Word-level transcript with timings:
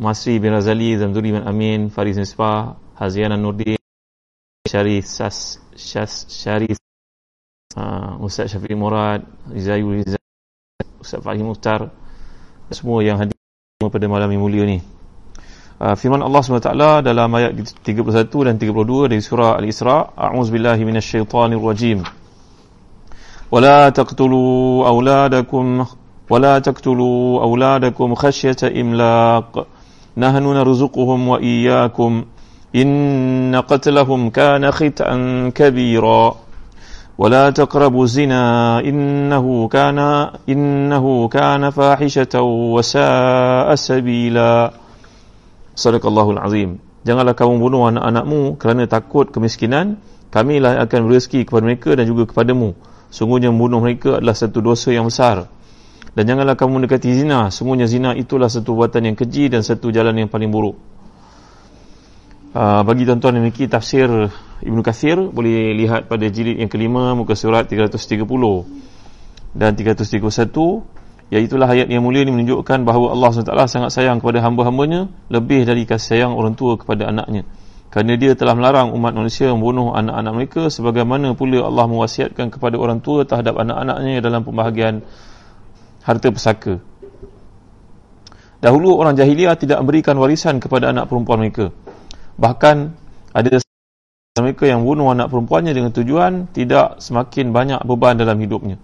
Masri 0.00 0.36
bin 0.36 0.52
Razali 0.52 0.98
Zamzuri 0.98 1.32
bin 1.32 1.42
Amin 1.48 1.88
Faris 1.88 2.16
Nispa 2.16 2.76
Haziana 3.00 3.36
Nurdin 3.36 3.80
Syarif 4.68 5.08
Sas 5.08 5.56
Syas 5.72 6.28
Syarif 6.28 6.76
uh, 7.76 8.20
Ustaz 8.20 8.52
Syafiq 8.52 8.76
Murad 8.76 9.24
Izayul 9.56 10.04
Izay 10.04 10.20
Ustaz 11.00 11.24
Fahim 11.24 11.48
Muhtar 11.48 11.88
semua 12.68 13.00
yang 13.00 13.16
hadir 13.16 13.36
pada 13.78 14.06
malam 14.10 14.28
yang 14.28 14.42
mulia 14.44 14.68
ni 14.68 14.84
uh, 15.80 15.94
firman 15.96 16.20
Allah 16.20 16.44
SWT 16.44 16.72
dalam 17.00 17.30
ayat 17.32 17.56
31 17.80 18.28
dan 18.28 18.54
32 18.60 19.12
dari 19.12 19.22
surah 19.22 19.56
Al-Isra 19.56 20.12
A'udzubillahi 20.12 20.82
minasyaitanirrajim 20.84 22.26
ولا 23.46 23.88
تقتلوا 23.88 24.88
أولادكم 24.88 25.86
ولا 26.30 26.58
تقتلوا 26.58 27.42
أولادكم 27.42 28.14
خشية 28.14 28.56
إملاق 28.80 29.66
نحن 30.16 30.44
نرزقهم 30.44 31.28
وإياكم 31.28 32.24
إن 32.76 33.56
قتلهم 33.68 34.30
كان 34.30 34.70
خطأ 34.70 35.08
كبيرا 35.54 36.34
ولا 37.18 37.50
تقربوا 37.50 38.04
الزنا 38.04 38.44
إنه 38.80 39.68
كان 39.68 39.98
إنه 40.48 41.28
كان 41.28 41.70
فاحشة 41.70 42.34
وساء 42.42 43.68
سبيلا 43.74 44.54
صدق 45.76 46.06
الله 46.06 46.30
العظيم 46.30 46.70
Janganlah 47.06 47.38
kamu 47.38 47.62
bunuh 47.62 47.86
anak-anakmu 47.86 48.58
kerana 48.58 48.82
takut 48.90 49.30
kemiskinan. 49.30 50.02
Kamilah 50.34 50.74
yang 50.74 50.90
akan 50.90 51.00
berezeki 51.06 51.46
kepada 51.46 51.62
mereka 51.62 51.94
dan 51.94 52.02
juga 52.02 52.26
kepadamu. 52.26 52.74
Sungguhnya 53.14 53.54
membunuh 53.54 53.78
mereka 53.78 54.18
adalah 54.18 54.34
satu 54.34 54.58
dosa 54.58 54.90
yang 54.90 55.06
besar. 55.06 55.46
Dan 56.11 56.23
janganlah 56.27 56.59
kamu 56.59 56.83
mendekati 56.83 57.15
zina. 57.15 57.47
Sungguhnya 57.47 57.87
zina 57.87 58.11
itulah 58.11 58.51
satu 58.51 58.75
buatan 58.75 59.07
yang 59.11 59.15
keji 59.15 59.47
dan 59.47 59.63
satu 59.63 59.95
jalan 59.95 60.15
yang 60.19 60.27
paling 60.27 60.51
buruk. 60.51 60.75
Uh, 62.51 62.83
bagi 62.83 63.07
tuan-tuan 63.07 63.39
yang 63.39 63.47
memiliki 63.47 63.71
tafsir 63.71 64.11
Ibn 64.59 64.79
Kathir, 64.83 65.23
boleh 65.31 65.71
lihat 65.71 66.11
pada 66.11 66.27
jilid 66.27 66.59
yang 66.59 66.67
kelima, 66.67 67.15
muka 67.15 67.31
surat 67.31 67.63
330 67.63 68.27
dan 69.55 69.71
331, 69.71 70.51
iaitulah 71.31 71.67
ayat 71.71 71.87
yang 71.87 72.03
mulia 72.03 72.27
ini 72.27 72.35
menunjukkan 72.35 72.83
bahawa 72.83 73.15
Allah 73.15 73.29
SWT 73.31 73.55
sangat 73.71 73.91
sayang 73.95 74.19
kepada 74.19 74.43
hamba-hambanya, 74.43 75.07
lebih 75.31 75.63
dari 75.63 75.87
kasih 75.87 76.19
sayang 76.19 76.35
orang 76.35 76.59
tua 76.59 76.75
kepada 76.75 77.07
anaknya. 77.07 77.47
Kerana 77.87 78.19
dia 78.19 78.35
telah 78.35 78.51
melarang 78.55 78.91
umat 78.99 79.15
manusia 79.15 79.47
membunuh 79.55 79.95
anak-anak 79.95 80.31
mereka, 80.35 80.61
sebagaimana 80.67 81.31
pula 81.39 81.63
Allah 81.63 81.87
mewasiatkan 81.87 82.51
kepada 82.51 82.75
orang 82.75 82.99
tua 82.99 83.23
terhadap 83.23 83.55
anak-anaknya 83.63 84.19
dalam 84.19 84.43
pembahagian 84.43 85.07
harta 86.05 86.27
pesaka. 86.33 86.81
Dahulu 88.61 88.93
orang 89.01 89.17
jahiliah 89.17 89.57
tidak 89.57 89.81
memberikan 89.81 90.17
warisan 90.21 90.61
kepada 90.61 90.93
anak 90.93 91.09
perempuan 91.09 91.41
mereka. 91.41 91.73
Bahkan 92.37 92.75
ada 93.33 93.57
mereka 94.39 94.63
yang 94.69 94.85
bunuh 94.85 95.09
anak 95.09 95.27
perempuannya 95.27 95.73
dengan 95.73 95.91
tujuan 95.91 96.53
tidak 96.53 97.01
semakin 97.01 97.51
banyak 97.51 97.81
beban 97.83 98.15
dalam 98.15 98.37
hidupnya. 98.37 98.77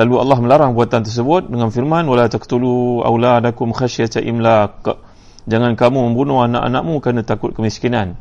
Lalu 0.00 0.14
Allah 0.16 0.38
melarang 0.40 0.72
buatan 0.72 1.04
tersebut 1.04 1.50
dengan 1.50 1.68
firman 1.68 2.08
wala 2.08 2.30
taqtulu 2.30 3.04
auladakum 3.04 3.76
khasyata 3.76 4.24
imlaq. 4.24 4.96
Jangan 5.44 5.76
kamu 5.76 6.10
membunuh 6.10 6.40
anak-anakmu 6.46 7.04
kerana 7.04 7.22
takut 7.26 7.52
kemiskinan. 7.52 8.16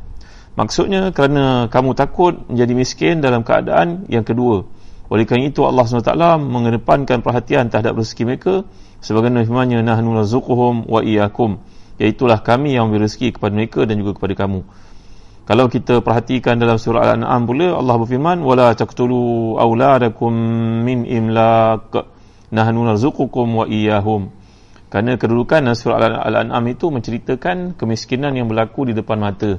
Maksudnya 0.60 1.16
kerana 1.16 1.72
kamu 1.72 1.96
takut 1.96 2.36
menjadi 2.52 2.74
miskin 2.76 3.16
dalam 3.24 3.48
keadaan 3.48 4.10
yang 4.12 4.28
kedua. 4.28 4.68
Oleh 5.10 5.26
kerana 5.26 5.50
itu 5.50 5.66
Allah 5.66 5.84
SWT 5.90 6.14
mengedepankan 6.38 7.26
perhatian 7.26 7.74
terhadap 7.74 7.98
rezeki 7.98 8.24
mereka 8.30 8.54
sebagaimana 9.02 9.42
firman-Nya 9.42 9.82
nahnu 9.82 10.14
narzuquhum 10.14 10.86
wa 10.86 11.02
iyyakum 11.02 11.58
iaitulah 12.00 12.40
kami 12.42 12.80
yang 12.80 12.88
memberi 12.88 13.06
rezeki 13.06 13.36
kepada 13.36 13.54
mereka 13.54 13.84
dan 13.84 14.00
juga 14.00 14.16
kepada 14.16 14.34
kamu. 14.40 14.64
Kalau 15.44 15.66
kita 15.68 16.00
perhatikan 16.00 16.62
dalam 16.62 16.80
surah 16.80 17.10
Al-An'am 17.10 17.44
pula 17.44 17.76
Allah 17.76 17.96
berfirman 18.00 18.40
wala 18.40 18.72
taqtulu 18.78 19.58
auladakum 19.60 20.32
min 20.86 21.04
imlaq 21.04 21.92
nahnu 22.54 22.86
narzuqukum 22.88 23.50
wa 23.50 23.66
iyyahum. 23.68 24.32
Kerana 24.90 25.18
kedudukan 25.18 25.70
surah 25.76 26.24
Al-An'am 26.24 26.64
itu 26.70 26.90
menceritakan 26.90 27.76
kemiskinan 27.76 28.38
yang 28.38 28.48
berlaku 28.48 28.90
di 28.90 28.94
depan 28.94 29.20
mata. 29.20 29.58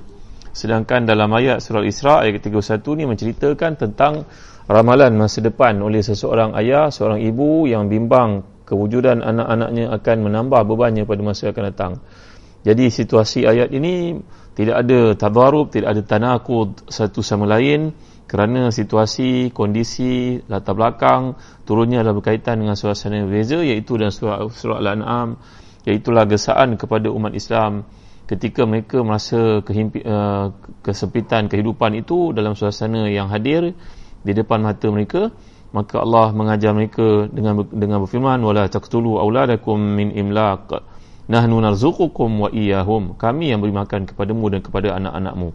Sedangkan 0.51 1.07
dalam 1.07 1.31
ayat 1.31 1.63
surah 1.63 1.83
Al-Isra 1.83 2.15
ayat 2.27 2.43
31 2.43 2.99
ni 2.99 3.05
menceritakan 3.07 3.71
tentang 3.79 4.27
ramalan 4.71 5.19
masa 5.19 5.43
depan 5.43 5.75
oleh 5.83 5.99
seseorang 5.99 6.55
ayah, 6.55 6.95
seorang 6.95 7.19
ibu 7.19 7.67
yang 7.67 7.91
bimbang 7.91 8.47
kewujudan 8.63 9.19
anak-anaknya 9.19 9.91
akan 9.91 10.17
menambah 10.31 10.63
bebannya 10.63 11.03
pada 11.03 11.23
masa 11.27 11.51
akan 11.51 11.65
datang. 11.75 11.93
Jadi 12.63 12.87
situasi 12.87 13.51
ayat 13.51 13.75
ini 13.75 14.15
tidak 14.55 14.87
ada 14.87 15.19
tabarub, 15.19 15.75
tidak 15.75 15.99
ada 15.99 16.03
tanakud 16.07 16.87
satu 16.87 17.19
sama 17.19 17.51
lain 17.51 17.91
kerana 18.31 18.71
situasi, 18.71 19.51
kondisi, 19.51 20.39
latar 20.47 20.79
belakang 20.79 21.35
turunnya 21.67 22.07
adalah 22.07 22.23
berkaitan 22.23 22.63
dengan 22.63 22.79
suasana 22.79 23.19
yang 23.19 23.27
berbeza 23.27 23.59
iaitu 23.59 23.99
dalam 23.99 24.15
surah, 24.15 24.47
surah 24.47 24.79
Al-An'am 24.79 25.35
iaitulah 25.83 26.31
gesaan 26.31 26.79
kepada 26.79 27.11
umat 27.11 27.35
Islam 27.35 27.91
ketika 28.31 28.63
mereka 28.63 29.03
merasa 29.03 29.67
kehimpi, 29.67 30.07
uh, 30.07 30.55
kesempitan 30.87 31.51
kehidupan 31.51 31.99
itu 31.99 32.31
dalam 32.31 32.55
suasana 32.55 33.11
yang 33.11 33.27
hadir 33.27 33.75
di 34.21 34.33
depan 34.37 34.61
mata 34.61 34.87
mereka 34.93 35.33
maka 35.71 36.03
Allah 36.03 36.35
mengajar 36.35 36.75
mereka 36.75 37.31
dengan 37.31 37.63
dengan 37.71 38.03
berfirman 38.03 38.43
wala 38.43 38.67
taqtulu 38.67 39.23
auladakum 39.23 39.79
min 39.79 40.11
imlaq. 40.11 40.83
Nahnu 41.31 41.63
narzuqukum 41.63 42.43
wa 42.43 42.49
iyyahum. 42.51 43.15
Kami 43.15 43.55
yang 43.55 43.63
beri 43.63 43.71
makan 43.71 44.03
kepadamu 44.11 44.51
dan 44.51 44.61
kepada 44.67 44.99
anak-anakmu. 44.99 45.55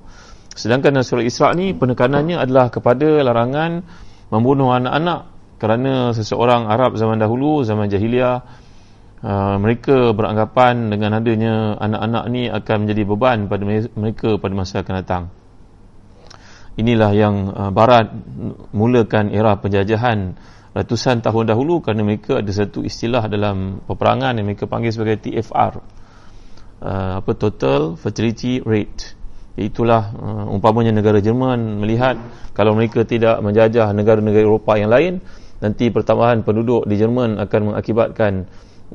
Sedangkan 0.55 0.95
dalam 0.95 1.03
surah 1.03 1.25
Isra 1.27 1.51
ni 1.51 1.75
penekanannya 1.75 2.39
adalah 2.39 2.71
kepada 2.71 3.19
larangan 3.27 3.83
membunuh 4.31 4.71
anak-anak 4.71 5.27
kerana 5.59 6.15
seseorang 6.15 6.71
Arab 6.71 6.95
zaman 6.95 7.19
dahulu 7.19 7.67
zaman 7.67 7.91
jahiliah 7.91 8.39
uh, 9.19 9.59
mereka 9.59 10.15
beranggapan 10.15 10.87
dengan 10.87 11.19
adanya 11.19 11.75
anak-anak 11.75 12.23
ni 12.31 12.47
akan 12.47 12.75
menjadi 12.87 13.03
beban 13.03 13.37
pada 13.51 13.63
mereka 13.99 14.39
pada 14.39 14.53
masa 14.55 14.79
akan 14.79 14.95
datang 15.03 15.23
inilah 16.75 17.11
yang 17.15 17.35
uh, 17.51 17.71
barat 17.71 18.11
mulakan 18.75 19.31
era 19.31 19.55
penjajahan 19.55 20.35
ratusan 20.75 21.23
tahun 21.23 21.55
dahulu 21.55 21.79
kerana 21.79 22.03
mereka 22.03 22.43
ada 22.43 22.51
satu 22.51 22.83
istilah 22.83 23.31
dalam 23.31 23.79
peperangan 23.87 24.35
yang 24.35 24.47
mereka 24.47 24.67
panggil 24.67 24.91
sebagai 24.91 25.23
TFR 25.23 25.73
uh, 26.83 27.13
apa 27.23 27.31
total 27.39 27.95
fertility 27.95 28.59
rate. 28.59 29.15
Itulah 29.55 30.03
uh, 30.19 30.45
umpamanya 30.51 30.91
negara 30.91 31.23
Jerman 31.23 31.79
melihat 31.79 32.19
kalau 32.51 32.75
mereka 32.75 33.07
tidak 33.07 33.39
menjajah 33.39 33.95
negara-negara 33.95 34.43
Eropah 34.43 34.75
yang 34.75 34.91
lain 34.91 35.13
nanti 35.63 35.87
pertambahan 35.87 36.43
penduduk 36.43 36.83
di 36.83 36.99
Jerman 36.99 37.39
akan 37.39 37.61
mengakibatkan 37.71 38.33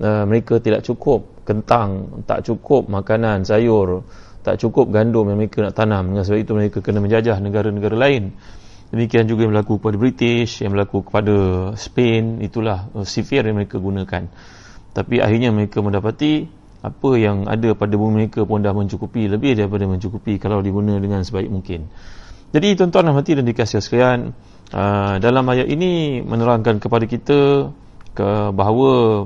mereka 0.01 0.63
tidak 0.63 0.87
cukup 0.87 1.43
kentang 1.43 2.23
tak 2.23 2.47
cukup 2.47 2.87
makanan 2.87 3.43
sayur 3.43 4.07
tak 4.41 4.61
cukup 4.61 4.89
gandum 4.89 5.29
yang 5.29 5.39
mereka 5.39 5.61
nak 5.61 5.77
tanam 5.77 6.13
dengan 6.13 6.25
sebab 6.25 6.39
itu 6.41 6.53
mereka 6.57 6.79
kena 6.81 6.99
menjajah 7.05 7.37
negara-negara 7.41 7.97
lain 7.97 8.33
Demikian 8.91 9.31
juga 9.31 9.47
yang 9.47 9.55
berlaku 9.55 9.79
kepada 9.79 9.97
British, 10.03 10.67
yang 10.67 10.75
berlaku 10.75 11.07
kepada 11.07 11.35
Spain, 11.79 12.43
itulah 12.43 12.91
uh, 12.91 13.07
sifir 13.07 13.47
yang 13.47 13.55
mereka 13.55 13.79
gunakan. 13.79 14.27
Tapi 14.91 15.23
akhirnya 15.23 15.55
mereka 15.55 15.79
mendapati 15.79 16.51
apa 16.83 17.11
yang 17.15 17.47
ada 17.47 17.79
pada 17.79 17.95
bumi 17.95 18.27
mereka 18.27 18.43
pun 18.43 18.59
dah 18.59 18.75
mencukupi, 18.75 19.31
lebih 19.31 19.55
daripada 19.55 19.87
mencukupi 19.87 20.43
kalau 20.43 20.59
diguna 20.59 20.99
dengan 20.99 21.23
sebaik 21.23 21.47
mungkin. 21.47 21.87
Jadi 22.51 22.75
tuan-tuan 22.75 23.07
dan 23.07 23.15
hati 23.15 23.39
dan 23.39 23.47
dikasih 23.47 23.79
sekalian, 23.79 24.35
uh, 24.75 25.23
dalam 25.23 25.47
ayat 25.47 25.71
ini 25.71 26.19
menerangkan 26.27 26.83
kepada 26.83 27.07
kita 27.07 27.71
ke 28.11 28.29
bahawa 28.51 29.23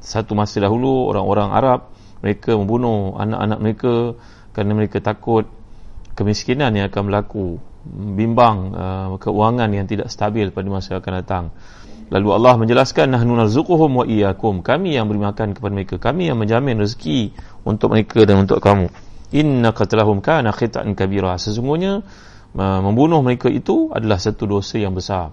satu 0.00 0.32
masa 0.32 0.64
dahulu 0.64 1.12
orang-orang 1.12 1.52
Arab 1.52 1.80
mereka 2.20 2.56
membunuh 2.56 3.16
anak-anak 3.16 3.58
mereka 3.58 3.94
kerana 4.52 4.72
mereka 4.76 4.98
takut 5.00 5.48
kemiskinan 6.14 6.76
yang 6.76 6.88
akan 6.92 7.02
berlaku 7.08 7.56
bimbang 7.90 8.76
uh, 8.76 9.08
keuangan 9.16 9.72
yang 9.72 9.88
tidak 9.88 10.12
stabil 10.12 10.52
pada 10.52 10.68
masa 10.68 11.00
akan 11.00 11.12
datang 11.16 11.44
Lalu 12.10 12.28
Allah 12.34 12.58
menjelaskan 12.58 13.14
nahnu 13.14 13.38
narzuquhum 13.38 14.02
wa 14.02 14.04
iyyakum. 14.04 14.66
Kami 14.66 14.98
yang 14.98 15.06
beri 15.06 15.22
makan 15.22 15.54
kepada 15.54 15.70
mereka. 15.70 15.94
Kami 16.02 16.26
yang 16.26 16.42
menjamin 16.42 16.82
rezeki 16.82 17.30
untuk 17.62 17.94
mereka 17.94 18.26
dan 18.26 18.42
untuk 18.42 18.58
kamu. 18.58 18.90
Inna 19.30 19.70
qatlahum 19.70 20.18
kana 20.18 20.50
khita'an 20.50 20.98
kabira. 20.98 21.38
Sesungguhnya 21.38 22.02
membunuh 22.58 23.22
mereka 23.22 23.46
itu 23.46 23.94
adalah 23.94 24.18
satu 24.18 24.58
dosa 24.58 24.82
yang 24.82 24.90
besar. 24.90 25.30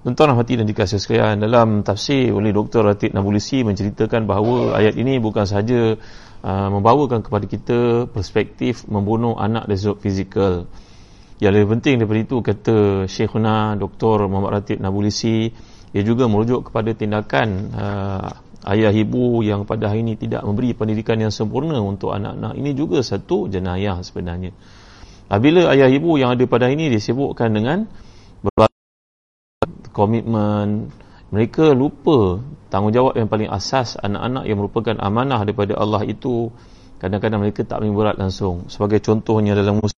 Tuan-tuan 0.00 0.32
hati 0.32 0.56
dan 0.56 0.64
dikasih 0.64 0.96
sekalian 0.96 1.44
dalam 1.44 1.84
tafsir 1.84 2.32
oleh 2.32 2.56
Dr. 2.56 2.88
Ratib 2.88 3.12
Nabulisi 3.12 3.60
menceritakan 3.60 4.24
bahawa 4.24 4.80
ayat 4.80 4.96
ini 4.96 5.20
bukan 5.20 5.44
sahaja 5.44 5.92
uh, 6.40 6.68
membawakan 6.72 7.20
kepada 7.20 7.44
kita 7.44 8.08
perspektif 8.08 8.88
membunuh 8.88 9.36
anak 9.36 9.68
dari 9.68 9.76
sudut 9.76 10.00
fizikal 10.00 10.64
yang 11.36 11.52
lebih 11.52 11.76
penting 11.76 12.00
daripada 12.00 12.20
itu 12.24 12.36
kata 12.40 12.76
Syekhuna 13.12 13.76
Dr. 13.76 14.24
Muhammad 14.24 14.64
Ratib 14.64 14.80
Nabulisi 14.80 15.52
ia 15.92 16.00
juga 16.00 16.32
merujuk 16.32 16.72
kepada 16.72 16.96
tindakan 16.96 17.48
uh, 17.76 18.28
ayah 18.72 18.96
ibu 18.96 19.44
yang 19.44 19.68
pada 19.68 19.92
hari 19.92 20.00
ini 20.00 20.16
tidak 20.16 20.48
memberi 20.48 20.72
pendidikan 20.72 21.20
yang 21.20 21.28
sempurna 21.28 21.76
untuk 21.76 22.16
anak-anak 22.16 22.56
ini 22.56 22.72
juga 22.72 23.04
satu 23.04 23.52
jenayah 23.52 24.00
sebenarnya 24.00 24.56
bila 25.28 25.76
ayah 25.76 25.92
ibu 25.92 26.16
yang 26.16 26.32
ada 26.32 26.44
pada 26.48 26.72
hari 26.72 26.80
ini 26.80 26.88
disibukkan 26.88 27.52
dengan 27.52 27.84
komitmen 30.00 30.88
mereka 31.30 31.76
lupa 31.76 32.40
tanggungjawab 32.72 33.14
yang 33.14 33.28
paling 33.30 33.46
asas 33.52 33.94
anak-anak 34.00 34.48
yang 34.48 34.58
merupakan 34.58 34.96
amanah 34.98 35.44
daripada 35.46 35.78
Allah 35.78 36.02
itu. 36.02 36.50
Kadang-kadang 37.00 37.40
mereka 37.40 37.64
tak 37.64 37.80
berat 37.80 38.20
langsung. 38.20 38.68
Sebagai 38.68 39.00
contohnya 39.00 39.56
dalam 39.56 39.80
musim 39.80 39.96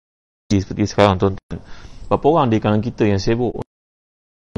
seperti 0.53 0.85
sekarang 0.91 1.17
tuan-tuan. 1.17 1.63
Berapa 2.11 2.27
orang 2.27 2.53
di 2.53 2.59
kalangan 2.59 2.83
kita 2.85 3.07
yang 3.07 3.23
sibuk 3.23 3.63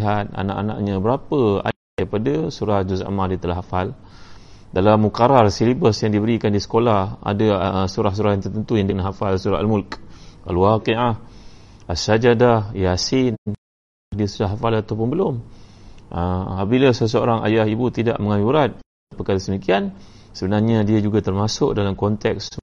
lihat 0.00 0.33
anak-anaknya? 0.33 0.99
Berapa 0.99 1.39
ayat 1.71 1.87
daripada 1.94 2.33
surah 2.49 2.83
Juz 2.89 3.05
Ammar 3.05 3.31
dia 3.31 3.39
telah 3.39 3.62
hafal? 3.62 3.94
Dalam 4.73 5.05
mukarar 5.05 5.53
silibus 5.53 6.00
yang 6.00 6.17
diberikan 6.17 6.49
di 6.49 6.59
sekolah 6.59 7.21
ada 7.21 7.49
uh, 7.53 7.87
surah-surah 7.87 8.33
yang 8.33 8.43
tertentu 8.43 8.81
yang 8.81 8.89
dia 8.89 9.05
hafal 9.05 9.37
surah 9.37 9.61
Al-Mulk. 9.61 10.00
Al-Waqi'ah 10.49 11.15
As-Sajadah 11.87 12.73
Yasin 12.75 13.37
dia 14.12 14.29
sudah 14.29 14.53
hafal 14.53 14.76
ataupun 14.76 15.06
belum? 15.12 15.35
Uh, 16.12 16.61
apabila 16.61 16.93
seseorang 16.93 17.41
ayah 17.49 17.64
ibu 17.64 17.88
tidak 17.88 18.20
mengambil 18.20 18.47
berat 18.53 18.70
perkara 19.17 19.41
semikian 19.41 19.97
sebenarnya 20.37 20.85
dia 20.85 21.00
juga 21.00 21.25
termasuk 21.25 21.73
dalam 21.73 21.97
konteks 21.97 22.61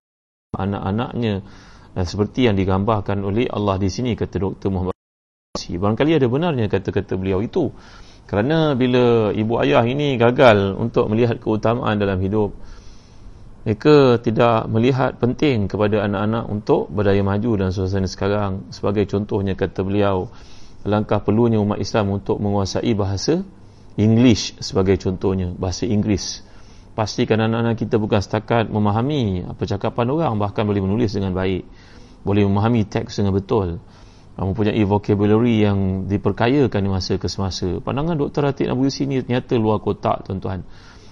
anak-anaknya. 0.54 1.42
Dan 1.90 2.06
seperti 2.06 2.46
yang 2.46 2.54
digambarkan 2.54 3.26
oleh 3.26 3.50
Allah 3.50 3.82
di 3.82 3.90
sini 3.90 4.14
kata 4.14 4.38
Dr. 4.38 4.70
Muhammad 4.70 4.94
barangkali 5.58 6.12
ada 6.18 6.28
benarnya 6.30 6.66
kata-kata 6.70 7.18
beliau 7.18 7.42
itu. 7.42 7.74
Kerana 8.30 8.78
bila 8.78 9.34
ibu 9.34 9.58
ayah 9.58 9.82
ini 9.90 10.14
gagal 10.22 10.78
untuk 10.78 11.10
melihat 11.10 11.42
keutamaan 11.42 11.98
dalam 11.98 12.22
hidup 12.22 12.54
mereka 13.60 14.18
tidak 14.24 14.72
melihat 14.72 15.20
penting 15.20 15.68
kepada 15.68 16.08
anak-anak 16.08 16.48
untuk 16.48 16.88
berdaya 16.90 17.20
maju 17.22 17.52
dan 17.60 17.70
suasana 17.76 18.08
sekarang. 18.08 18.72
Sebagai 18.72 19.04
contohnya 19.06 19.54
kata 19.54 19.84
beliau 19.84 20.32
langkah 20.88 21.20
perlunya 21.20 21.60
umat 21.60 21.80
Islam 21.80 22.16
untuk 22.16 22.40
menguasai 22.40 22.92
bahasa 22.96 23.44
English 24.00 24.56
sebagai 24.64 24.96
contohnya 24.96 25.52
bahasa 25.52 25.84
Inggeris. 25.84 26.48
Pastikan 26.96 27.40
anak-anak 27.40 27.80
kita 27.80 27.96
bukan 27.96 28.20
setakat 28.20 28.68
memahami 28.68 29.44
percakapan 29.56 30.08
orang 30.12 30.36
bahkan 30.40 30.64
boleh 30.68 30.84
menulis 30.84 31.16
dengan 31.16 31.36
baik. 31.36 31.64
Boleh 32.24 32.44
memahami 32.44 32.88
teks 32.88 33.20
dengan 33.20 33.36
betul. 33.36 33.80
Mempunyai 34.40 34.80
vocabulary 34.88 35.68
yang 35.68 36.08
diperkayakan 36.08 36.80
di 36.80 36.90
masa 36.92 37.20
ke 37.20 37.28
semasa 37.28 37.84
pandangan 37.84 38.16
Dr. 38.16 38.56
Atik 38.56 38.72
Nabi 38.72 38.88
Yusuf 38.88 39.04
ini 39.04 39.20
nyata 39.20 39.60
luar 39.60 39.84
kotak 39.84 40.24
tuan-tuan. 40.28 40.64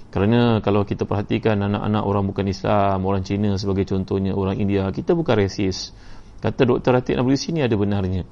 Kerana 0.07 0.63
kalau 0.63 0.87
kita 0.87 1.03
perhatikan 1.03 1.59
anak-anak 1.59 2.03
orang 2.07 2.23
bukan 2.31 2.47
Islam 2.47 3.03
orang 3.03 3.27
Cina 3.27 3.59
sebagai 3.59 3.83
contohnya 3.83 4.31
orang 4.31 4.55
India 4.55 4.87
kita 4.95 5.11
bukan 5.11 5.43
resis 5.43 5.91
kata 6.39 6.63
Dr. 6.63 7.03
Atik 7.03 7.15
Nabi 7.19 7.35
Yusuf 7.35 7.51
ini 7.51 7.67
ada 7.67 7.75
benarnya 7.75 8.23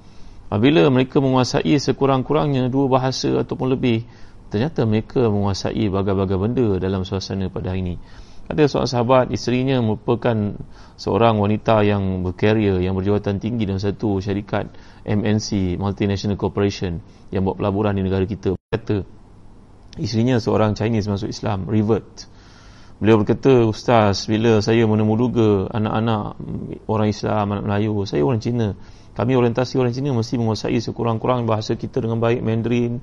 apabila 0.49 0.87
mereka 0.93 1.21
menguasai 1.23 1.77
sekurang-kurangnya 1.77 2.69
dua 2.69 2.85
bahasa 2.89 3.41
ataupun 3.41 3.75
lebih 3.75 4.05
ternyata 4.53 4.85
mereka 4.85 5.27
menguasai 5.27 5.89
bagai-bagai 5.89 6.37
benda 6.37 6.67
dalam 6.77 7.03
suasana 7.03 7.49
pada 7.49 7.73
hari 7.73 7.81
ini. 7.81 7.95
Ada 8.45 8.69
seorang 8.69 8.91
sahabat 8.93 9.25
isterinya 9.33 9.81
merupakan 9.81 10.53
seorang 11.01 11.41
wanita 11.41 11.81
yang 11.81 12.21
berkarier 12.21 12.77
yang 12.77 12.93
berjawatan 12.93 13.41
tinggi 13.41 13.65
dalam 13.65 13.81
satu 13.81 14.21
syarikat 14.21 14.69
MNC 15.01 15.81
multinational 15.81 16.37
corporation 16.37 17.01
yang 17.33 17.41
buat 17.41 17.57
pelaburan 17.57 17.97
di 17.97 18.05
negara 18.05 18.21
kita. 18.29 18.53
Kata 18.69 19.01
isterinya 19.97 20.37
seorang 20.37 20.77
Chinese 20.77 21.09
masuk 21.09 21.33
Islam 21.33 21.65
revert. 21.65 22.29
Beliau 23.01 23.19
berkata 23.19 23.65
ustaz 23.65 24.29
bila 24.29 24.61
saya 24.61 24.85
menemuduga 24.85 25.67
anak-anak 25.73 26.39
orang 26.87 27.07
Islam 27.11 27.45
anak 27.51 27.63
Melayu 27.67 28.07
saya 28.07 28.23
orang 28.23 28.39
Cina 28.39 28.77
kami 29.15 29.39
orientasi 29.39 29.79
orang 29.79 29.95
Cina 29.95 30.11
mesti 30.11 30.35
menguasai 30.35 30.77
sekurang-kurang 30.83 31.47
bahasa 31.47 31.79
kita 31.79 32.03
dengan 32.03 32.19
baik 32.19 32.43
Mandarin 32.43 32.99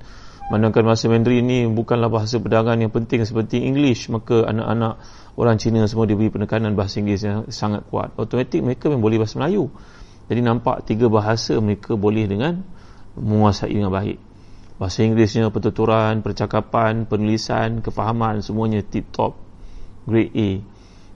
Manakala 0.51 0.91
bahasa 0.91 1.07
Mandarin 1.07 1.47
ini 1.47 1.63
bukanlah 1.71 2.11
bahasa 2.11 2.35
perdagangan 2.35 2.83
yang 2.83 2.91
penting 2.91 3.23
seperti 3.23 3.63
English, 3.63 4.11
maka 4.11 4.43
anak-anak 4.43 4.99
orang 5.39 5.55
Cina 5.55 5.87
semua 5.87 6.03
diberi 6.03 6.27
penekanan 6.27 6.75
bahasa 6.75 6.99
Inggeris 6.99 7.23
yang 7.23 7.39
sangat 7.47 7.87
kuat. 7.87 8.11
Automatik 8.19 8.59
mereka 8.59 8.91
memang 8.91 9.07
boleh 9.07 9.17
bahasa 9.23 9.39
Melayu. 9.39 9.71
Jadi 10.27 10.41
nampak 10.43 10.83
tiga 10.83 11.07
bahasa 11.07 11.55
mereka 11.63 11.95
boleh 11.95 12.27
dengan 12.27 12.59
menguasai 13.15 13.71
dengan 13.71 13.87
baik. 13.87 14.19
Bahasa 14.75 15.07
Inggerisnya, 15.07 15.47
pertuturan, 15.47 16.19
percakapan, 16.19 17.07
penulisan, 17.07 17.79
kefahaman, 17.79 18.43
semuanya 18.43 18.83
tip-top, 18.83 19.39
grade 20.03 20.35
A. 20.35 20.49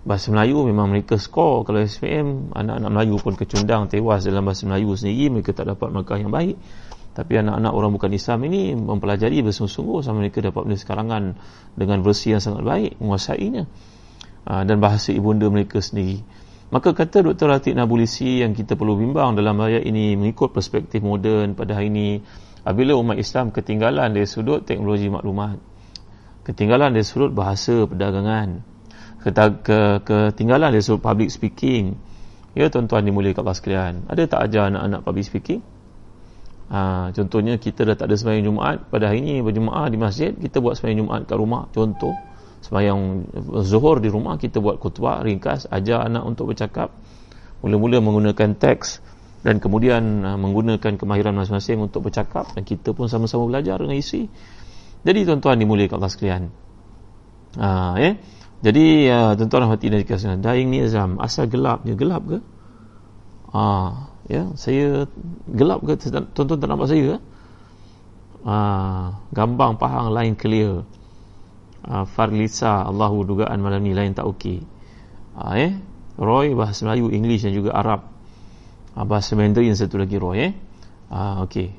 Bahasa 0.03 0.29
Melayu 0.29 0.65
memang 0.67 0.91
mereka 0.91 1.17
skor. 1.17 1.65
Kalau 1.65 1.81
SPM, 1.81 2.53
anak-anak 2.53 2.89
Melayu 2.93 3.15
pun 3.17 3.33
kecundang, 3.33 3.89
tewas 3.89 4.27
dalam 4.27 4.45
bahasa 4.45 4.67
Melayu 4.69 4.93
sendiri, 4.93 5.33
mereka 5.33 5.55
tak 5.55 5.71
dapat 5.71 5.89
markah 5.89 6.19
yang 6.19 6.29
baik. 6.29 6.59
Tapi 7.17 7.33
anak-anak 7.41 7.71
orang 7.73 7.91
bukan 7.97 8.11
Islam 8.13 8.39
ini 8.45 8.77
mempelajari 8.77 9.41
bersungguh-sungguh 9.41 10.05
sampai 10.05 10.29
mereka 10.29 10.43
dapat 10.45 10.69
menulis 10.69 10.85
karangan 10.85 11.23
dengan 11.73 12.05
versi 12.05 12.29
yang 12.29 12.43
sangat 12.43 12.61
baik, 12.61 13.01
menguasainya. 13.01 13.63
Uh, 14.47 14.63
dan 14.63 14.79
bahasa 14.79 15.11
ibunda 15.11 15.49
mereka 15.49 15.81
sendiri. 15.81 16.23
Maka 16.67 16.91
kata 16.91 17.23
Dr. 17.23 17.47
Latif 17.47 17.73
Nabulisi 17.75 18.43
yang 18.43 18.51
kita 18.51 18.75
perlu 18.75 18.99
bimbang 18.99 19.39
dalam 19.39 19.55
ayat 19.63 19.87
ini 19.87 20.19
mengikut 20.19 20.51
perspektif 20.51 20.99
moden 20.99 21.55
pada 21.55 21.79
hari 21.79 21.87
ini 21.87 22.19
apabila 22.67 22.99
umat 22.99 23.15
Islam 23.15 23.55
ketinggalan 23.55 24.11
dari 24.11 24.27
sudut 24.27 24.67
teknologi 24.67 25.07
maklumat 25.07 25.55
ketinggalan 26.43 26.91
dari 26.91 27.07
sudut 27.07 27.31
bahasa 27.31 27.87
perdagangan 27.87 28.59
ketinggalan 29.31 30.69
dari 30.71 30.83
sudut 30.83 31.01
public 31.03 31.31
speaking. 31.33 31.97
Ya 32.57 32.73
tuan-tuan 32.73 33.05
dimuliakan 33.05 33.45
Allah 33.45 33.57
sekalian. 33.57 33.93
Ada 34.09 34.25
tak 34.25 34.39
ajar 34.49 34.73
anak-anak 34.73 34.99
public 35.05 35.25
speaking? 35.29 35.61
Ha, 36.67 37.15
contohnya 37.15 37.55
kita 37.55 37.87
dah 37.87 37.95
tak 37.95 38.11
ada 38.11 38.15
sembahyang 38.19 38.45
Jumaat. 38.51 38.77
Pada 38.91 39.07
hari 39.07 39.23
ini 39.23 39.39
berjemaah 39.39 39.87
di 39.87 39.95
masjid 39.95 40.35
kita 40.35 40.59
buat 40.59 40.75
sembahyang 40.75 40.99
Jumaat 41.05 41.21
kat 41.29 41.37
rumah. 41.39 41.69
Contoh 41.71 42.11
sembahyang 42.59 42.99
zuhur 43.63 44.01
di 44.03 44.09
rumah 44.11 44.35
kita 44.35 44.59
buat 44.59 44.81
khutbah 44.81 45.23
ringkas 45.23 45.69
ajar 45.71 46.09
anak 46.09 46.27
untuk 46.27 46.51
bercakap. 46.51 46.91
Mula-mula 47.63 48.03
menggunakan 48.03 48.59
teks 48.59 48.99
dan 49.45 49.63
kemudian 49.63 50.27
uh, 50.27 50.35
menggunakan 50.35 50.99
kemahiran 50.99 51.37
masing-masing 51.39 51.79
untuk 51.79 52.09
bercakap. 52.11 52.51
Dan 52.51 52.67
kita 52.67 52.91
pun 52.91 53.07
sama-sama 53.07 53.47
belajar 53.47 53.79
dengan 53.79 53.95
isi. 53.95 54.27
Jadi 55.07 55.19
tuan-tuan 55.23 55.55
dimuliakan 55.55 56.03
Allah 56.03 56.11
sekalian. 56.11 56.43
Ha, 57.55 57.95
eh? 58.01 58.13
Jadi 58.57 58.85
uh, 59.13 59.31
tuan-tuan 59.37 59.69
hati 59.69 59.93
dan 59.93 60.01
dikasih 60.01 60.41
daing 60.41 60.73
ni 60.73 60.81
azam 60.81 61.21
asal 61.21 61.45
gelap 61.45 61.85
dia. 61.85 61.93
Gelap 61.93 62.25
ke? 62.25 62.39
Ha, 63.53 63.63
ya 64.25 64.49
saya 64.57 65.05
gelap 65.45 65.85
ke? 65.85 65.93
Tuan-tuan 66.33 66.57
tak 66.57 66.69
nampak 66.69 66.89
saya 66.89 67.15
ke 67.15 67.17
ah 68.47 69.27
gambang 69.35 69.75
pahang 69.75 70.15
lain 70.15 70.39
clear. 70.39 70.87
Ah 71.83 72.07
farlisa 72.07 72.87
Allahu 72.87 73.27
dugaan 73.27 73.59
malam 73.59 73.83
ni 73.83 73.91
lain 73.91 74.15
tak 74.15 74.23
okey. 74.23 74.63
Ah 75.35 75.59
eh 75.59 75.75
Roy 76.17 76.57
bahasa 76.57 76.87
Melayu 76.87 77.13
English 77.13 77.45
dan 77.45 77.53
juga 77.53 77.77
Arab. 77.77 78.09
Ah, 78.97 79.05
bahasa 79.05 79.37
Mandarin 79.37 79.77
satu 79.77 80.01
lagi 80.01 80.15
Roy 80.17 80.37
eh 80.47 80.53
ah 81.11 81.43
okey. 81.45 81.75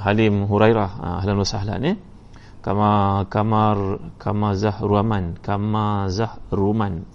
Halim 0.00 0.48
Hurairah 0.48 0.90
ah, 0.98 1.14
ahlan 1.22 1.36
wa 1.38 1.46
sahlan 1.46 1.80
eh 1.84 1.96
kama 2.60 3.24
kamar 3.30 4.02
kama 4.18 4.58
zahruman 4.58 5.38
kama 5.38 6.10
zahruman 6.10 7.06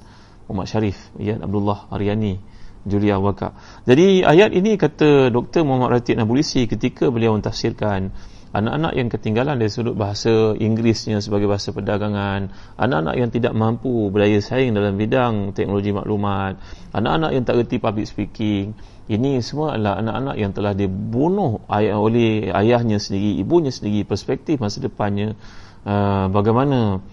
Muhammad 0.48 0.68
Syarif 0.68 1.00
ya 1.20 1.40
Abdullah 1.40 1.88
Aryani 1.92 2.40
Julia 2.84 3.16
Waka. 3.16 3.56
Jadi 3.88 4.28
ayat 4.28 4.52
ini 4.52 4.76
kata 4.76 5.32
Dr. 5.32 5.64
Muhammad 5.64 6.00
Ratib 6.00 6.20
Nabulisi 6.20 6.68
ketika 6.68 7.08
beliau 7.08 7.32
mentafsirkan 7.36 8.12
anak-anak 8.54 8.94
yang 8.94 9.10
ketinggalan 9.10 9.58
dari 9.58 9.72
sudut 9.72 9.98
bahasa 9.98 10.54
Inggerisnya 10.54 11.24
sebagai 11.24 11.50
bahasa 11.50 11.74
perdagangan, 11.74 12.54
anak-anak 12.78 13.16
yang 13.18 13.30
tidak 13.34 13.54
mampu 13.58 14.14
berdaya 14.14 14.38
saing 14.44 14.78
dalam 14.78 14.94
bidang 14.94 15.58
teknologi 15.58 15.90
maklumat, 15.90 16.62
anak-anak 16.94 17.32
yang 17.34 17.44
tak 17.44 17.58
reti 17.64 17.82
public 17.82 18.06
speaking. 18.06 18.78
Ini 19.04 19.44
semua 19.44 19.76
adalah 19.76 20.00
anak-anak 20.00 20.36
yang 20.40 20.52
telah 20.56 20.72
dibunuh 20.72 21.60
ayah, 21.68 22.00
oleh 22.00 22.48
ayahnya 22.56 23.04
sendiri, 23.04 23.36
ibunya 23.36 23.68
sendiri, 23.68 24.08
perspektif 24.08 24.64
masa 24.64 24.80
depannya 24.80 25.36
uh, 25.84 26.32
bagaimana 26.32 27.04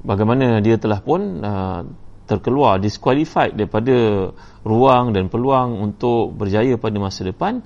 bagaimana 0.00 0.64
dia 0.64 0.80
telah 0.80 1.04
pun 1.04 1.44
uh, 1.44 1.84
terkeluar 2.24 2.80
disqualified 2.80 3.52
daripada 3.52 4.28
ruang 4.64 5.12
dan 5.12 5.28
peluang 5.28 5.76
untuk 5.76 6.32
berjaya 6.32 6.80
pada 6.80 6.96
masa 6.96 7.28
depan. 7.28 7.60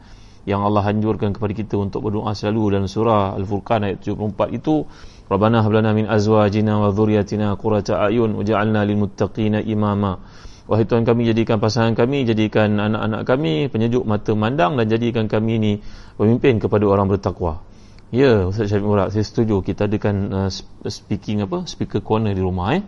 Yang 0.46 0.62
Allah 0.62 0.84
anjurkan 0.86 1.34
kepada 1.34 1.52
kita 1.58 1.75
untuk 1.75 2.06
berdoa 2.06 2.30
selalu 2.30 2.78
dalam 2.78 2.86
surah 2.86 3.34
Al-Furqan 3.34 3.82
ayat 3.82 3.98
74 4.06 4.54
itu 4.54 4.86
Rabbana 5.26 5.58
hablana 5.66 5.90
min 5.90 6.06
azwajina 6.06 6.78
wa 6.78 6.94
dhurriyyatina 6.94 7.58
qurrata 7.58 7.98
a'yun 7.98 8.38
waj'alna 8.38 8.86
lil 8.86 8.94
muttaqina 8.94 9.58
imama 9.58 10.22
Wahai 10.66 10.82
Tuhan 10.82 11.06
kami 11.06 11.30
jadikan 11.30 11.62
pasangan 11.62 11.94
kami 11.94 12.26
jadikan 12.26 12.75
anak-anak 12.75 13.23
kami 13.23 13.70
penyejuk 13.70 14.02
mata 14.02 14.35
mandang 14.35 14.75
dan 14.75 14.90
jadikan 14.90 15.30
kami 15.30 15.62
ini 15.62 15.73
pemimpin 16.18 16.58
kepada 16.58 16.82
orang 16.90 17.06
bertakwa. 17.06 17.62
Ya 18.11 18.50
Ustaz 18.50 18.75
Syafiq 18.75 18.87
Murak 18.87 19.14
saya 19.14 19.23
setuju 19.23 19.62
kita 19.62 19.87
adakan 19.87 20.16
uh, 20.35 20.50
speaking 20.90 21.46
apa 21.46 21.70
speaker 21.70 22.02
corner 22.02 22.35
di 22.35 22.42
rumah 22.42 22.75
eh. 22.75 22.82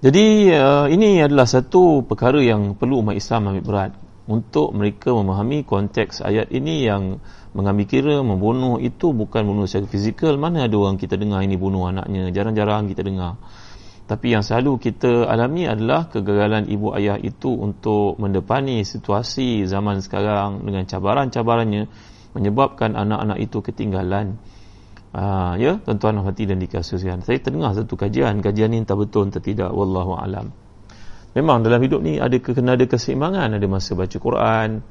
Jadi 0.00 0.54
uh, 0.54 0.86
ini 0.86 1.18
adalah 1.18 1.50
satu 1.50 2.06
perkara 2.06 2.38
yang 2.38 2.78
perlu 2.78 3.02
umat 3.02 3.18
Islam 3.18 3.50
ambil 3.50 3.66
berat 3.66 3.92
untuk 4.30 4.70
mereka 4.70 5.10
memahami 5.10 5.66
konteks 5.66 6.22
ayat 6.22 6.54
ini 6.54 6.86
yang 6.86 7.18
mengambil 7.50 7.90
kira 7.90 8.16
membunuh 8.22 8.78
itu 8.78 9.10
bukan 9.10 9.42
bunuh 9.42 9.66
secara 9.66 9.90
fizikal 9.90 10.38
mana 10.38 10.70
ada 10.70 10.76
orang 10.78 10.94
kita 10.94 11.18
dengar 11.18 11.42
ini 11.42 11.58
bunuh 11.58 11.90
anaknya 11.90 12.30
jarang-jarang 12.30 12.86
kita 12.86 13.02
dengar 13.02 13.42
tapi 14.10 14.34
yang 14.34 14.42
selalu 14.42 14.82
kita 14.82 15.30
alami 15.30 15.70
adalah 15.70 16.10
kegagalan 16.10 16.66
ibu 16.66 16.90
ayah 16.98 17.14
itu 17.14 17.54
untuk 17.54 18.18
mendepani 18.18 18.82
situasi 18.82 19.70
zaman 19.70 20.02
sekarang 20.02 20.66
dengan 20.66 20.82
cabaran-cabarannya 20.82 21.86
menyebabkan 22.34 22.98
anak-anak 22.98 23.38
itu 23.38 23.62
ketinggalan. 23.62 24.34
Ah, 25.14 25.54
ya 25.62 25.78
tuan-tuan 25.78 26.26
hati 26.26 26.50
dan 26.50 26.58
dikasihkan 26.58 27.22
saya 27.22 27.38
terdengar 27.38 27.70
satu 27.70 27.94
kajian. 27.94 28.42
Kajian 28.42 28.74
ini 28.74 28.82
entah 28.82 28.98
betul 28.98 29.30
entah 29.30 29.38
tidak 29.38 29.70
wallahu 29.70 30.18
alam. 30.18 30.50
Memang 31.38 31.62
dalam 31.62 31.78
hidup 31.78 32.02
ni 32.02 32.18
ada 32.18 32.34
kena 32.42 32.74
ada 32.74 32.90
keseimbangan, 32.90 33.54
ada 33.54 33.66
masa 33.70 33.94
baca 33.94 34.18
Quran, 34.18 34.82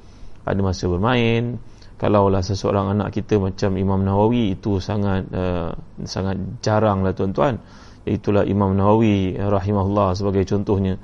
ada 0.48 0.62
masa 0.64 0.88
bermain. 0.88 1.60
Kalaulah 2.00 2.40
seseorang 2.40 2.96
anak 2.96 3.12
kita 3.12 3.36
macam 3.36 3.76
Imam 3.76 4.00
Nawawi 4.00 4.56
itu 4.56 4.80
sangat 4.80 5.28
uh, 5.36 5.76
sangat 6.08 6.64
jaranglah 6.64 7.12
tuan-tuan. 7.12 7.60
Itulah 8.08 8.48
Imam 8.48 8.76
Nawawi 8.78 9.36
rahimahullah 9.36 10.16
sebagai 10.16 10.44
contohnya. 10.48 11.00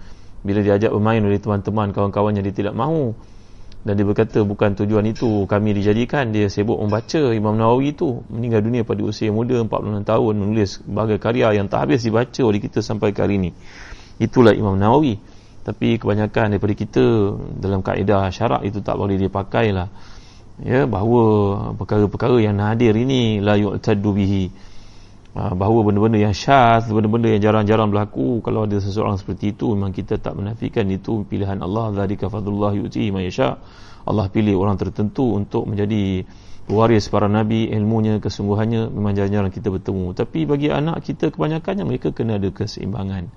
Bila 0.45 0.61
diajak 0.61 0.93
bermain 0.93 1.19
oleh 1.19 1.41
teman-teman 1.41 1.91
kawan-kawannya 1.91 2.45
dia 2.45 2.53
tidak 2.53 2.77
mahu. 2.77 3.17
Dan 3.85 4.01
dia 4.01 4.05
berkata 4.05 4.41
bukan 4.41 4.73
tujuan 4.73 5.05
itu 5.05 5.45
kami 5.45 5.77
dijadikan 5.77 6.33
dia 6.33 6.49
sibuk 6.49 6.81
membaca 6.81 7.21
Imam 7.37 7.53
Nawawi 7.53 7.93
itu 7.93 8.25
meninggal 8.33 8.65
dunia 8.65 8.81
pada 8.81 9.05
usia 9.05 9.29
muda 9.29 9.61
46 9.61 10.01
tahun 10.01 10.33
menulis 10.41 10.81
berbagai 10.81 11.21
karya 11.21 11.53
yang 11.53 11.69
tak 11.69 11.85
habis 11.85 12.01
dibaca 12.01 12.41
oleh 12.41 12.57
kita 12.57 12.81
sampai 12.81 13.13
ke 13.13 13.21
hari 13.21 13.37
ini 13.37 13.53
itulah 14.17 14.57
Imam 14.57 14.73
Nawawi 14.79 15.19
tapi 15.65 15.97
kebanyakan 15.97 16.55
daripada 16.55 16.73
kita 16.77 17.03
dalam 17.57 17.81
kaedah 17.81 18.29
syarak 18.29 18.61
itu 18.65 18.79
tak 18.85 18.95
boleh 18.95 19.17
dipakai 19.17 19.73
lah 19.73 19.89
ya 20.61 20.87
bahawa 20.87 21.23
perkara-perkara 21.75 22.37
yang 22.39 22.55
nadir 22.55 22.95
ini 22.95 23.43
la 23.43 23.59
yu'taddu 23.59 24.09
bihi 24.15 24.43
bahawa 25.35 25.91
benda-benda 25.91 26.15
yang 26.15 26.31
syaz 26.31 26.87
benda-benda 26.87 27.27
yang 27.27 27.43
jarang-jarang 27.43 27.91
berlaku 27.91 28.39
kalau 28.39 28.63
ada 28.63 28.79
seseorang 28.79 29.19
seperti 29.19 29.51
itu 29.51 29.67
memang 29.75 29.91
kita 29.91 30.15
tak 30.15 30.31
menafikan 30.39 30.87
itu 30.87 31.27
pilihan 31.27 31.59
Allah. 31.59 31.91
Zalika 31.91 32.31
fadlullah 32.31 32.71
yu'ti 32.71 33.11
ma 33.11 33.19
yasha. 33.19 33.59
Allah 34.07 34.31
pilih 34.31 34.55
orang 34.55 34.79
tertentu 34.79 35.35
untuk 35.35 35.67
menjadi 35.67 36.23
waris 36.71 37.11
para 37.11 37.27
nabi 37.27 37.67
ilmunya 37.67 38.23
kesungguhannya 38.23 38.87
memang 38.87 39.11
jarang-jarang 39.11 39.51
kita 39.51 39.67
bertemu. 39.75 40.15
Tapi 40.15 40.39
bagi 40.47 40.71
anak 40.71 41.03
kita 41.03 41.35
kebanyakannya 41.35 41.83
mereka 41.83 42.15
kena 42.15 42.39
ada 42.39 42.47
keseimbangan. 42.47 43.27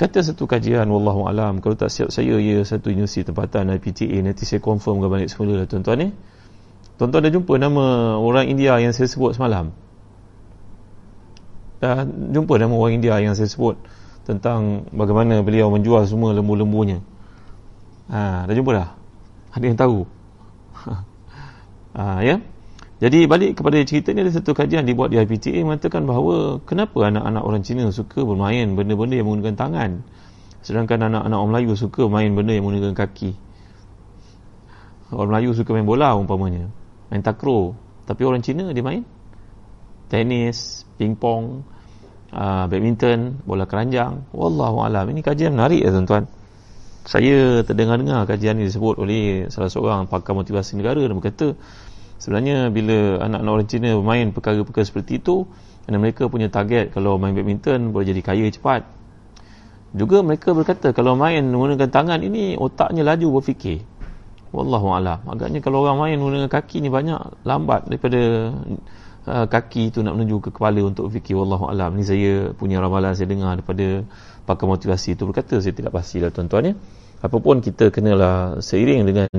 Kata 0.00 0.18
satu 0.24 0.48
kajian 0.48 0.88
wallahu 0.88 1.28
alam 1.28 1.60
kalau 1.60 1.76
tak 1.76 1.92
siap 1.92 2.08
saya 2.08 2.40
ya 2.40 2.64
satu 2.64 2.88
universiti 2.88 3.28
tempatan 3.28 3.68
IPTA 3.68 4.24
nanti 4.24 4.48
saya 4.48 4.64
confirm 4.64 5.04
balik 5.04 5.28
semula 5.28 5.60
lah 5.60 5.68
tuan-tuan 5.68 6.08
ni. 6.08 6.08
Tuan-tuan 6.96 7.20
dah 7.20 7.32
jumpa 7.36 7.52
nama 7.60 8.16
orang 8.16 8.48
India 8.48 8.80
yang 8.80 8.96
saya 8.96 9.12
sebut 9.12 9.36
semalam? 9.36 9.81
Dah 11.82 12.06
jumpa 12.06 12.62
nama 12.62 12.78
orang 12.78 13.02
India 13.02 13.18
yang 13.18 13.34
saya 13.34 13.50
sebut 13.50 13.74
tentang 14.22 14.86
bagaimana 14.94 15.42
beliau 15.42 15.66
menjual 15.66 16.06
semua 16.06 16.30
lembu-lembunya. 16.30 17.02
Ha, 18.06 18.46
dah 18.46 18.54
jumpa 18.54 18.70
dah? 18.70 18.88
Ada 19.50 19.64
yang 19.66 19.74
tahu? 19.74 20.06
ha, 21.98 22.22
ya? 22.22 22.38
Jadi 23.02 23.26
balik 23.26 23.58
kepada 23.58 23.82
cerita 23.82 24.14
ni 24.14 24.22
ada 24.22 24.30
satu 24.30 24.54
kajian 24.54 24.86
dibuat 24.86 25.10
di 25.10 25.18
IPTA 25.18 25.66
mengatakan 25.66 26.06
bahawa 26.06 26.62
kenapa 26.62 27.10
anak-anak 27.10 27.42
orang 27.42 27.66
Cina 27.66 27.90
suka 27.90 28.22
bermain 28.22 28.78
benda-benda 28.78 29.18
yang 29.18 29.26
menggunakan 29.26 29.58
tangan 29.58 29.90
sedangkan 30.62 31.10
anak-anak 31.10 31.34
orang 31.34 31.50
Melayu 31.50 31.74
suka 31.74 32.06
main 32.06 32.30
benda 32.30 32.54
yang 32.54 32.62
menggunakan 32.62 32.94
kaki. 32.94 33.34
Orang 35.10 35.34
Melayu 35.34 35.50
suka 35.50 35.74
main 35.74 35.82
bola 35.82 36.14
umpamanya, 36.14 36.70
main 37.10 37.26
takraw, 37.26 37.74
tapi 38.06 38.22
orang 38.22 38.46
Cina 38.46 38.70
dia 38.70 38.86
main 38.86 39.02
tenis, 40.12 40.84
pingpong, 41.00 41.64
uh, 42.32 42.64
badminton, 42.66 43.38
bola 43.44 43.68
keranjang. 43.68 44.26
Wallahu 44.32 44.82
alam. 44.82 45.06
Ini 45.12 45.20
kajian 45.20 45.54
menarik 45.54 45.84
ya 45.84 45.92
tuan-tuan. 45.92 46.26
Saya 47.04 47.66
terdengar-dengar 47.66 48.26
kajian 48.26 48.58
ini 48.58 48.70
disebut 48.70 48.98
oleh 48.98 49.50
salah 49.50 49.70
seorang 49.70 50.06
pakar 50.06 50.38
motivasi 50.38 50.78
negara 50.78 51.02
dan 51.02 51.18
berkata 51.18 51.54
sebenarnya 52.22 52.70
bila 52.70 53.18
anak-anak 53.26 53.52
orang 53.58 53.66
Cina 53.66 53.90
bermain 53.98 54.30
perkara-perkara 54.30 54.86
seperti 54.86 55.18
itu 55.18 55.42
dan 55.90 55.98
mereka 55.98 56.30
punya 56.30 56.46
target 56.46 56.94
kalau 56.94 57.18
main 57.18 57.34
badminton 57.34 57.90
boleh 57.90 58.06
jadi 58.06 58.22
kaya 58.22 58.46
cepat 58.54 58.86
juga 59.92 60.22
mereka 60.22 60.54
berkata 60.54 60.94
kalau 60.94 61.18
main 61.18 61.42
menggunakan 61.42 61.90
tangan 61.90 62.22
ini 62.22 62.54
otaknya 62.54 63.02
laju 63.02 63.42
berfikir 63.42 63.82
wallahu 64.54 64.94
alam 64.94 65.18
agaknya 65.26 65.58
kalau 65.58 65.82
orang 65.82 65.98
main 65.98 66.16
menggunakan 66.22 66.46
kaki 66.46 66.78
ni 66.78 66.88
banyak 66.88 67.18
lambat 67.42 67.90
daripada 67.90 68.54
uh, 69.26 69.46
kaki 69.46 69.94
itu 69.94 70.02
nak 70.02 70.18
menuju 70.18 70.48
ke 70.48 70.50
kepala 70.54 70.80
untuk 70.82 71.10
fikir 71.10 71.38
wallahu 71.38 71.70
alam 71.70 71.94
ni 71.94 72.04
saya 72.06 72.50
punya 72.54 72.82
ramalan 72.82 73.14
saya 73.14 73.30
dengar 73.30 73.58
daripada 73.58 74.06
pakar 74.46 74.66
motivasi 74.66 75.14
itu 75.14 75.22
berkata 75.28 75.58
saya 75.62 75.74
tidak 75.74 75.92
pastilah 75.94 76.30
tuan-tuan 76.34 76.72
ya. 76.72 76.74
Apapun 77.22 77.62
kita 77.62 77.94
kenalah 77.94 78.58
seiring 78.58 79.06
dengan 79.06 79.30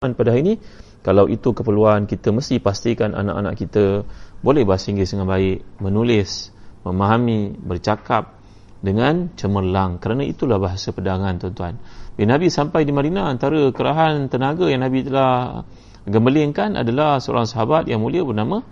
pada 0.00 0.30
hari 0.30 0.40
ini 0.46 0.54
kalau 1.02 1.26
itu 1.26 1.50
keperluan 1.50 2.06
kita 2.06 2.30
mesti 2.30 2.62
pastikan 2.62 3.16
anak-anak 3.16 3.54
kita 3.58 4.06
boleh 4.40 4.62
bahasa 4.64 4.92
Inggeris 4.92 5.12
dengan 5.12 5.28
baik 5.28 5.80
menulis, 5.80 6.52
memahami, 6.84 7.56
bercakap 7.56 8.40
dengan 8.80 9.28
cemerlang. 9.36 10.00
Kerana 10.00 10.24
itulah 10.24 10.56
bahasa 10.56 10.92
pedangan 10.92 11.36
tuan-tuan. 11.36 11.76
Bila 12.16 12.36
Nabi 12.36 12.48
sampai 12.48 12.84
di 12.84 12.92
Madinah 12.92 13.28
antara 13.28 13.60
kerahan 13.72 14.28
tenaga 14.28 14.68
yang 14.68 14.84
Nabi 14.84 15.04
telah 15.04 15.64
gembelingkan 16.08 16.76
adalah 16.76 17.20
seorang 17.20 17.44
sahabat 17.44 17.88
yang 17.88 18.00
mulia 18.00 18.24
bernama 18.24 18.64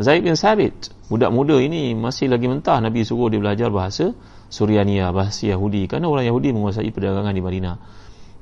Zaid 0.00 0.26
bin 0.26 0.34
Sabit 0.34 0.90
budak 1.06 1.30
muda 1.30 1.60
ini 1.62 1.94
masih 1.94 2.26
lagi 2.26 2.50
mentah 2.50 2.82
Nabi 2.82 3.06
suruh 3.06 3.30
dia 3.30 3.38
belajar 3.38 3.70
bahasa 3.70 4.10
Suryania 4.50 5.14
bahasa 5.14 5.46
Yahudi 5.46 5.86
kerana 5.86 6.10
orang 6.10 6.26
Yahudi 6.26 6.50
menguasai 6.50 6.90
perdagangan 6.90 7.34
di 7.34 7.42
Madinah 7.42 7.76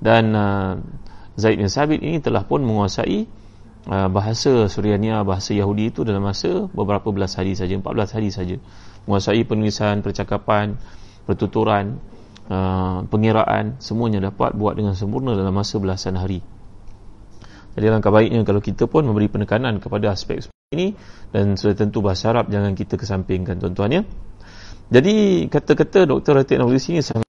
dan 0.02 0.24
uh, 0.32 0.72
Zaid 1.38 1.56
bin 1.56 1.70
Sabit 1.72 2.04
ini 2.04 2.20
telah 2.20 2.44
pun 2.44 2.60
menguasai 2.60 3.24
uh, 3.88 4.08
bahasa 4.12 4.68
Suryania, 4.68 5.24
bahasa 5.24 5.56
Yahudi 5.56 5.94
itu 5.94 6.04
dalam 6.04 6.26
masa 6.26 6.68
beberapa 6.76 7.08
belas 7.08 7.38
hari 7.40 7.56
saja, 7.56 7.72
14 7.72 8.16
hari 8.20 8.28
saja. 8.28 8.56
Menguasai 9.08 9.42
penulisan, 9.48 10.04
percakapan, 10.04 10.76
pertuturan, 11.24 11.96
uh, 12.52 13.06
pengiraan, 13.08 13.80
semuanya 13.80 14.28
dapat 14.28 14.52
buat 14.52 14.76
dengan 14.76 14.92
sempurna 14.92 15.32
dalam 15.32 15.56
masa 15.56 15.80
belasan 15.80 16.20
hari. 16.20 16.44
Jadi 17.72 17.86
langkah 17.88 18.12
baiknya 18.12 18.44
kalau 18.44 18.60
kita 18.60 18.84
pun 18.84 19.08
memberi 19.08 19.32
penekanan 19.32 19.80
kepada 19.80 20.12
aspek 20.12 20.44
ini 20.72 20.96
dan 21.30 21.54
sudah 21.60 21.76
tentu 21.76 22.00
bahasa 22.00 22.32
Arab 22.32 22.48
jangan 22.48 22.72
kita 22.72 22.96
kesampingkan 22.96 23.60
tuan-tuan 23.60 23.90
ya. 23.92 24.02
Jadi 24.92 25.46
kata-kata 25.48 26.04
Dr. 26.04 26.32
Ratik 26.36 26.60
Nabulisi 26.60 26.92
ini 26.92 27.00
sangat 27.00 27.24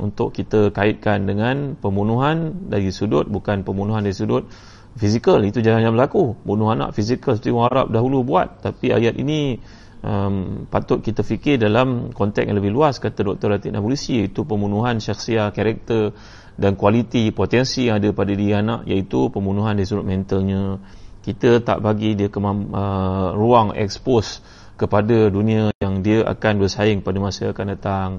untuk 0.00 0.32
kita 0.32 0.72
kaitkan 0.72 1.28
dengan 1.28 1.76
pembunuhan 1.76 2.66
dari 2.72 2.88
sudut 2.90 3.28
bukan 3.28 3.62
pembunuhan 3.62 4.00
dari 4.00 4.16
sudut 4.16 4.48
fizikal 4.96 5.40
itu 5.44 5.60
jangan 5.60 5.84
yang 5.84 5.94
berlaku 5.96 6.36
bunuh 6.44 6.72
anak 6.72 6.96
fizikal 6.96 7.36
seperti 7.36 7.52
orang 7.52 7.68
Arab 7.72 7.86
dahulu 7.92 8.24
buat 8.24 8.60
tapi 8.64 8.92
ayat 8.92 9.16
ini 9.16 9.60
um, 10.04 10.64
patut 10.68 11.00
kita 11.00 11.24
fikir 11.24 11.60
dalam 11.60 12.12
konteks 12.12 12.44
yang 12.44 12.56
lebih 12.56 12.72
luas 12.72 13.00
kata 13.00 13.24
Dr. 13.24 13.48
Latif 13.52 13.70
Nabulisi 13.72 14.28
itu 14.28 14.44
pembunuhan 14.44 15.00
syakhsia 15.00 15.52
karakter 15.52 16.12
dan 16.56 16.76
kualiti 16.76 17.32
potensi 17.32 17.88
yang 17.88 18.00
ada 18.00 18.12
pada 18.12 18.32
diri 18.36 18.52
anak 18.52 18.84
iaitu 18.84 19.32
pembunuhan 19.32 19.76
dari 19.76 19.88
sudut 19.88 20.04
mentalnya 20.04 20.76
kita 21.22 21.62
tak 21.62 21.78
bagi 21.80 22.18
dia 22.18 22.26
kemam, 22.26 22.74
uh, 22.74 23.30
ruang 23.38 23.72
expose 23.78 24.42
kepada 24.74 25.30
dunia 25.30 25.70
yang 25.78 26.02
dia 26.02 26.26
akan 26.26 26.58
bersaing 26.58 27.06
pada 27.06 27.18
masa 27.22 27.54
akan 27.54 27.66
datang. 27.78 28.10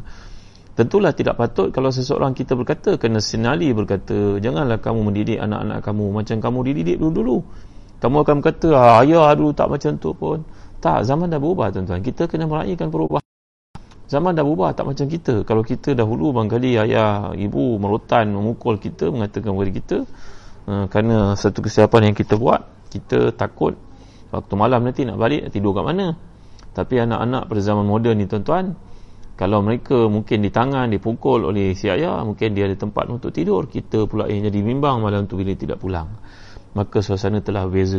Tentulah 0.74 1.14
tidak 1.14 1.38
patut 1.38 1.70
kalau 1.70 1.94
seseorang 1.94 2.34
kita 2.34 2.58
berkata 2.58 2.98
kena 2.98 3.22
senali 3.22 3.70
berkata 3.78 4.42
janganlah 4.42 4.82
kamu 4.82 5.12
mendidik 5.12 5.38
anak-anak 5.38 5.86
kamu 5.86 6.06
macam 6.10 6.38
kamu 6.42 6.60
dididik 6.72 6.98
dulu-dulu. 6.98 7.46
Kamu 8.02 8.18
akan 8.26 8.36
berkata 8.42 8.68
ah, 8.74 9.04
ayah 9.06 9.30
dulu 9.38 9.54
tak 9.54 9.70
macam 9.70 9.92
tu 10.02 10.16
pun. 10.18 10.42
Tak 10.82 11.06
zaman 11.06 11.30
dah 11.30 11.40
berubah 11.40 11.70
tuan-tuan. 11.72 12.02
Kita 12.02 12.26
kena 12.26 12.50
meraihkan 12.50 12.90
perubahan. 12.90 13.24
Zaman 14.10 14.34
dah 14.34 14.44
berubah 14.44 14.74
tak 14.74 14.90
macam 14.90 15.06
kita. 15.08 15.46
Kalau 15.46 15.62
kita 15.62 15.94
dahulu 15.94 16.34
barangkali 16.34 16.90
ayah 16.90 17.32
ibu 17.38 17.78
merotan 17.78 18.34
memukul 18.34 18.82
kita 18.82 19.14
mengatakan 19.14 19.54
kepada 19.54 19.72
kita 19.72 19.98
uh, 20.68 20.86
kerana 20.90 21.38
satu 21.38 21.62
kesiapan 21.64 22.12
yang 22.12 22.16
kita 22.18 22.34
buat 22.36 22.66
kita 22.94 23.34
takut 23.34 23.74
waktu 24.30 24.54
malam 24.54 24.86
nanti 24.86 25.02
nak 25.10 25.18
balik 25.18 25.50
tidur 25.50 25.74
kat 25.74 25.86
mana? 25.86 26.14
Tapi 26.74 27.02
anak-anak 27.02 27.50
pada 27.50 27.62
zaman 27.62 27.86
moden 27.86 28.18
ni 28.18 28.26
tuan-tuan 28.26 28.78
kalau 29.34 29.66
mereka 29.66 30.06
mungkin 30.06 30.46
di 30.46 30.54
tangan 30.54 30.94
dipukul 30.94 31.50
oleh 31.50 31.74
si 31.74 31.90
ayah 31.90 32.22
mungkin 32.22 32.54
dia 32.54 32.70
ada 32.70 32.78
tempat 32.78 33.10
untuk 33.10 33.34
tidur. 33.34 33.66
Kita 33.66 34.06
pula 34.06 34.30
yang 34.30 34.46
jadi 34.46 34.62
bimbang 34.62 35.02
malam 35.02 35.26
tu 35.26 35.42
bila 35.42 35.58
tidak 35.58 35.82
pulang. 35.82 36.10
Maka 36.78 37.02
suasana 37.02 37.42
telah 37.42 37.66
berbeza 37.66 37.98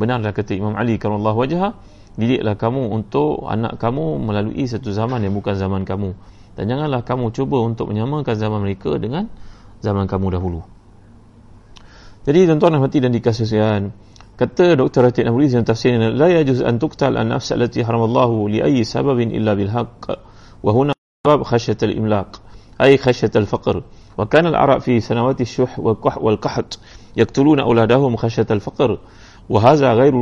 benarlah 0.00 0.32
kata 0.32 0.56
Imam 0.56 0.76
Ali 0.76 0.96
kalau 0.96 1.20
Allah 1.20 1.36
wajah 1.36 1.72
didiklah 2.16 2.56
kamu 2.56 2.92
untuk 2.96 3.44
anak 3.44 3.76
kamu 3.76 4.20
melalui 4.24 4.64
satu 4.64 4.88
zaman 4.88 5.20
yang 5.20 5.36
bukan 5.36 5.52
zaman 5.52 5.84
kamu. 5.84 6.16
Dan 6.56 6.64
janganlah 6.70 7.02
kamu 7.04 7.34
cuba 7.34 7.60
untuk 7.60 7.90
menyamakan 7.92 8.36
zaman 8.36 8.64
mereka 8.64 8.96
dengan 8.96 9.28
zaman 9.84 10.08
kamu 10.08 10.38
dahulu. 10.38 10.64
Jadi 12.24 12.48
tuan-tuan 12.48 12.80
hati 12.80 12.98
dan 13.04 13.12
dikasihkan 13.12 13.92
kata 14.36 14.76
Dr. 14.76 15.02
Ratid 15.02 15.26
Nabuli 15.26 15.48
dalam 15.48 15.64
tafsirnya 15.64 16.10
la 16.10 16.28
yajuz 16.28 16.60
an 16.62 16.78
tuqtal 16.78 17.16
an 17.16 17.28
nafs 17.34 17.52
allati 17.52 17.82
haramallahu 17.82 18.48
li 18.48 18.62
ayyi 18.62 18.84
sababin 18.84 19.30
illa 19.30 19.54
bil 19.54 19.70
haqq 19.70 20.18
باب 21.26 21.42
خشية 21.42 21.76
الإملاق 21.82 22.42
أي 22.80 22.98
خشية 22.98 23.30
الفقر 23.36 23.82
وكان 24.18 24.46
العرب 24.46 24.80
في 24.80 25.00
سنوات 25.00 25.60
والقحط 26.18 26.78
يقتلون 27.16 27.60
أولادهم 27.60 28.16
خشية 28.16 28.46
الفقر 28.50 28.98
وهذا 29.48 29.92
غير 29.92 30.14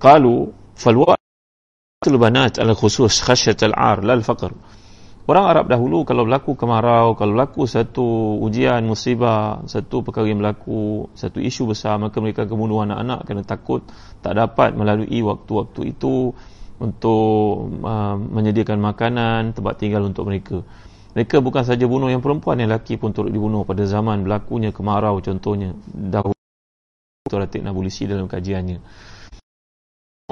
قالوا 0.00 0.46
فالوعد 0.76 1.16
البنات 2.06 2.60
على 2.60 2.74
العار 3.62 4.04
لا 4.04 4.14
الفقر 4.14 4.52
Orang 5.22 5.46
Arab 5.46 5.70
dahulu 5.70 6.02
kalau 6.02 6.26
berlaku 6.26 6.58
kemarau, 6.58 7.14
kalau 7.14 7.38
berlaku 7.38 7.62
satu 7.70 8.42
ujian, 8.42 8.82
musibah, 8.82 9.62
satu 9.70 10.02
perkara 10.02 10.26
yang 10.26 10.42
berlaku, 10.42 11.06
satu 11.14 11.38
isu 11.38 11.70
besar, 11.70 11.94
maka 12.02 12.18
mereka 12.18 12.42
akan 12.42 12.58
bunuh 12.58 12.82
anak-anak 12.82 13.22
kerana 13.22 13.44
takut 13.46 13.86
tak 14.18 14.34
dapat 14.34 14.74
melalui 14.74 15.22
waktu-waktu 15.22 15.94
itu 15.94 16.34
untuk 16.82 17.70
uh, 17.86 18.18
menyediakan 18.18 18.82
makanan, 18.82 19.54
tempat 19.54 19.78
tinggal 19.78 20.02
untuk 20.02 20.26
mereka. 20.26 20.66
Mereka 21.14 21.38
bukan 21.38 21.62
saja 21.62 21.86
bunuh 21.86 22.10
yang 22.10 22.18
perempuan, 22.18 22.58
yang 22.58 22.74
lelaki 22.74 22.98
pun 22.98 23.14
turut 23.14 23.30
dibunuh 23.30 23.62
pada 23.62 23.86
zaman 23.86 24.26
berlakunya 24.26 24.74
kemarau 24.74 25.22
contohnya. 25.22 25.70
Dahulu 25.86 26.34
Tuan 27.30 27.46
Ratik 27.46 27.62
Nabulisi 27.62 28.10
dalam 28.10 28.26
kajiannya. 28.26 28.82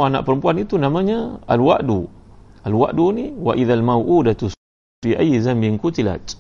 Anak 0.03 0.27
perempuan 0.27 0.59
itu 0.59 0.75
namanya 0.75 1.39
Al-Wa'du. 1.47 2.11
Al-Wa'du 2.67 3.07
ni 3.15 3.31
wa 3.31 3.55
idzal 3.55 3.87
mau'udatu 3.87 4.51
fi 5.01 5.17
ayyi 5.17 5.41
zambin 5.41 5.81
kutilat. 5.81 6.37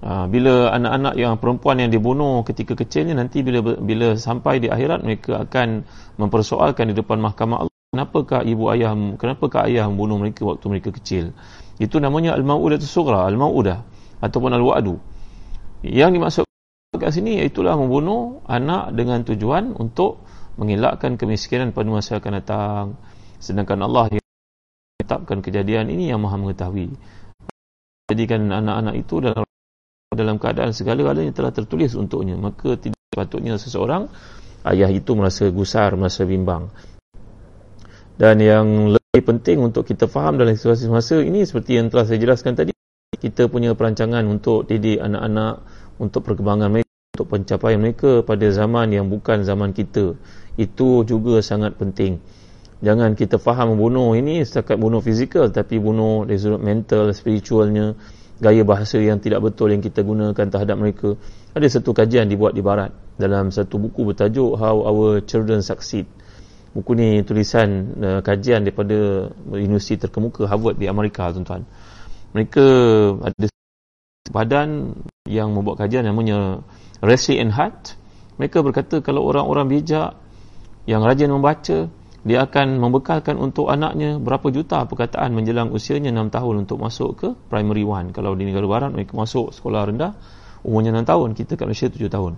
Ha, 0.00 0.24
bila 0.30 0.72
anak-anak 0.72 1.14
yang 1.18 1.36
perempuan 1.36 1.76
yang 1.82 1.92
dibunuh 1.92 2.40
ketika 2.46 2.72
kecilnya 2.72 3.12
nanti 3.18 3.44
bila 3.44 3.76
bila 3.76 4.16
sampai 4.16 4.62
di 4.62 4.72
akhirat 4.72 5.04
mereka 5.04 5.44
akan 5.44 5.84
mempersoalkan 6.16 6.88
di 6.88 6.94
depan 6.96 7.20
mahkamah 7.20 7.68
Allah 7.68 7.78
kenapakah 7.92 8.40
ibu 8.46 8.72
ayah 8.72 8.96
kenapakah 9.20 9.68
ayah 9.68 9.90
membunuh 9.92 10.16
mereka 10.22 10.46
waktu 10.46 10.64
mereka 10.72 10.94
kecil. 10.94 11.36
Itu 11.76 12.00
namanya 12.00 12.32
al-mau'udah 12.38 12.80
sughra 12.80 13.28
al-mau'udah 13.28 13.84
ataupun 14.24 14.56
al-wa'du. 14.56 14.96
Yang 15.84 16.10
dimaksud 16.16 16.44
kat 16.96 17.10
sini 17.10 17.42
itulah 17.44 17.76
membunuh 17.76 18.40
anak 18.48 18.94
dengan 18.96 19.26
tujuan 19.26 19.76
untuk 19.76 20.24
mengelakkan 20.56 21.18
kemiskinan 21.20 21.74
pada 21.74 21.90
masa 21.90 22.22
akan 22.22 22.32
datang. 22.38 22.86
Sedangkan 23.42 23.82
Allah 23.84 24.16
yang 24.16 24.24
menetapkan 25.00 25.44
kejadian 25.44 25.92
ini 25.92 26.08
yang 26.08 26.24
maha 26.24 26.40
mengetahui 26.40 26.92
jadikan 28.10 28.50
anak-anak 28.50 28.94
itu 28.98 29.22
dalam 29.22 29.46
dalam 30.10 30.36
keadaan 30.42 30.74
segala-galanya 30.74 31.30
telah 31.30 31.54
tertulis 31.54 31.94
untuknya. 31.94 32.34
Maka 32.34 32.74
tidak 32.74 32.98
patutnya 33.14 33.54
seseorang 33.56 34.10
ayah 34.66 34.90
itu 34.90 35.14
merasa 35.14 35.46
gusar 35.54 35.94
merasa 35.94 36.26
bimbang. 36.26 36.74
Dan 38.18 38.36
yang 38.42 38.66
lebih 38.92 39.22
penting 39.24 39.64
untuk 39.64 39.88
kita 39.88 40.10
faham 40.10 40.36
dalam 40.36 40.52
situasi 40.52 40.90
semasa 40.90 41.22
ini 41.22 41.46
seperti 41.46 41.80
yang 41.80 41.88
telah 41.88 42.04
saya 42.04 42.20
jelaskan 42.20 42.52
tadi 42.52 42.74
kita 43.16 43.48
punya 43.48 43.72
perancangan 43.72 44.26
untuk 44.28 44.68
didik 44.68 45.00
anak-anak 45.00 45.64
untuk 45.96 46.20
perkembangan 46.26 46.68
mereka 46.68 46.92
untuk 47.16 47.26
pencapaian 47.32 47.80
mereka 47.80 48.20
pada 48.20 48.46
zaman 48.52 48.92
yang 48.92 49.06
bukan 49.08 49.46
zaman 49.46 49.72
kita. 49.72 50.18
Itu 50.60 51.08
juga 51.08 51.40
sangat 51.40 51.80
penting 51.80 52.20
jangan 52.80 53.12
kita 53.16 53.36
faham 53.36 53.76
membunuh 53.76 54.16
ini 54.16 54.44
setakat 54.44 54.80
bunuh 54.80 55.04
fizikal 55.04 55.52
tapi 55.52 55.76
bunuh 55.76 56.24
dari 56.24 56.40
sudut 56.40 56.60
mental 56.60 57.12
spiritualnya 57.12 57.96
gaya 58.40 58.64
bahasa 58.64 58.96
yang 58.96 59.20
tidak 59.20 59.44
betul 59.44 59.68
yang 59.68 59.84
kita 59.84 60.00
gunakan 60.00 60.48
terhadap 60.48 60.76
mereka. 60.80 61.14
Ada 61.52 61.80
satu 61.80 61.92
kajian 61.92 62.24
dibuat 62.24 62.56
di 62.56 62.64
barat 62.64 62.88
dalam 63.20 63.52
satu 63.52 63.76
buku 63.76 64.08
bertajuk 64.08 64.56
How 64.56 64.80
Our 64.80 65.20
Children 65.28 65.60
Succeed. 65.60 66.08
Buku 66.72 66.96
ni 66.96 67.20
tulisan 67.26 67.98
uh, 68.00 68.20
kajian 68.24 68.64
daripada 68.64 69.28
universiti 69.52 70.00
terkemuka 70.00 70.48
Harvard 70.48 70.80
di 70.80 70.88
Amerika 70.88 71.28
tuan-tuan. 71.28 71.68
Mereka 72.32 72.64
ada 73.26 73.46
badan 74.30 74.94
yang 75.26 75.52
membuat 75.52 75.84
kajian 75.84 76.06
namanya 76.06 76.62
Resi 77.02 77.36
and 77.36 77.52
Heart 77.52 78.00
mereka 78.40 78.64
berkata 78.64 79.04
kalau 79.04 79.28
orang-orang 79.28 79.68
bijak 79.68 80.16
yang 80.88 81.04
rajin 81.04 81.28
membaca 81.28 81.92
dia 82.20 82.44
akan 82.44 82.76
membekalkan 82.76 83.40
untuk 83.40 83.72
anaknya 83.72 84.20
berapa 84.20 84.52
juta 84.52 84.84
perkataan 84.84 85.32
menjelang 85.32 85.72
usianya 85.72 86.12
6 86.12 86.36
tahun 86.36 86.54
untuk 86.68 86.76
masuk 86.76 87.10
ke 87.16 87.28
primary 87.48 87.84
one 87.86 88.12
kalau 88.12 88.36
di 88.36 88.44
negara 88.44 88.68
barat 88.68 88.90
mereka 88.92 89.16
masuk 89.16 89.56
sekolah 89.56 89.88
rendah 89.88 90.12
umurnya 90.60 90.92
6 91.00 91.08
tahun 91.08 91.28
kita 91.32 91.56
kat 91.56 91.64
Malaysia 91.64 91.88
7 91.88 92.12
tahun 92.12 92.34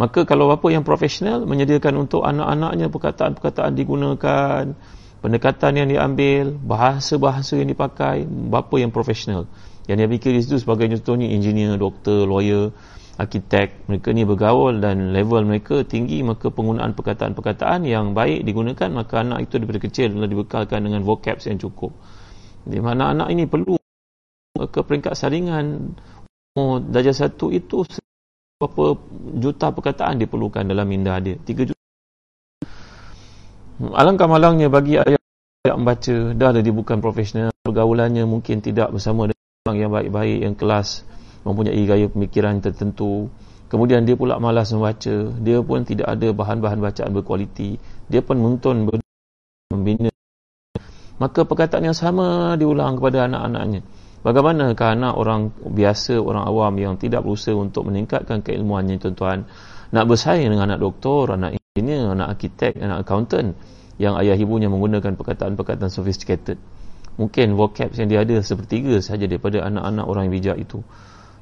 Maka 0.00 0.24
kalau 0.24 0.48
bapa 0.48 0.72
yang 0.72 0.80
profesional 0.80 1.44
menyediakan 1.44 2.08
untuk 2.08 2.24
anak-anaknya 2.24 2.88
perkataan-perkataan 2.88 3.76
digunakan, 3.76 4.72
pendekatan 5.20 5.72
yang 5.76 5.88
diambil, 5.92 6.56
bahasa-bahasa 6.56 7.60
yang 7.60 7.68
dipakai, 7.68 8.24
bapa 8.24 8.80
yang 8.80 8.88
profesional. 8.96 9.44
Yang 9.84 9.96
dia 10.00 10.08
fikir 10.08 10.30
di 10.32 10.40
situ 10.40 10.56
sebagai 10.56 10.88
contohnya 10.96 11.28
engineer, 11.28 11.76
doktor, 11.76 12.24
lawyer, 12.24 12.72
arkitek, 13.20 13.84
mereka 13.86 14.08
ni 14.16 14.24
bergaul 14.24 14.80
dan 14.80 15.12
level 15.12 15.44
mereka 15.44 15.84
tinggi, 15.84 16.24
maka 16.24 16.48
penggunaan 16.48 16.96
perkataan-perkataan 16.96 17.84
yang 17.84 18.16
baik 18.16 18.48
digunakan, 18.48 18.88
maka 18.88 19.20
anak 19.20 19.44
itu 19.44 19.60
daripada 19.60 19.80
kecil 19.84 20.16
adalah 20.16 20.28
dibekalkan 20.32 20.80
dengan 20.80 21.04
vocabs 21.04 21.44
yang 21.44 21.60
cukup. 21.60 21.92
Di 22.64 22.80
mana 22.80 23.12
anak 23.12 23.28
ini 23.28 23.44
perlu 23.44 23.76
ke 24.56 24.80
peringkat 24.80 25.12
saringan. 25.12 25.96
Oh, 26.56 26.80
darjah 26.80 27.14
satu 27.14 27.52
itu 27.52 27.84
berapa 28.58 28.98
juta 29.38 29.72
perkataan 29.72 30.18
diperlukan 30.20 30.66
dalam 30.66 30.84
minda 30.88 31.16
dia? 31.22 31.38
3 31.38 31.68
juta. 31.68 31.80
Alangkah 33.96 34.28
malangnya 34.28 34.68
bagi 34.68 35.00
ayah 35.00 35.20
yang 35.64 35.84
membaca 35.84 36.16
dah 36.36 36.50
dia 36.56 36.72
bukan 36.72 37.04
profesional 37.04 37.52
pergaulannya 37.64 38.24
mungkin 38.24 38.64
tidak 38.64 38.92
bersama 38.92 39.28
dengan 39.28 39.48
orang 39.68 39.76
yang 39.76 39.92
baik-baik 39.92 40.38
yang 40.40 40.54
kelas 40.56 41.04
mempunyai 41.44 41.82
gaya 41.88 42.06
pemikiran 42.10 42.60
tertentu. 42.60 43.30
Kemudian 43.70 44.02
dia 44.02 44.18
pula 44.18 44.42
malas 44.42 44.74
membaca. 44.74 45.14
Dia 45.40 45.58
pun 45.62 45.86
tidak 45.86 46.10
ada 46.10 46.28
bahan-bahan 46.34 46.78
bacaan 46.82 47.10
berkualiti. 47.14 47.78
Dia 48.10 48.20
pun 48.20 48.42
menonton 48.42 48.90
membina. 49.70 50.10
Maka 51.20 51.44
perkataan 51.44 51.86
yang 51.86 51.94
sama 51.94 52.58
diulang 52.58 52.98
kepada 52.98 53.28
anak-anaknya. 53.30 53.80
Bagaimanakah 54.20 54.88
anak 55.00 55.14
orang 55.16 55.48
biasa, 55.64 56.20
orang 56.20 56.44
awam 56.44 56.76
yang 56.76 56.94
tidak 57.00 57.24
berusaha 57.24 57.56
untuk 57.56 57.88
meningkatkan 57.88 58.44
keilmuannya 58.44 59.00
tuan-tuan? 59.00 59.48
Nak 59.96 60.04
bersaing 60.04 60.48
dengan 60.52 60.68
anak 60.68 60.84
doktor, 60.84 61.36
anak 61.36 61.56
engineer, 61.56 62.12
anak 62.12 62.36
arkitek, 62.36 62.76
anak 62.84 63.06
accountant 63.06 63.56
yang 63.96 64.16
ayah 64.20 64.36
ibunya 64.36 64.68
menggunakan 64.68 65.16
perkataan-perkataan 65.16 65.88
sophisticated. 65.88 66.60
Mungkin 67.16 67.52
vocabs 67.52 68.00
yang 68.00 68.08
dia 68.08 68.24
ada 68.24 68.40
sepertiga 68.40 68.96
sahaja 69.00 69.28
daripada 69.28 69.60
anak-anak 69.64 70.04
orang 70.08 70.32
bijak 70.32 70.56
itu. 70.56 70.80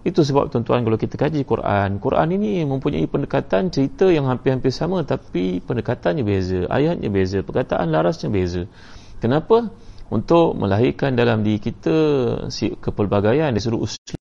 Itu 0.07 0.23
sebab 0.23 0.49
tuan-tuan 0.49 0.87
kalau 0.87 0.95
kita 0.95 1.19
kaji 1.19 1.43
Quran, 1.43 1.99
Quran 1.99 2.29
ini 2.39 2.63
mempunyai 2.63 3.05
pendekatan 3.11 3.75
cerita 3.75 4.07
yang 4.09 4.31
hampir-hampir 4.31 4.71
sama 4.71 5.03
tapi 5.03 5.59
pendekatannya 5.59 6.23
beza, 6.23 6.61
ayatnya 6.71 7.11
beza, 7.11 7.43
perkataan 7.43 7.91
larasnya 7.91 8.31
beza. 8.31 8.71
Kenapa? 9.19 9.71
untuk 10.09 10.57
melahirkan 10.57 11.13
dalam 11.13 11.45
diri 11.45 11.61
kita 11.61 11.97
si 12.49 12.73
kepelbagaian 12.81 13.53
dari 13.53 13.61
sudut 13.61 13.85
usul 13.85 14.17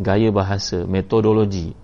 gaya 0.00 0.32
bahasa 0.32 0.88
metodologi 0.88 1.76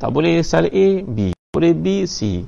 tak 0.00 0.08
boleh 0.08 0.40
style 0.40 0.72
A 0.72 0.88
B 1.04 1.36
boleh 1.54 1.70
B, 1.70 2.02
C. 2.10 2.42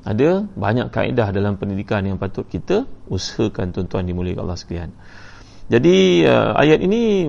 Ada 0.00 0.48
banyak 0.48 0.88
kaedah 0.88 1.28
dalam 1.28 1.60
pendidikan 1.60 2.00
yang 2.08 2.16
patut 2.16 2.48
kita 2.48 2.88
usahakan 3.12 3.76
tuan-tuan 3.76 4.08
dimuliakan 4.08 4.48
Allah 4.48 4.56
sekalian. 4.56 4.90
Jadi 5.68 6.24
uh, 6.24 6.56
ayat 6.56 6.80
ini 6.80 7.28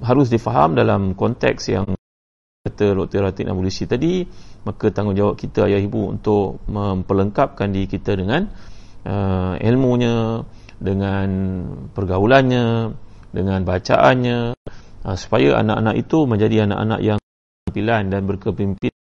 harus 0.00 0.32
difaham 0.32 0.76
dalam 0.76 1.12
konteks 1.12 1.62
yang 1.72 1.84
kata 2.60 2.92
Dr. 2.92 3.24
Ratik 3.24 3.48
Nabulisi 3.48 3.88
tadi 3.88 4.24
maka 4.68 4.92
tanggungjawab 4.92 5.36
kita 5.36 5.64
ayah 5.64 5.80
ibu 5.80 6.12
untuk 6.12 6.60
memperlengkapkan 6.68 7.72
diri 7.72 7.88
kita 7.88 8.12
dengan 8.16 8.52
uh, 9.08 9.56
ilmunya 9.56 10.44
dengan 10.76 11.28
pergaulannya 11.92 12.92
dengan 13.32 13.60
bacaannya 13.64 14.38
uh, 15.04 15.16
supaya 15.16 15.56
anak-anak 15.60 15.94
itu 16.04 16.18
menjadi 16.28 16.68
anak-anak 16.68 17.00
yang 17.00 17.18
pilihan 17.72 18.12
dan 18.12 18.28
berkepimpinan 18.28 19.00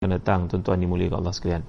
akan 0.00 0.10
datang 0.16 0.40
tuan-tuan 0.48 0.80
dimuliakan 0.80 1.20
Allah 1.20 1.34
sekalian 1.36 1.62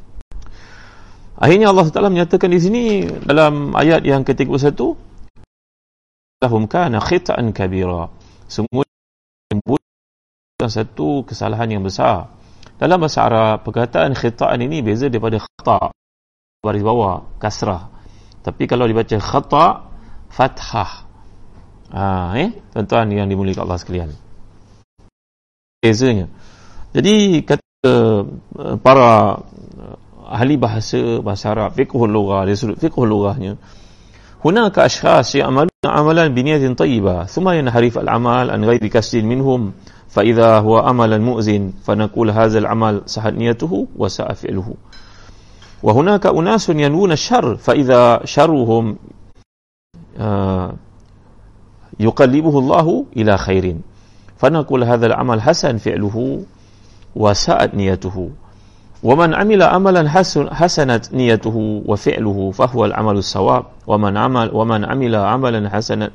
akhirnya 1.38 1.68
Allah 1.70 1.86
Taala 1.92 2.10
menyatakan 2.10 2.50
di 2.50 2.60
sini 2.64 2.84
dalam 3.28 3.78
ayat 3.78 4.08
yang 4.08 4.26
ke-31 4.26 4.80
lahum 6.42 6.66
kana 6.66 6.98
khita'an 6.98 7.54
kabira 7.54 8.10
semua 8.52 8.84
satu 10.68 11.24
kesalahan 11.24 11.72
yang 11.72 11.84
besar. 11.88 12.36
Dalam 12.76 13.00
bahasa 13.00 13.24
Arab 13.24 13.64
perkataan 13.64 14.12
khita'an 14.12 14.60
ini 14.60 14.84
beza 14.84 15.08
daripada 15.08 15.40
khata' 15.40 15.96
baris 16.60 16.84
bawah 16.84 17.40
kasrah. 17.40 17.90
Tapi 18.44 18.68
kalau 18.68 18.86
dibaca 18.86 19.16
khata' 19.18 19.72
fathah. 20.30 20.92
Ha, 21.92 22.04
eh? 22.38 22.50
Tuan-tuan 22.76 23.08
yang 23.10 23.28
dimuliakan 23.32 23.64
Allah 23.66 23.80
sekalian. 23.80 24.10
Bezanya. 25.82 26.30
Jadi 26.92 27.42
kata 27.48 27.64
uh, 27.88 28.22
para 28.84 29.42
ahli 30.32 30.56
bahasa 30.56 31.20
bahasa 31.24 31.52
Arab 31.52 31.76
fiqhul 31.76 32.08
lughah 32.08 32.48
dari 32.48 32.56
sudut 32.56 32.80
fiqhul 32.80 33.10
lughahnya 33.10 33.60
هناك 34.46 34.80
أشخاص 34.80 35.36
يعملون 35.36 35.70
عملا 35.86 36.28
بنية 36.28 36.74
طيبة 36.74 37.24
ثم 37.24 37.50
ينحرف 37.50 37.98
العمل 37.98 38.52
عن 38.52 38.66
غير 38.66 38.88
كسر 38.88 39.22
منهم. 39.22 39.72
فإذا 40.10 40.60
هو 40.60 40.78
عملا 40.78 41.18
مؤذن 41.18 41.74
فنقول 41.84 42.32
هذا 42.32 42.60
العمل 42.60 43.02
صحت 43.06 43.34
نيته 43.34 43.88
وساء 43.98 44.34
فعله. 44.34 44.74
وهناك 45.84 46.26
أناس 46.26 46.70
ينوون 46.70 47.12
الشر 47.12 47.56
فإذا 47.56 48.26
شرهم 48.26 48.98
يقلبه 52.00 52.60
الله 52.60 53.06
إلى 53.18 53.38
خير. 53.38 53.76
فنقول 54.38 54.84
هذا 54.84 55.06
العمل 55.06 55.42
حسن 55.42 55.78
فعله 55.78 56.44
وساءت 57.16 57.76
نيته. 57.76 58.30
ومن 59.03 59.35
عمل 59.35 59.63
عملا 59.63 60.09
حسن 60.09 60.55
حسنت 60.55 61.15
نيته 61.15 61.57
وفعله 61.87 62.51
فهو 62.51 62.85
العمل 62.85 63.17
الصواب 63.17 63.65
ومن 63.87 64.17
عمل 64.17 64.51
ومن 64.55 64.85
عمل 64.85 65.15
عملا 65.15 65.61
حسنا 65.71 66.11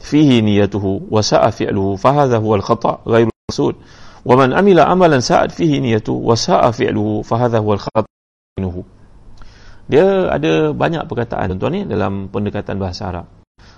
فيه 0.00 0.40
نيته 0.40 1.00
وساء 1.10 1.50
فعله 1.50 1.96
فهذا 1.96 2.36
هو 2.38 2.54
الخطأ 2.54 2.98
غير 3.06 3.28
المقصود 3.28 3.74
ومن 4.24 4.52
عمل 4.52 4.80
عملا 4.80 5.18
ساءت 5.20 5.50
فيه 5.50 5.80
نيته 5.80 6.12
وساء 6.12 6.70
فعله 6.70 7.22
فهذا 7.22 7.58
هو 7.58 7.72
الخطأ 7.72 8.04
منه 8.60 8.76
dia 9.90 10.30
ada 10.30 10.70
banyak 10.70 11.02
perkataan 11.10 11.58
tuan-tuan 11.58 11.72
ni 11.74 11.80
dalam 11.82 12.30
pendekatan 12.30 12.78
bahasa 12.78 13.10
Arab 13.10 13.26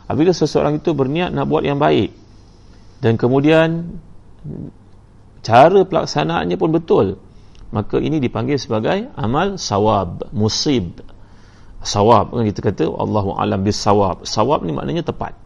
apabila 0.05 0.37
seseorang 0.37 0.77
itu 0.77 0.93
berniat 0.93 1.33
nak 1.33 1.49
buat 1.49 1.65
yang 1.65 1.81
baik 1.81 2.13
dan 3.01 3.17
kemudian 3.17 3.97
cara 5.41 5.81
pelaksanaannya 5.89 6.61
pun 6.61 6.69
betul 6.69 7.07
maka 7.70 8.00
ini 8.00 8.18
dipanggil 8.24 8.56
sebagai 8.56 9.12
amal 9.16 9.60
sawab 9.60 10.32
musib. 10.32 11.04
Sawab. 11.84 12.34
Kan 12.34 12.44
kita 12.48 12.62
kata 12.64 12.86
Allahu 12.90 13.38
alam 13.38 13.62
bis 13.62 13.78
sawab 13.78 14.26
sawab 14.26 14.66
ni 14.66 14.74
maknanya 14.74 15.06
tepat. 15.06 15.38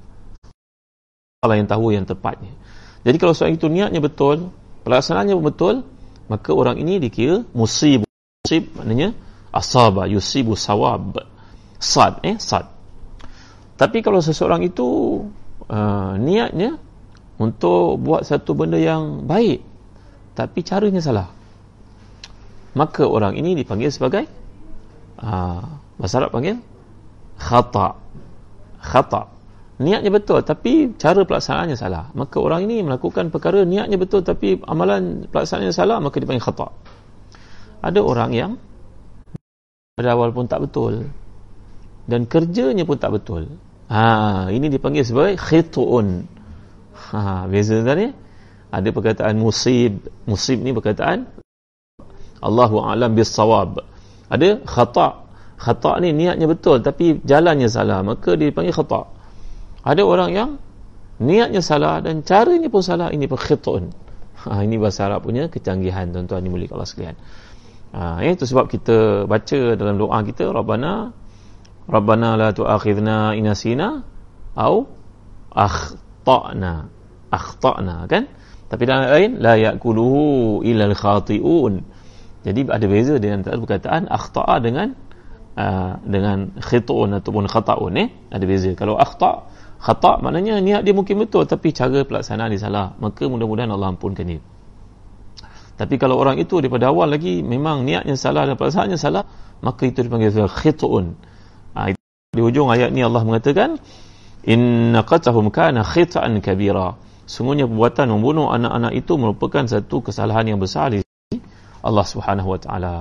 Allah 1.41 1.57
yang 1.57 1.65
tahu 1.65 1.89
yang 1.89 2.05
tepatnya 2.05 2.53
jadi 3.01 3.17
kalau 3.17 3.34
seorang 3.34 3.57
itu 3.57 3.65
niatnya 3.65 3.97
betul 3.97 4.53
pelaksanaannya 4.86 5.34
betul 5.41 5.81
maka 6.29 6.53
orang 6.53 6.77
ini 6.77 7.01
dikira 7.01 7.41
musib. 7.57 8.05
Musib 8.45 8.63
maknanya 8.77 9.17
asaba 9.49 10.05
yusibu 10.05 10.53
sawab. 10.53 11.17
Sad 11.81 12.21
eh 12.21 12.38
sad. 12.38 12.69
Tapi 13.73 14.05
kalau 14.05 14.21
seseorang 14.21 14.62
itu 14.62 15.17
uh, 15.65 16.13
niatnya 16.21 16.77
untuk 17.41 17.97
buat 17.97 18.21
satu 18.21 18.53
benda 18.53 18.77
yang 18.77 19.25
baik 19.25 19.65
tapi 20.38 20.62
caranya 20.62 21.01
salah 21.01 21.27
maka 22.71 23.03
orang 23.03 23.36
ini 23.36 23.55
dipanggil 23.57 23.91
sebagai 23.91 24.23
uh, 25.19 25.63
bahasa 25.99 26.15
Arab 26.23 26.31
panggil 26.31 26.57
khata. 27.36 27.99
Khata. 28.79 29.21
Niatnya 29.81 30.13
betul 30.13 30.45
tapi 30.45 30.93
cara 30.95 31.25
pelaksanaannya 31.25 31.75
salah. 31.75 32.13
Maka 32.13 32.38
orang 32.38 32.69
ini 32.69 32.86
melakukan 32.86 33.34
perkara 33.34 33.65
niatnya 33.65 33.97
betul 33.97 34.21
tapi 34.21 34.62
amalan 34.63 35.25
pelaksanaannya 35.27 35.73
salah 35.73 35.97
maka 35.99 36.21
dipanggil 36.21 36.45
khata. 36.45 36.69
Ada 37.81 37.99
orang 37.99 38.31
yang 38.31 38.51
pada 39.97 40.13
awal 40.13 40.31
pun 40.31 40.45
tak 40.45 40.63
betul 40.69 41.10
dan 42.05 42.29
kerjanya 42.29 42.86
pun 42.86 42.97
tak 43.01 43.12
betul. 43.17 43.49
Ha, 43.91 44.47
ini 44.47 44.71
dipanggil 44.71 45.03
sebagai 45.03 45.36
khitu'un. 45.36 46.23
Ha, 47.12 47.43
beza 47.51 47.84
tadi? 47.84 48.07
Ada 48.71 48.88
perkataan 48.95 49.36
musib. 49.36 50.07
Musib 50.23 50.63
ni 50.63 50.71
perkataan 50.71 51.40
Allahu 52.41 52.82
a'lam 52.82 53.13
bis-shawab. 53.13 53.82
Ada 54.27 54.62
khata. 54.65 55.23
Khata 55.62 56.01
ni 56.01 56.10
niatnya 56.10 56.49
betul 56.49 56.82
tapi 56.82 57.21
jalannya 57.21 57.69
salah, 57.69 58.01
maka 58.01 58.34
dia 58.34 58.49
dipanggil 58.49 58.73
khata. 58.73 59.06
Ada 59.86 60.01
orang 60.01 60.30
yang 60.34 60.49
niatnya 61.21 61.62
salah 61.62 62.01
dan 62.01 62.25
caranya 62.25 62.67
pun 62.67 62.82
salah, 62.82 63.13
ini 63.13 63.30
pun 63.30 63.38
khitun. 63.38 63.84
Ha, 64.41 64.65
ini 64.65 64.82
bahasa 64.82 65.06
Arab 65.06 65.21
punya 65.21 65.45
kecanggihan 65.54 66.10
tuan-tuan 66.10 66.41
dimulik 66.41 66.73
Allah 66.73 66.89
sekalian. 66.89 67.13
Ha, 67.93 68.25
itu 68.25 68.49
sebab 68.49 68.65
kita 68.65 69.30
baca 69.30 69.60
dalam 69.77 70.01
doa 70.01 70.17
kita 70.25 70.49
Rabbana 70.49 71.13
Rabbana 71.86 72.39
la 72.39 72.49
tu'akhidna 72.56 73.38
inasina 73.38 74.01
au 74.56 74.88
akhtana 75.51 76.88
akhtana 77.27 78.08
kan 78.08 78.32
tapi 78.71 78.88
dalam 78.88 79.12
lain 79.12 79.32
la 79.43 79.60
ya'kuluhu 79.60 80.63
illa 80.63 80.88
al-khati'un 80.88 81.84
jadi 82.41 82.65
ada 82.73 82.86
beza 82.89 83.21
di 83.21 83.30
antara 83.30 83.58
perkataan 83.62 84.10
akhta'a 84.10 84.56
dengan 84.58 84.97
uh, 85.54 86.01
dengan 86.01 86.58
khitun 86.58 87.21
ataupun 87.21 87.45
khata'un 87.45 87.93
eh? 88.01 88.10
Ada 88.34 88.45
beza. 88.49 88.73
Kalau 88.73 88.97
akhta' 88.97 89.45
khata' 89.77 90.17
maknanya 90.25 90.58
niat 90.58 90.82
dia 90.82 90.93
mungkin 90.97 91.21
betul 91.21 91.45
tapi 91.45 91.69
cara 91.69 92.01
pelaksanaan 92.01 92.49
dia 92.49 92.62
salah. 92.65 92.97
Maka 92.97 93.30
mudah-mudahan 93.30 93.69
Allah 93.69 93.93
ampunkan 93.93 94.25
dia. 94.25 94.41
Tapi 95.77 95.95
kalau 96.01 96.17
orang 96.17 96.41
itu 96.41 96.62
daripada 96.62 96.89
awal 96.89 97.13
lagi 97.13 97.45
memang 97.45 97.86
niatnya 97.86 98.17
salah 98.17 98.45
dan 98.49 98.58
pelaksanaannya 98.58 98.97
salah 98.97 99.25
maka 99.62 99.86
itu 99.86 100.01
dipanggil 100.01 100.34
khitun. 100.49 101.13
Uh, 101.77 101.93
di 102.34 102.41
hujung 102.41 102.73
ayat 102.73 102.89
ni 102.89 103.06
Allah 103.06 103.21
mengatakan 103.21 103.77
inna 104.49 105.06
qatahum 105.06 105.54
kana 105.54 105.86
khita'an 105.86 106.41
kabira. 106.41 106.97
Sungguhnya 107.30 107.69
perbuatan 107.69 108.10
membunuh 108.10 108.49
anak-anak 108.49 108.97
itu 108.97 109.13
merupakan 109.15 109.63
satu 109.69 110.01
kesalahan 110.10 110.49
yang 110.49 110.60
besar 110.60 110.89
Allah 111.81 112.05
Subhanahu 112.05 112.53
wa 112.53 112.59
taala. 112.61 112.95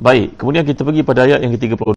Baik, 0.00 0.40
kemudian 0.40 0.64
kita 0.64 0.80
pergi 0.80 1.04
pada 1.04 1.28
ayat 1.28 1.44
yang 1.44 1.52
ke-30. 1.52 1.92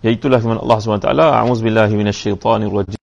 Iaitu 0.00 0.32
firman 0.32 0.62
Allah 0.62 0.78
Subhanahu 0.80 1.02
wa 1.02 1.06
taala, 1.10 1.26
"A'udzubillahi 1.44 1.92
minasyaitonir 1.92 2.72
rajim. 2.72 3.02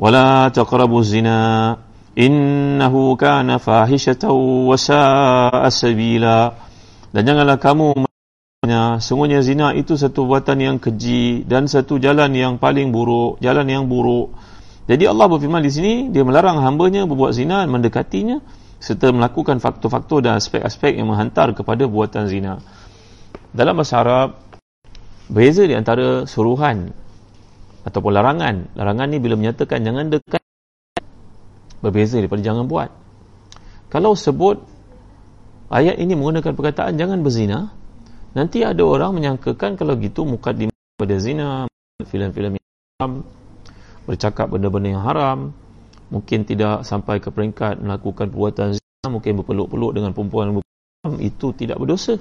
Wala 0.00 0.50
taqrabu 0.50 0.98
zina, 1.06 1.78
innahu 2.18 3.14
kana 3.14 3.62
fahishatan 3.62 4.32
wa 4.66 4.74
sa'a 4.74 5.70
sabila." 5.70 6.56
Dan 7.14 7.22
janganlah 7.30 7.62
kamu 7.62 7.94
menyia, 8.66 8.98
sungguhnya 8.98 9.38
zina 9.44 9.70
itu 9.70 9.94
satu 9.94 10.26
perbuatan 10.26 10.58
yang 10.58 10.76
keji 10.82 11.46
dan 11.46 11.70
satu 11.70 12.02
jalan 12.02 12.34
yang 12.34 12.58
paling 12.58 12.90
buruk, 12.90 13.38
jalan 13.38 13.70
yang 13.70 13.84
buruk. 13.86 14.34
Jadi 14.90 15.06
Allah 15.06 15.30
berfirman 15.30 15.62
di 15.62 15.70
sini, 15.70 15.92
dia 16.10 16.26
melarang 16.26 16.58
hamba-Nya 16.58 17.06
berbuat 17.06 17.38
zina 17.38 17.62
mendekatinya 17.70 18.42
serta 18.84 19.08
melakukan 19.16 19.64
faktor-faktor 19.64 20.20
dan 20.20 20.36
aspek-aspek 20.36 20.92
yang 21.00 21.08
menghantar 21.08 21.56
kepada 21.56 21.88
buatan 21.88 22.28
zina. 22.28 22.60
Dalam 23.56 23.80
bahasa 23.80 24.04
Arab, 24.04 24.36
beza 25.32 25.64
di 25.64 25.72
antara 25.72 26.28
suruhan 26.28 26.92
ataupun 27.88 28.12
larangan. 28.12 28.76
Larangan 28.76 29.08
ni 29.08 29.16
bila 29.24 29.40
menyatakan 29.40 29.80
jangan 29.80 30.12
dekat, 30.12 30.44
berbeza 31.80 32.20
daripada 32.20 32.44
jangan 32.44 32.68
buat. 32.68 32.92
Kalau 33.88 34.12
sebut 34.12 34.60
ayat 35.72 35.96
ini 35.96 36.12
menggunakan 36.12 36.52
perkataan 36.52 37.00
jangan 37.00 37.24
berzina, 37.24 37.72
nanti 38.36 38.68
ada 38.68 38.84
orang 38.84 39.16
menyangkakan 39.16 39.80
kalau 39.80 39.96
gitu 39.96 40.28
mukaddim 40.28 40.68
pada 41.00 41.16
zina, 41.16 41.64
filem-filem 42.04 42.60
yang 42.60 42.68
haram, 43.00 43.12
bercakap 44.04 44.52
benda-benda 44.52 44.92
yang 44.92 45.04
haram, 45.08 45.56
mungkin 46.12 46.44
tidak 46.44 46.84
sampai 46.84 47.20
ke 47.20 47.32
peringkat 47.32 47.80
melakukan 47.80 48.28
perbuatan 48.32 48.76
mungkin 49.08 49.40
berpeluk-peluk 49.40 49.92
dengan 49.96 50.10
perempuan 50.16 50.60
itu 51.20 51.52
tidak 51.52 51.76
berdosa. 51.80 52.16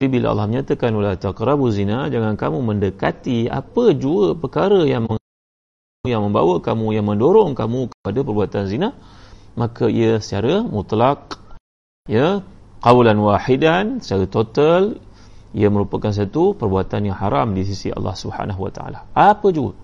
Tapi 0.00 0.08
bila 0.08 0.32
Allah 0.32 0.48
menyatakan 0.48 0.96
wala 0.96 1.12
taqrabu 1.20 1.68
zina 1.68 2.08
jangan 2.08 2.32
kamu 2.40 2.64
mendekati 2.64 3.52
apa 3.52 3.92
jua 3.92 4.32
perkara 4.32 4.88
yang 4.88 5.04
yang 6.08 6.24
membawa 6.24 6.64
kamu 6.64 6.96
yang 6.96 7.04
mendorong 7.04 7.52
kamu 7.52 7.92
kepada 7.92 8.18
perbuatan 8.24 8.64
zina 8.64 8.96
maka 9.52 9.92
ia 9.92 10.16
secara 10.16 10.64
mutlak 10.64 11.36
ya 12.08 12.40
qawlan 12.80 13.20
wahidan 13.20 14.00
secara 14.00 14.24
total 14.24 14.96
ia 15.52 15.68
merupakan 15.68 16.08
satu 16.08 16.56
perbuatan 16.56 17.12
yang 17.12 17.18
haram 17.20 17.52
di 17.52 17.68
sisi 17.68 17.92
Allah 17.92 18.16
Subhanahu 18.16 18.64
wa 18.64 18.72
taala. 18.72 19.04
Apa 19.12 19.52
jua? 19.52 19.76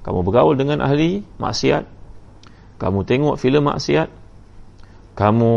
Kamu 0.00 0.24
bergaul 0.24 0.56
dengan 0.56 0.80
ahli 0.80 1.20
maksiat 1.36 1.99
kamu 2.80 3.04
tengok 3.04 3.36
filem 3.36 3.68
maksiat. 3.68 4.08
Kamu 5.12 5.52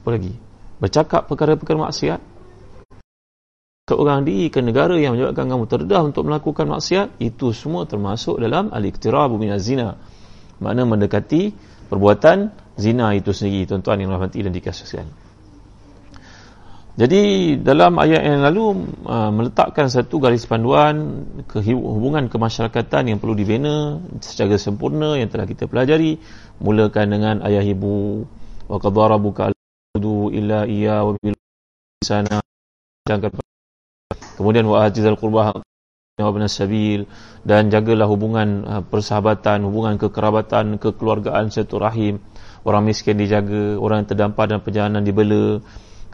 apa 0.00 0.08
lagi? 0.14 0.32
Bercakap 0.78 1.26
perkara-perkara 1.26 1.90
maksiat. 1.90 2.20
Seorang 3.84 4.24
diri 4.24 4.48
ke 4.48 4.62
negara 4.64 4.96
yang 4.96 5.18
menyebabkan 5.18 5.50
kamu 5.50 5.68
terdedah 5.68 6.06
untuk 6.06 6.24
melakukan 6.24 6.70
maksiat 6.70 7.20
itu 7.20 7.52
semua 7.52 7.84
termasuk 7.84 8.38
dalam 8.38 8.70
al-iqtirabu 8.70 9.36
min 9.36 9.52
zina. 9.58 9.98
Makna 10.62 10.86
mendekati 10.86 11.52
perbuatan 11.90 12.54
zina 12.78 13.12
itu 13.12 13.34
sendiri 13.34 13.68
tuan-tuan 13.68 14.00
yang 14.00 14.14
rahmati 14.14 14.40
dan 14.40 14.54
dikasihi 14.54 15.23
jadi 16.94 17.54
dalam 17.58 17.98
ayat 17.98 18.22
yang 18.22 18.46
lalu 18.46 18.86
uh, 19.02 19.26
meletakkan 19.34 19.90
satu 19.90 20.22
garis 20.22 20.46
panduan 20.46 21.26
ke 21.50 21.58
hubungan 21.74 22.30
kemasyarakatan 22.30 23.10
yang 23.10 23.18
perlu 23.18 23.34
dibina 23.34 23.98
secara 24.22 24.54
sempurna 24.54 25.18
yang 25.18 25.26
telah 25.26 25.42
kita 25.42 25.66
pelajari 25.66 26.22
mulakan 26.62 27.06
dengan 27.10 27.36
ayah 27.50 27.66
ibu. 27.66 28.22
Wa 28.70 28.78
qadarabuka 28.78 29.50
al-du 29.50 30.30
illa 30.30 30.70
iya 30.70 31.02
wa 31.02 31.18
bil 31.18 31.34
sana 31.98 32.38
kemudian 34.38 34.62
wa 34.70 34.86
atizal 34.86 35.18
qurbah 35.18 35.50
wa 36.14 36.46
sabil. 36.46 37.10
Dan 37.42 37.74
jagalah 37.74 38.06
hubungan 38.06 38.48
uh, 38.70 38.82
persahabatan 38.86 39.66
hubungan 39.66 39.98
kekerabatan 39.98 40.78
kekeluargaan 40.78 41.50
satu 41.50 41.82
rahim. 41.82 42.22
Orang 42.62 42.86
miskin 42.86 43.18
dijaga 43.18 43.82
orang 43.82 44.06
yang 44.06 44.14
terdampar 44.14 44.46
dalam 44.46 44.62
perjalanan 44.62 45.02
dibela 45.02 45.58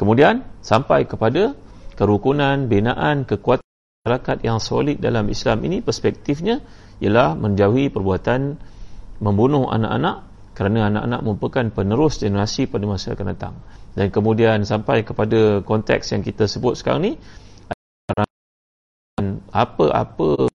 kemudian 0.01 0.49
sampai 0.65 1.05
kepada 1.05 1.53
kerukunan 1.93 2.65
binaan 2.65 3.29
kekuatan 3.29 3.61
masyarakat 4.01 4.41
yang 4.41 4.57
solid 4.57 4.97
dalam 4.97 5.29
Islam 5.29 5.61
ini 5.69 5.85
perspektifnya 5.85 6.65
ialah 7.05 7.37
menjauhi 7.37 7.93
perbuatan 7.93 8.57
membunuh 9.21 9.69
anak-anak 9.69 10.25
kerana 10.57 10.89
anak-anak 10.89 11.21
merupakan 11.21 11.65
penerus 11.69 12.17
generasi 12.17 12.65
pada 12.65 12.89
masa 12.89 13.13
akan 13.13 13.29
datang. 13.37 13.55
Dan 13.93 14.09
kemudian 14.09 14.65
sampai 14.65 15.05
kepada 15.05 15.61
konteks 15.61 16.17
yang 16.17 16.25
kita 16.25 16.49
sebut 16.49 16.81
sekarang 16.81 17.01
ni 17.05 17.13
apa-apa 19.53 20.49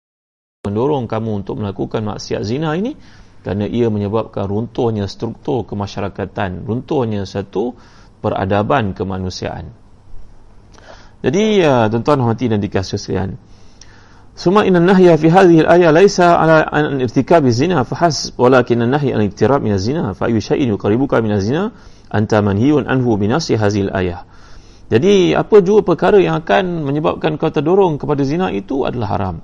mendorong 0.64 1.04
kamu 1.04 1.44
untuk 1.44 1.60
melakukan 1.60 2.00
maksiat 2.00 2.40
zina 2.48 2.72
ini 2.72 2.96
kerana 3.44 3.68
ia 3.68 3.92
menyebabkan 3.92 4.48
runtuhnya 4.48 5.04
struktur 5.04 5.68
kemasyarakatan 5.68 6.64
runtuhnya 6.64 7.28
satu 7.28 7.76
peradaban 8.24 8.96
kemanusiaan 8.96 9.68
jadi 11.20 11.42
ya 11.60 11.74
tuan-tuan 11.92 12.24
hormati 12.24 12.48
dan 12.48 12.64
dikasih 12.64 12.96
sekalian 12.96 13.36
Suma 14.34 14.66
inna 14.66 14.82
nahya 14.82 15.14
fi 15.14 15.30
hadhihi 15.30 15.62
al-aya 15.62 15.94
laysa 15.94 16.34
ala 16.34 16.66
an 16.66 16.98
irtikab 16.98 17.46
az-zina 17.46 17.86
fahas 17.86 18.34
walakin 18.34 18.82
an-nahy 18.82 19.14
an 19.14 19.22
iktirab 19.22 19.62
min 19.62 19.78
az-zina 19.78 20.10
fa 20.10 20.26
ayu 20.26 20.42
shay'in 20.42 20.74
yuqribuka 20.74 21.22
min 21.22 21.38
az-zina 21.38 21.70
anta 22.10 22.42
manhiyun 22.42 22.90
anhu 22.90 23.14
bi 23.14 23.30
nasi 23.30 23.54
hadhihi 23.54 23.94
al-ayah 23.94 24.26
jadi 24.92 25.32
apa 25.34 25.64
jua 25.64 25.80
perkara 25.80 26.20
yang 26.20 26.36
akan 26.44 26.84
menyebabkan 26.84 27.40
kau 27.40 27.48
terdorong 27.48 27.96
kepada 27.96 28.20
zina 28.20 28.52
itu 28.52 28.84
adalah 28.84 29.16
haram. 29.16 29.36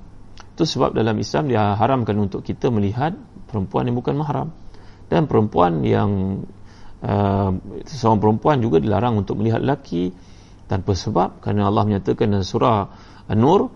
Itu 0.53 0.69
sebab 0.69 0.93
dalam 0.93 1.17
Islam 1.17 1.49
dia 1.49 1.73
haramkan 1.73 2.13
untuk 2.21 2.45
kita 2.45 2.69
melihat 2.69 3.17
perempuan 3.49 3.89
yang 3.89 3.97
bukan 3.97 4.15
mahram. 4.21 4.53
Dan 5.09 5.25
perempuan 5.25 5.81
yang 5.81 6.43
uh, 7.01 7.51
seorang 7.85 8.19
perempuan 8.21 8.57
juga 8.61 8.81
dilarang 8.81 9.21
untuk 9.21 9.37
melihat 9.41 9.61
lelaki 9.61 10.13
tanpa 10.65 10.95
sebab 10.95 11.43
kerana 11.43 11.67
Allah 11.67 11.83
menyatakan 11.83 12.31
dalam 12.31 12.47
surah 12.47 12.87
An-Nur 13.27 13.69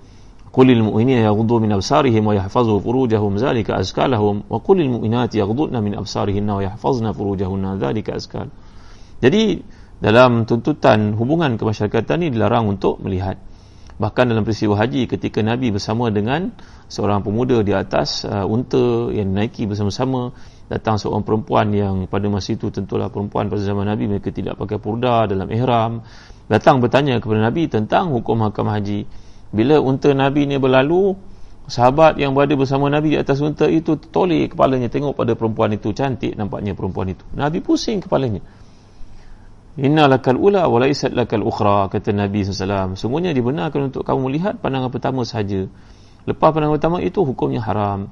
Qulil 0.55 0.87
mu'minina 0.87 1.27
yaghuddu 1.27 1.59
min 1.59 1.75
absarihim 1.75 2.23
wa 2.23 2.31
yahfazu 2.31 2.79
furujahum 2.79 3.35
zalika 3.35 3.75
azka 3.75 4.07
lahum 4.07 4.47
wa 4.47 4.63
qulil 4.63 4.87
mu'minati 4.87 5.43
yaghuddna 5.43 5.83
min 5.83 5.99
absarihinna 5.99 6.55
wa 6.55 6.63
yahfazna 6.63 7.11
furujahunna 7.11 7.75
zalika 7.75 8.15
azka. 8.15 8.47
Jadi 9.19 9.59
dalam 9.99 10.47
tuntutan 10.47 11.11
hubungan 11.19 11.59
kemasyarakatan 11.59 12.23
ini 12.23 12.39
dilarang 12.39 12.71
untuk 12.71 13.03
melihat 13.03 13.35
bahkan 13.99 14.31
dalam 14.31 14.47
peristiwa 14.47 14.79
haji 14.79 15.11
ketika 15.11 15.43
Nabi 15.43 15.75
bersama 15.75 16.07
dengan 16.07 16.55
seorang 16.87 17.19
pemuda 17.19 17.59
di 17.59 17.75
atas 17.75 18.23
uh, 18.23 18.47
unta 18.47 19.11
yang 19.11 19.35
naiki 19.35 19.67
bersama-sama 19.67 20.31
datang 20.65 20.97
seorang 20.97 21.21
perempuan 21.21 21.69
yang 21.69 22.09
pada 22.09 22.25
masa 22.25 22.57
itu 22.57 22.73
tentulah 22.73 23.13
perempuan 23.13 23.49
pada 23.49 23.61
zaman 23.61 23.85
Nabi 23.85 24.09
mereka 24.09 24.33
tidak 24.33 24.57
pakai 24.57 24.81
purda 24.81 25.29
dalam 25.29 25.45
ihram. 25.53 26.01
Datang 26.45 26.81
bertanya 26.81 27.21
kepada 27.21 27.41
Nabi 27.41 27.69
tentang 27.69 28.13
hukum 28.13 28.41
hakam 28.45 28.69
haji. 28.69 29.05
Bila 29.53 29.81
unta 29.81 30.13
Nabi 30.13 30.49
ni 30.49 30.57
berlalu 30.57 31.13
sahabat 31.65 32.17
yang 32.21 32.33
berada 32.37 32.53
bersama 32.57 32.89
Nabi 32.89 33.13
di 33.13 33.17
atas 33.17 33.41
unta 33.41 33.69
itu 33.69 33.97
tertoleh 33.97 34.49
kepalanya. 34.49 34.89
Tengok 34.89 35.13
pada 35.13 35.33
perempuan 35.37 35.73
itu 35.73 35.93
cantik 35.93 36.33
nampaknya 36.33 36.73
perempuan 36.73 37.13
itu. 37.13 37.25
Nabi 37.33 37.61
pusing 37.61 38.01
kepalanya. 38.01 38.41
Inna 39.75 40.07
lakal 40.07 40.39
ula 40.39 40.65
wa 40.71 40.77
laisat 40.81 41.11
lakal 41.11 41.43
ukhra 41.43 41.91
kata 41.91 42.15
Nabi 42.15 42.47
SAW 42.47 42.95
semuanya 42.95 43.35
dibenarkan 43.35 43.91
untuk 43.91 44.07
kamu 44.07 44.31
melihat 44.31 44.53
pandangan 44.57 44.89
pertama 44.89 45.27
sahaja. 45.27 45.67
Lepas 46.25 46.49
pandangan 46.55 46.79
pertama 46.79 46.97
itu 47.03 47.21
hukumnya 47.21 47.61
haram 47.61 48.09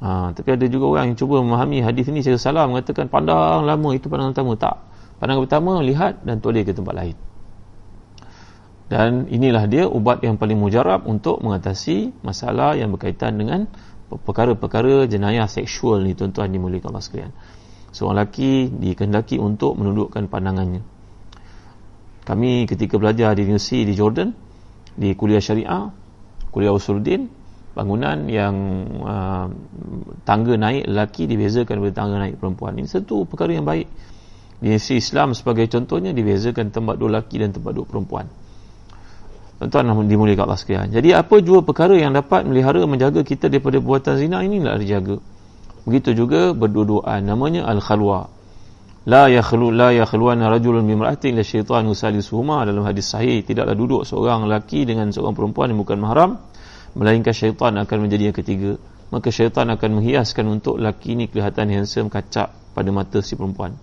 ha, 0.00 0.32
tapi 0.34 0.48
ada 0.56 0.66
juga 0.66 0.96
orang 0.96 1.12
yang 1.12 1.18
cuba 1.20 1.40
memahami 1.40 1.84
hadis 1.84 2.08
ini. 2.08 2.20
Secara 2.24 2.40
salah 2.40 2.64
mengatakan 2.66 3.06
pandang 3.06 3.64
lama 3.64 3.88
itu 3.94 4.08
pandangan 4.08 4.32
pertama. 4.32 4.52
Tak. 4.56 4.76
Pandangan 5.20 5.42
pertama 5.44 5.72
lihat 5.84 6.24
dan 6.24 6.40
toleh 6.40 6.64
ke 6.64 6.72
tempat 6.72 6.96
lain. 6.96 7.16
Dan 8.90 9.30
inilah 9.30 9.70
dia 9.70 9.86
ubat 9.86 10.18
yang 10.26 10.34
paling 10.34 10.58
mujarab 10.58 11.06
untuk 11.06 11.38
mengatasi 11.46 12.10
masalah 12.26 12.74
yang 12.74 12.90
berkaitan 12.90 13.38
dengan 13.38 13.70
perkara-perkara 14.10 15.06
jenayah 15.06 15.46
seksual 15.46 16.02
ni 16.02 16.18
tuan-tuan 16.18 16.50
dimuliakan 16.50 16.90
Allah 16.90 17.04
sekalian. 17.06 17.32
Seorang 17.94 18.18
lelaki 18.18 18.66
dikehendaki 18.66 19.38
untuk 19.38 19.78
menundukkan 19.78 20.26
pandangannya. 20.26 20.82
Kami 22.26 22.66
ketika 22.66 22.98
belajar 22.98 23.34
di 23.38 23.46
universiti 23.46 23.86
di 23.86 23.94
Jordan 23.94 24.34
di 24.98 25.14
kuliah 25.14 25.42
syariah 25.42 25.90
kuliah 26.50 26.74
usuluddin 26.74 27.30
bangunan 27.70 28.26
yang 28.26 28.54
uh, 29.02 29.46
tangga 30.26 30.58
naik 30.58 30.90
lelaki 30.90 31.30
dibezakan 31.30 31.80
dengan 31.80 31.94
tangga 31.94 32.16
naik 32.18 32.34
perempuan. 32.36 32.74
Ini 32.78 32.88
satu 32.90 33.24
perkara 33.26 33.54
yang 33.54 33.66
baik. 33.66 33.86
Di 34.60 34.68
universiti 34.68 35.00
Islam 35.00 35.32
sebagai 35.32 35.64
contohnya 35.72 36.12
dibezakan 36.12 36.68
tempat 36.68 37.00
dua 37.00 37.16
lelaki 37.16 37.40
dan 37.40 37.54
tempat 37.54 37.72
dua 37.72 37.86
perempuan. 37.88 38.28
Tuan-tuan 39.60 39.92
dimuliakan 40.08 40.44
Allah 40.48 40.60
sekalian. 40.60 40.88
Jadi 40.92 41.12
apa 41.12 41.36
jua 41.44 41.60
perkara 41.60 41.92
yang 41.96 42.16
dapat 42.16 42.48
melihara 42.48 42.84
menjaga 42.88 43.20
kita 43.24 43.52
daripada 43.52 43.76
buatan 43.80 44.16
zina 44.16 44.40
ini 44.40 44.60
inilah 44.60 44.80
dijaga 44.80 45.16
begitu 45.84 46.12
juga 46.12 46.52
berduaan 46.52 47.24
namanya 47.24 47.64
al-khalwa. 47.68 48.28
La 49.08 49.32
yakhlu 49.32 49.72
la 49.72 49.96
yakhluwana 49.96 50.52
rajulun 50.52 50.84
bi 50.84 50.92
imra'atin 50.92 51.32
la 51.32 51.40
syaitan 51.40 51.88
yusalisuhuma 51.88 52.68
dalam 52.68 52.84
hadis 52.84 53.08
sahih 53.08 53.40
tidaklah 53.40 53.72
duduk 53.72 54.04
seorang 54.04 54.44
lelaki 54.44 54.84
dengan 54.84 55.08
seorang 55.08 55.32
perempuan 55.32 55.72
yang 55.72 55.80
bukan 55.80 55.98
mahram 56.04 56.30
melainkan 56.94 57.34
syaitan 57.34 57.74
akan 57.78 57.98
menjadi 58.06 58.32
yang 58.32 58.36
ketiga. 58.36 58.72
Maka 59.10 59.34
syaitan 59.34 59.66
akan 59.66 59.98
menghiaskan 59.98 60.46
untuk 60.46 60.78
lelaki 60.78 61.18
ini 61.18 61.26
kelihatan 61.26 61.66
handsome 61.70 62.06
kacak 62.06 62.54
pada 62.74 62.90
mata 62.94 63.18
si 63.22 63.34
perempuan. 63.34 63.74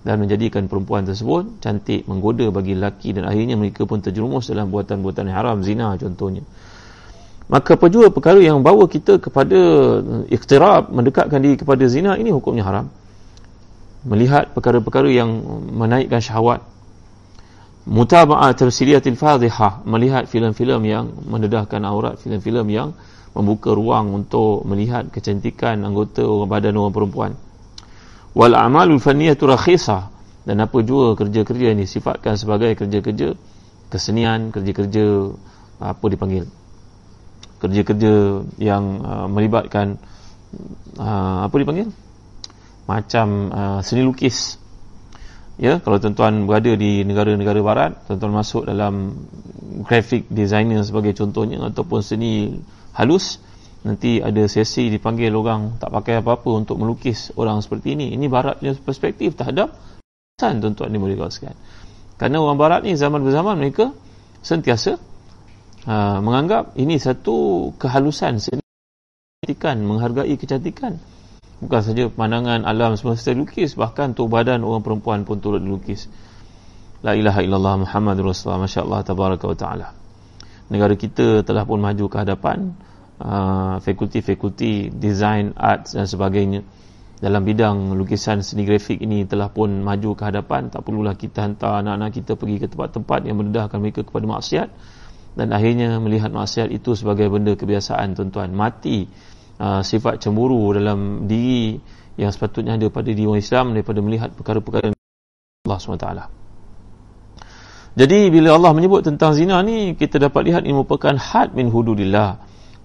Dan 0.00 0.16
menjadikan 0.24 0.64
perempuan 0.64 1.04
tersebut 1.04 1.60
cantik 1.60 2.08
menggoda 2.08 2.48
bagi 2.48 2.72
lelaki. 2.72 3.12
Dan 3.12 3.28
akhirnya 3.28 3.60
mereka 3.60 3.84
pun 3.84 4.00
terjerumus 4.00 4.48
dalam 4.48 4.72
buatan-buatan 4.72 5.28
haram 5.28 5.60
zina 5.60 5.92
contohnya. 6.00 6.40
Maka 7.50 7.74
apa 7.74 7.90
jua 7.90 8.08
perkara 8.14 8.38
yang 8.38 8.62
bawa 8.62 8.86
kita 8.86 9.18
kepada 9.18 9.58
ikhtirab 10.30 10.94
mendekatkan 10.94 11.42
diri 11.42 11.58
kepada 11.58 11.84
zina 11.90 12.14
ini 12.14 12.30
hukumnya 12.30 12.62
haram. 12.62 12.86
Melihat 14.06 14.56
perkara-perkara 14.56 15.12
yang 15.12 15.28
menaikkan 15.76 16.24
syahwat 16.24 16.64
mutaba'ah 17.88 18.52
tersiliatil 18.52 19.16
fadhihah 19.16 19.84
melihat 19.88 20.28
filem-filem 20.28 20.82
yang 20.84 21.04
mendedahkan 21.24 21.80
aurat 21.84 22.20
filem-filem 22.20 22.66
yang 22.68 22.88
membuka 23.32 23.72
ruang 23.72 24.10
untuk 24.12 24.66
melihat 24.66 25.08
kecantikan 25.08 25.80
anggota 25.86 26.26
orang 26.26 26.50
badan 26.50 26.74
orang 26.76 26.94
perempuan. 26.94 27.32
Wal 28.36 28.54
a'malul 28.54 29.00
fanniyatu 29.00 29.46
rakhisah 29.48 30.10
dan 30.44 30.56
apa 30.60 30.82
jua 30.82 31.14
kerja-kerja 31.14 31.72
ini 31.72 31.86
sifatkan 31.86 32.34
sebagai 32.34 32.74
kerja-kerja 32.78 33.34
kesenian 33.90 34.54
kerja-kerja 34.54 35.34
apa 35.82 36.04
dipanggil 36.06 36.46
kerja-kerja 37.60 38.42
yang 38.56 38.84
uh, 39.04 39.26
melibatkan 39.28 40.00
uh, 40.96 41.44
apa 41.46 41.54
dipanggil? 41.60 41.88
Macam 42.88 43.52
uh, 43.52 43.80
seni 43.84 44.02
lukis 44.02 44.56
ya 45.60 45.76
kalau 45.84 46.00
tuan-tuan 46.00 46.48
berada 46.48 46.72
di 46.72 47.04
negara-negara 47.04 47.60
barat 47.60 47.90
tuan-tuan 48.08 48.32
masuk 48.32 48.64
dalam 48.64 49.12
graphic 49.84 50.24
designer 50.32 50.80
sebagai 50.80 51.12
contohnya 51.12 51.60
ataupun 51.60 52.00
seni 52.00 52.56
halus 52.96 53.44
nanti 53.84 54.24
ada 54.24 54.44
sesi 54.48 54.88
dipanggil 54.88 55.32
orang 55.36 55.76
tak 55.76 55.92
pakai 55.92 56.20
apa-apa 56.20 56.48
untuk 56.52 56.76
melukis 56.76 57.32
orang 57.40 57.64
seperti 57.64 57.96
ini. 57.96 58.12
Ini 58.12 58.28
baratnya 58.28 58.76
perspektif 58.76 59.36
terhadap 59.40 59.72
san 60.40 60.56
tuan-tuan 60.64 60.88
ni 60.88 60.96
boleh 60.96 61.20
kawaskan 61.20 61.52
kerana 62.16 62.40
orang 62.40 62.56
barat 62.56 62.80
ni 62.88 62.96
zaman 62.96 63.20
berzaman 63.20 63.60
mereka 63.60 63.92
sentiasa 64.40 64.96
uh, 65.84 66.18
menganggap 66.24 66.72
ini 66.80 66.96
satu 66.96 67.68
kehalusan 67.76 68.40
seni 68.40 68.64
menghargai 69.60 70.36
kecantikan 70.40 70.96
bukan 71.60 71.80
saja 71.84 72.08
pemandangan 72.08 72.64
alam 72.64 72.96
semesta 72.96 73.36
dilukis 73.36 73.76
bahkan 73.76 74.16
tu 74.16 74.26
badan 74.26 74.64
orang 74.64 74.80
perempuan 74.80 75.28
pun 75.28 75.38
turut 75.38 75.60
dilukis. 75.60 76.08
La 77.00 77.16
ilaha 77.16 77.40
illallah 77.40 77.84
muhammad 77.84 78.16
rasulullah 78.20 78.64
masyaallah 78.64 79.00
tabaraka 79.04 79.44
wa 79.48 79.56
taala. 79.56 79.88
Negara 80.72 80.96
kita 80.96 81.44
telah 81.44 81.64
pun 81.64 81.80
maju 81.80 82.04
ke 82.08 82.16
hadapan 82.16 82.76
uh, 83.20 83.76
fakulti-fakulti 83.80 84.92
design 84.92 85.52
art 85.56 85.92
dan 85.92 86.08
sebagainya. 86.08 86.64
Dalam 87.20 87.44
bidang 87.44 87.92
lukisan 88.00 88.40
seni 88.40 88.64
grafik 88.64 88.96
ini 88.96 89.28
telah 89.28 89.52
pun 89.52 89.84
maju 89.84 90.16
ke 90.16 90.24
hadapan. 90.24 90.72
Tak 90.72 90.80
perlulah 90.88 91.12
kita 91.20 91.44
hantar 91.44 91.84
anak-anak 91.84 92.16
kita 92.16 92.32
pergi 92.32 92.56
ke 92.64 92.66
tempat-tempat 92.72 93.28
yang 93.28 93.36
mendedahkan 93.36 93.76
mereka 93.76 94.00
kepada 94.08 94.24
maksiat. 94.24 94.68
Dan 95.36 95.52
akhirnya 95.52 96.00
melihat 96.00 96.32
maksiat 96.32 96.72
itu 96.72 96.96
sebagai 96.96 97.28
benda 97.28 97.52
kebiasaan 97.52 98.16
tuan-tuan. 98.16 98.56
Mati 98.56 99.04
uh, 99.60 99.84
sifat 99.84 100.24
cemburu 100.24 100.72
dalam 100.72 101.28
diri 101.28 101.76
yang 102.16 102.32
sepatutnya 102.32 102.80
ada 102.80 102.88
pada 102.88 103.12
diri 103.12 103.28
orang 103.28 103.44
Islam 103.44 103.76
daripada 103.76 104.00
melihat 104.00 104.32
perkara-perkara 104.32 104.96
Allah 105.68 105.78
SWT. 105.78 106.08
Jadi 107.90 108.20
bila 108.32 108.56
Allah 108.56 108.72
menyebut 108.72 109.04
tentang 109.04 109.36
zina 109.36 109.60
ni 109.60 109.92
kita 109.98 110.16
dapat 110.16 110.48
lihat 110.48 110.62
ini 110.64 110.72
merupakan 110.72 111.12
had 111.14 111.52
min 111.52 111.68
hududillah. 111.68 112.40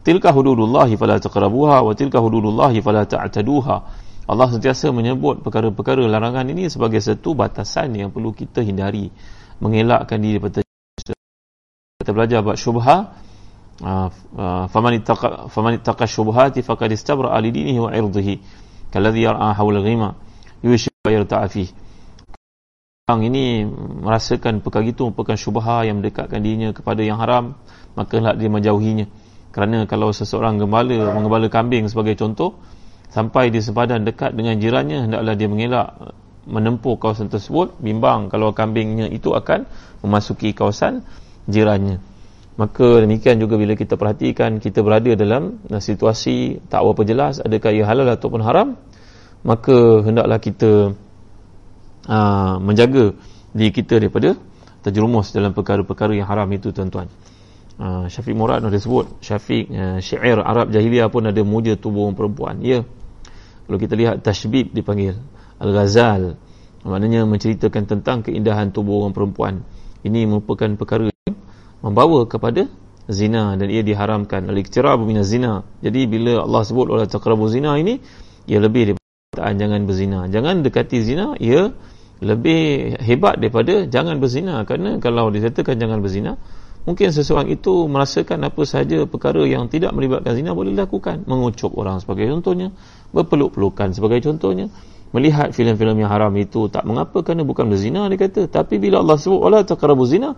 Tilka 0.05 0.29
hududullah 0.33 0.89
fala 0.97 1.17
taqrabuha 1.17 1.81
wa 1.81 1.93
tilka 1.97 2.19
hududullah 2.19 2.73
fala 2.83 3.07
ta'taduha. 3.07 3.77
Allah 4.25 4.47
sentiasa 4.49 4.89
menyebut 4.89 5.45
perkara-perkara 5.45 6.01
larangan 6.09 6.49
ini 6.49 6.65
sebagai 6.65 6.97
satu 6.97 7.37
batasan 7.37 7.93
yang 7.93 8.09
perlu 8.09 8.33
kita 8.33 8.65
hindari. 8.65 9.13
Mengelakkan 9.61 10.17
diri 10.17 10.41
daripada 10.41 10.65
kita 12.01 12.11
belajar 12.11 12.39
bab 12.41 12.57
syubha 12.57 13.24
faman 13.81 15.73
ittaqa 15.75 16.05
syubhati 16.07 16.63
faqad 16.63 16.91
istabra 16.95 17.35
li 17.43 17.51
dinihi 17.51 17.79
wa 17.79 17.91
'irdihi 17.91 18.35
kalladhi 18.91 19.27
yar'a 19.27 19.51
hawla 19.51 19.83
ghima 19.83 20.15
yushib 20.63 20.95
yarta'a 21.03 21.47
fi 21.51 21.67
orang 23.05 23.21
ini 23.29 23.67
merasakan 24.01 24.65
perkara 24.65 24.81
itu 24.81 25.05
merupakan 25.05 25.37
syubha 25.37 25.85
yang 25.85 26.01
mendekatkan 26.01 26.41
dirinya 26.41 26.73
kepada 26.73 27.05
yang 27.05 27.21
haram 27.21 27.53
maka 27.93 28.17
hendak 28.17 28.35
dia 28.41 28.49
menjauhinya. 28.49 29.05
Kerana 29.53 29.87
kalau 29.87 30.11
seseorang 30.11 30.57
gembala 30.57 31.15
menggembala 31.15 31.47
kambing 31.47 31.87
sebagai 31.87 32.17
contoh 32.17 32.59
sampai 33.13 33.53
di 33.53 33.63
sempadan 33.63 34.03
dekat 34.03 34.35
dengan 34.35 34.59
jirannya 34.59 35.07
hendaklah 35.07 35.37
dia 35.37 35.47
mengelak 35.47 35.95
menempuh 36.49 36.99
kawasan 36.99 37.31
tersebut 37.31 37.77
bimbang 37.79 38.27
kalau 38.27 38.51
kambingnya 38.57 39.07
itu 39.07 39.31
akan 39.37 39.63
memasuki 40.03 40.51
kawasan 40.51 41.05
jirannya 41.47 42.03
maka 42.55 43.03
demikian 43.03 43.35
juga 43.35 43.59
bila 43.59 43.75
kita 43.75 43.99
perhatikan 43.99 44.63
kita 44.63 44.79
berada 44.79 45.11
dalam 45.19 45.59
situasi 45.67 46.63
tak 46.71 46.87
apa 46.87 47.01
jelas 47.03 47.43
adakah 47.43 47.71
ia 47.75 47.83
halal 47.83 48.07
ataupun 48.07 48.39
haram 48.39 48.79
maka 49.45 50.01
hendaklah 50.01 50.41
kita 50.41 50.97
uh, 52.09 52.55
menjaga 52.57 53.13
diri 53.53 53.69
kita 53.69 54.01
daripada 54.01 54.33
terjerumus 54.81 55.29
dalam 55.33 55.53
perkara-perkara 55.53 56.17
yang 56.17 56.29
haram 56.29 56.49
itu 56.53 56.73
tuan-tuan. 56.73 57.09
Uh, 57.75 58.07
Syafiq 58.09 58.33
Murad 58.33 58.63
ada 58.63 58.79
sebut 58.79 59.19
Syafiq 59.19 59.67
uh, 59.67 59.99
syair 59.99 60.39
Arab 60.39 60.71
Jahiliyah 60.71 61.11
pun 61.11 61.29
ada 61.29 61.41
muja 61.45 61.77
tubuh 61.77 62.09
perempuan. 62.17 62.57
Ya. 62.65 62.81
Kalau 63.65 63.77
kita 63.77 63.93
lihat 63.97 64.21
Tashbib 64.21 64.73
dipanggil 64.73 65.17
Al-Ghazal 65.61 66.37
maknanya 66.85 67.25
menceritakan 67.25 67.89
tentang 67.89 68.21
keindahan 68.21 68.69
tubuh 68.69 69.05
orang 69.05 69.13
perempuan. 69.13 69.53
Ini 70.05 70.29
merupakan 70.29 70.69
perkara 70.77 71.09
membawa 71.85 72.25
kepada 72.25 72.65
zina 73.05 73.53
dan 73.53 73.69
ia 73.69 73.85
diharamkan. 73.85 74.49
Al-iqtirab 74.49 74.97
min 75.05 75.21
zina. 75.21 75.61
Jadi 75.85 76.09
bila 76.09 76.41
Allah 76.41 76.65
sebut 76.65 76.89
wala 76.89 77.05
taqrabu 77.05 77.45
zina 77.45 77.77
ini 77.77 78.01
ia 78.49 78.57
lebih 78.57 78.97
daripada 78.97 79.53
jangan 79.53 79.81
berzina. 79.85 80.19
Jangan 80.25 80.65
dekati 80.65 80.97
zina 81.05 81.37
ia 81.37 81.69
lebih 82.25 82.95
hebat 82.97 83.37
daripada 83.37 83.85
jangan 83.85 84.17
berzina. 84.17 84.65
Kerana 84.65 84.97
kalau 84.97 85.29
disertakan 85.29 85.77
jangan 85.77 86.01
berzina 86.01 86.33
mungkin 86.85 87.09
seseorang 87.09 87.49
itu 87.49 87.89
merasakan 87.89 88.45
apa 88.45 88.61
sahaja 88.61 89.09
perkara 89.09 89.41
yang 89.45 89.65
tidak 89.69 89.89
melibatkan 89.93 90.37
zina 90.37 90.53
boleh 90.53 90.69
dilakukan 90.69 91.25
mengucup 91.25 91.73
orang 91.73 91.97
sebagai 91.97 92.29
contohnya 92.29 92.69
berpeluk-pelukan 93.09 93.89
sebagai 93.97 94.21
contohnya 94.21 94.69
melihat 95.09 95.49
filem-filem 95.53 96.05
yang 96.05 96.11
haram 96.11 96.33
itu. 96.33 96.65
Tak 96.67 96.83
mengapa 96.83 97.21
kerana 97.21 97.45
bukan 97.45 97.69
berzina 97.69 98.09
dia 98.09 98.17
kata. 98.17 98.49
Tapi 98.49 98.81
bila 98.81 99.05
Allah 99.05 99.21
sebut 99.21 99.39
wala 99.39 99.61
taqrabu 99.61 100.03
zina 100.09 100.33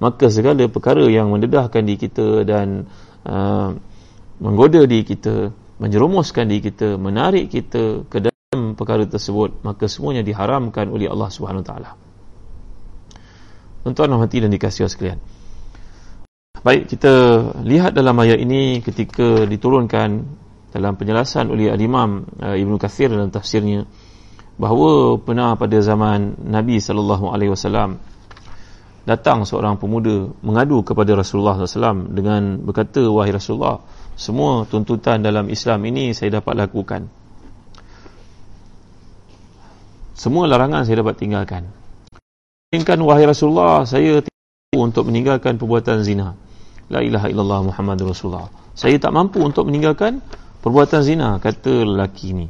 maka 0.00 0.32
segala 0.32 0.64
perkara 0.66 1.04
yang 1.06 1.28
mendedahkan 1.28 1.84
di 1.84 1.94
kita 2.00 2.42
dan 2.48 2.88
uh, 3.28 3.76
menggoda 4.40 4.88
di 4.88 5.04
kita 5.04 5.52
menjerumuskan 5.80 6.48
di 6.48 6.60
kita 6.64 6.96
menarik 6.96 7.52
kita 7.52 8.08
ke 8.08 8.18
dalam 8.24 8.76
perkara 8.76 9.04
tersebut 9.04 9.60
maka 9.60 9.88
semuanya 9.88 10.24
diharamkan 10.24 10.88
oleh 10.88 11.08
Allah 11.08 11.28
Subhanahu 11.28 11.64
taala. 11.64 11.96
Tuan-tuan 13.80 14.12
hati 14.20 14.44
dan 14.44 14.52
dikasihi 14.52 14.88
sekalian. 14.88 15.20
Baik 16.60 16.92
kita 16.92 17.12
lihat 17.64 17.96
dalam 17.96 18.12
ayat 18.20 18.36
ini 18.36 18.84
ketika 18.84 19.48
diturunkan 19.48 20.08
dalam 20.68 20.92
penjelasan 21.00 21.48
oleh 21.48 21.72
al-Imam 21.72 22.28
uh, 22.40 22.56
Ibnu 22.56 22.76
dalam 22.80 23.32
tafsirnya 23.32 23.88
bahawa 24.60 25.16
pernah 25.16 25.56
pada 25.56 25.80
zaman 25.80 26.36
Nabi 26.44 26.76
sallallahu 26.76 27.32
alaihi 27.32 27.56
wasallam 27.56 27.96
datang 29.08 29.48
seorang 29.48 29.80
pemuda 29.80 30.28
mengadu 30.44 30.84
kepada 30.84 31.16
Rasulullah 31.16 31.56
SAW 31.56 32.12
dengan 32.12 32.60
berkata 32.60 33.00
wahai 33.08 33.32
Rasulullah 33.32 33.80
semua 34.20 34.68
tuntutan 34.68 35.24
dalam 35.24 35.48
Islam 35.48 35.80
ini 35.88 36.12
saya 36.12 36.44
dapat 36.44 36.52
lakukan. 36.60 37.08
Semua 40.12 40.44
larangan 40.44 40.84
saya 40.84 41.00
dapat 41.00 41.16
tinggalkan. 41.16 41.64
Inginkan 42.68 43.00
wahai 43.00 43.24
Rasulullah 43.24 43.88
saya 43.88 44.20
tidak 44.20 44.76
untuk 44.76 45.08
meninggalkan 45.08 45.56
perbuatan 45.56 46.04
zina. 46.04 46.36
La 46.92 47.00
ilaha 47.00 47.32
illallah 47.32 47.72
Muhammad 47.72 48.04
Rasulullah. 48.04 48.52
Saya 48.76 49.00
tak 49.00 49.16
mampu 49.16 49.40
untuk 49.40 49.64
meninggalkan 49.72 50.20
perbuatan 50.60 51.00
zina 51.00 51.40
kata 51.40 51.88
lelaki 51.88 52.36
ini. 52.36 52.46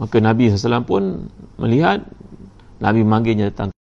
Maka 0.00 0.16
Nabi 0.24 0.48
SAW 0.48 0.88
pun 0.88 1.28
melihat 1.60 2.00
Nabi 2.80 3.04
memanggilnya 3.04 3.52
datang 3.52 3.75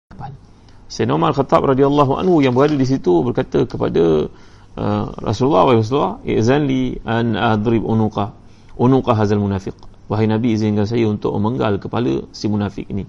Sayyidina 0.95 1.19
Umar 1.19 1.35
Khattab 1.35 1.67
radhiyallahu 1.67 2.23
anhu 2.23 2.39
yang 2.39 2.55
berada 2.55 2.79
di 2.79 2.87
situ 2.87 3.27
berkata 3.27 3.67
kepada 3.67 4.31
uh, 4.79 5.07
Rasulullah 5.19 5.67
wahai 5.67 5.83
Rasulullah 5.83 6.23
izan 6.23 6.71
li 6.71 6.95
an 7.03 7.35
adrib 7.35 7.83
unuqa. 7.83 8.31
Unuqa 8.79 9.19
hazal 9.19 9.43
munafiq. 9.43 9.75
Wahai 10.07 10.31
Nabi 10.31 10.55
izinkan 10.55 10.87
saya 10.87 11.11
untuk 11.11 11.35
memenggal 11.35 11.83
kepala 11.83 12.31
si 12.31 12.47
munafik 12.47 12.87
ini. 12.95 13.03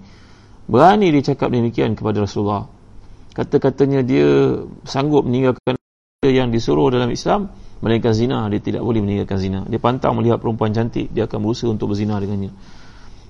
Berani 0.66 1.14
dia 1.14 1.30
cakap 1.30 1.54
demikian 1.54 1.94
kepada 1.94 2.26
Rasulullah. 2.26 2.66
Kata-katanya 3.38 4.02
dia 4.02 4.58
sanggup 4.82 5.22
meninggalkan 5.22 5.78
yang 6.26 6.50
disuruh 6.50 6.90
dalam 6.90 7.14
Islam 7.14 7.54
melainkan 7.86 8.10
zina 8.18 8.50
dia 8.50 8.58
tidak 8.58 8.82
boleh 8.82 8.98
meninggalkan 8.98 9.38
zina. 9.38 9.60
Dia 9.62 9.78
pantang 9.78 10.18
melihat 10.18 10.42
perempuan 10.42 10.74
cantik 10.74 11.06
dia 11.14 11.30
akan 11.30 11.38
berusaha 11.38 11.70
untuk 11.70 11.94
berzina 11.94 12.18
dengannya 12.18 12.50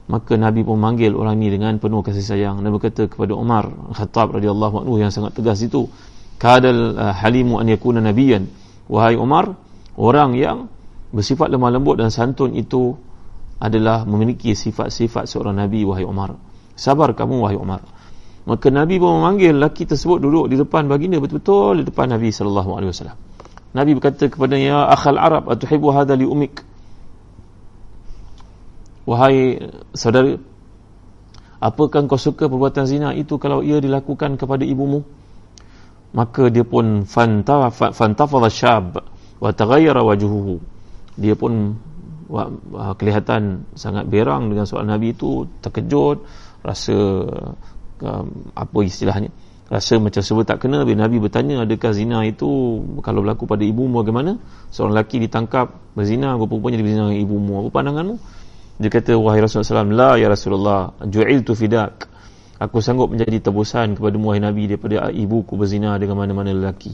maka 0.07 0.39
Nabi 0.39 0.63
pun 0.63 0.79
manggil 0.79 1.19
orang 1.19 1.43
ini 1.43 1.59
dengan 1.59 1.83
penuh 1.83 2.03
kasih 2.03 2.23
sayang. 2.23 2.63
Dan 2.63 2.71
berkata 2.71 3.11
kepada 3.11 3.35
Umar 3.35 3.67
Khattab 3.91 4.39
radhiyallahu 4.39 4.87
anhu 4.87 5.03
yang 5.03 5.11
sangat 5.11 5.35
tegas 5.35 5.59
itu 5.67 5.91
kadal 6.39 6.95
uh, 6.95 7.15
halimu 7.17 7.59
an 7.59 7.67
yakuna 7.67 7.99
nabiyan 7.99 8.47
wahai 8.87 9.19
Umar 9.19 9.57
orang 9.99 10.37
yang 10.39 10.71
bersifat 11.11 11.51
lemah 11.51 11.75
lembut 11.75 11.99
dan 11.99 12.13
santun 12.15 12.55
itu 12.55 12.95
adalah 13.57 14.05
memiliki 14.05 14.53
sifat-sifat 14.53 15.27
seorang 15.27 15.59
nabi 15.59 15.83
wahai 15.83 16.05
Umar. 16.05 16.37
Sabar 16.77 17.17
kamu 17.17 17.41
wahai 17.41 17.57
Umar. 17.57 17.81
Maka 18.47 18.71
Nabi 18.71 19.03
pun 19.03 19.19
memanggil 19.19 19.59
lelaki 19.59 19.91
tersebut 19.91 20.23
duduk 20.23 20.47
di 20.47 20.55
depan 20.55 20.87
baginda 20.87 21.19
betul-betul 21.19 21.83
di 21.83 21.85
depan 21.89 22.15
Nabi 22.15 22.31
sallallahu 22.31 22.71
alaihi 22.79 22.91
wasallam. 22.95 23.19
Nabi 23.75 23.91
berkata 23.99 24.31
kepadanya 24.31 24.69
ya 24.71 24.81
akhal 24.87 25.19
arab 25.19 25.51
atuhibbu 25.51 25.91
hadha 25.91 26.15
li 26.15 26.29
ummik 26.29 26.63
Wahai 29.07 29.63
saudara 29.95 30.35
Apakah 31.57 32.05
kau 32.05 32.21
suka 32.21 32.51
perbuatan 32.51 32.85
zina? 32.85 33.15
Itu 33.15 33.39
Kalau 33.39 33.63
ia 33.63 33.79
dilakukan 33.79 34.37
kepada 34.37 34.67
ibumu 34.67 35.07
Maka 36.13 36.51
dia 36.51 36.67
pun 36.67 37.07
Fantafadha 37.07 38.51
syab 38.51 39.01
Wa 39.39 39.51
tagayara 39.55 40.03
wajuhuhu 40.03 40.59
Dia 41.17 41.39
pun 41.39 41.79
Kelihatan 42.99 43.71
sangat 43.79 44.11
berang 44.11 44.51
Dengan 44.51 44.67
soal 44.67 44.85
Nabi 44.85 45.15
itu 45.15 45.47
Terkejut 45.63 46.27
rasa 46.67 46.99
um, 48.03 48.27
apa 48.59 48.79
istilahnya 48.83 49.31
rasa 49.67 49.99
macam 49.99 50.23
sebab 50.23 50.45
tak 50.47 50.63
kena. 50.63 50.87
Bila 50.87 51.07
Nabi 51.07 51.19
bertanya 51.19 51.67
adakah 51.67 51.91
zina 51.91 52.23
itu 52.23 52.83
kalau 53.03 53.23
berlaku 53.23 53.51
pada 53.51 53.67
ibumu 53.67 54.03
bagaimana? 54.03 54.39
Seorang 54.71 54.95
lelaki 54.95 55.23
ditangkap 55.23 55.75
berzina 55.99 56.39
rupanya 56.39 56.79
dia 56.79 56.87
berzina 56.87 57.05
dengan 57.11 57.23
ibumu? 57.23 57.53
Apa 57.67 57.71
pandanganmu 57.83 58.17
dia 58.77 58.93
kata 58.93 59.17
wahai 59.17 59.41
Rasulullah 59.41 59.89
SAW 59.89 59.97
la 59.97 60.11
ya 60.21 60.29
Rasulullah 60.29 60.81
ju'iltu 61.01 61.57
fidak. 61.57 62.13
Aku 62.57 62.81
sanggup 62.81 63.13
menjadi 63.13 63.49
tebusan 63.49 63.97
kepada 63.97 64.17
wahai 64.21 64.41
Nabi 64.41 64.69
daripada 64.69 65.09
ibuku 65.13 65.57
berzina 65.57 65.97
dengan 65.97 66.21
mana-mana 66.21 66.53
lelaki. 66.53 66.93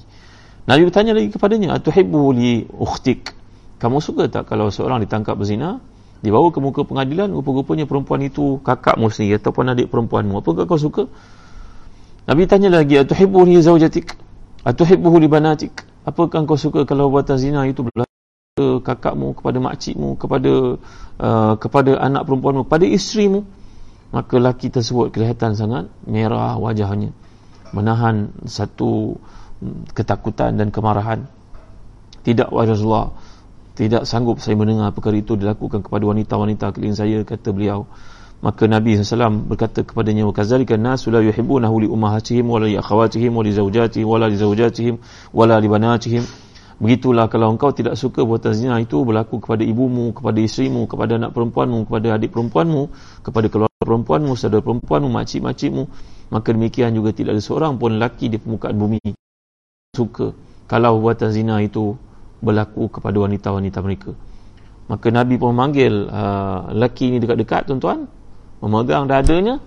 Nabi 0.67 0.87
bertanya 0.87 1.19
lagi 1.19 1.35
kepadanya 1.35 1.75
atuhibbu 1.75 2.21
li 2.35 2.67
ukhtik? 2.71 3.35
Kamu 3.83 3.99
suka 3.99 4.31
tak 4.31 4.47
kalau 4.47 4.71
seorang 4.71 5.03
ditangkap 5.03 5.35
berzina 5.35 5.83
dibawa 6.23 6.55
ke 6.55 6.63
muka 6.63 6.87
pengadilan 6.87 7.35
rupa-rupanya 7.35 7.91
perempuan 7.91 8.23
itu 8.23 8.63
kakakmu 8.63 9.11
sendiri 9.11 9.43
ataupun 9.43 9.75
adik 9.75 9.91
perempuanmu? 9.91 10.39
Apakah 10.39 10.71
kau 10.71 10.79
suka? 10.79 11.11
Nabi 12.31 12.47
tanya 12.47 12.71
lagi 12.71 12.95
atuhibbu 12.95 13.43
li 13.43 13.59
zawjatik? 13.59 14.15
Atuhibbu 14.63 15.19
li 15.19 15.27
banatik? 15.27 15.83
Apakah 16.07 16.47
kau 16.47 16.55
suka 16.55 16.87
kalau 16.87 17.11
buatan 17.11 17.43
zina 17.43 17.67
itu 17.67 17.83
berlaku 18.53 18.85
kakakmu 18.85 19.33
kepada 19.33 19.59
makcikmu 19.65 20.11
kepada 20.21 20.77
uh, 21.25 21.55
kepada 21.57 21.97
anak 21.97 22.29
perempuanmu 22.29 22.69
pada 22.69 22.85
isterimu 22.85 23.49
maka 24.13 24.37
laki 24.37 24.69
tersebut 24.69 25.09
kelihatan 25.09 25.57
sangat 25.57 25.89
merah 26.05 26.61
wajahnya. 26.61 27.17
Menahan 27.73 28.29
satu 28.45 29.17
mm, 29.65 29.97
ketakutan 29.97 30.61
dan 30.61 30.69
kemarahan. 30.69 31.25
Tidak 32.29 32.53
Rasulullah 32.53 33.17
tidak 33.73 34.05
sanggup 34.05 34.37
saya 34.45 34.53
mendengar 34.53 34.93
perkara 34.93 35.17
itu 35.17 35.33
dilakukan 35.33 35.81
kepada 35.81 36.05
wanita-wanita 36.13 36.77
keliling 36.77 36.93
saya 36.93 37.25
kata 37.25 37.57
beliau. 37.57 37.89
Maka 38.45 38.69
Nabi 38.69 39.01
SAW 39.01 39.49
berkata 39.49 39.81
kepadanya 39.81 40.29
wa 40.29 40.37
kadzalika 40.37 40.77
nasu 40.77 41.09
la 41.09 41.25
yuhibbunahu 41.25 41.87
li 41.87 41.89
ummahatihim 41.89 42.45
wa 42.45 42.61
li 42.61 42.77
akhawatihim 42.77 43.33
wa 43.33 43.41
li 43.41 43.57
zawjatihim 43.57 44.05
wa 44.05 44.21
la 44.21 44.29
li 44.29 44.37
zawjatihim 44.37 45.01
wa 45.33 45.49
la 45.49 45.57
li 45.57 45.73
banatihim 45.73 46.52
begitulah 46.83 47.31
kalau 47.31 47.55
engkau 47.55 47.71
tidak 47.71 47.95
suka 47.95 48.27
buatan 48.27 48.59
zina 48.59 48.83
itu 48.83 49.07
berlaku 49.07 49.39
kepada 49.39 49.63
ibumu 49.63 50.11
kepada 50.11 50.43
isterimu 50.43 50.91
kepada 50.91 51.15
anak 51.15 51.31
perempuanmu 51.31 51.87
kepada 51.87 52.19
adik 52.19 52.35
perempuanmu 52.35 52.83
kepada 53.23 53.47
keluarga 53.47 53.83
perempuanmu 53.87 54.33
saudara 54.35 54.67
perempuanmu 54.67 55.09
makcik-makcikmu 55.15 55.83
maka 56.35 56.49
demikian 56.51 56.91
juga 56.91 57.15
tidak 57.15 57.39
ada 57.39 57.43
seorang 57.43 57.79
pun 57.79 57.95
lelaki 57.95 58.27
di 58.27 58.43
permukaan 58.43 58.75
bumi 58.75 58.99
suka 59.95 60.35
kalau 60.67 60.99
buatan 60.99 61.31
zina 61.31 61.63
itu 61.63 61.95
berlaku 62.43 62.91
kepada 62.91 63.15
wanita-wanita 63.23 63.79
mereka 63.79 64.11
maka 64.91 65.07
Nabi 65.15 65.39
pun 65.39 65.55
memanggil 65.55 66.11
uh, 66.11 66.75
lelaki 66.75 67.15
ini 67.15 67.23
dekat-dekat 67.23 67.71
tuan-tuan 67.71 68.11
memegang 68.59 69.07
dadanya 69.07 69.63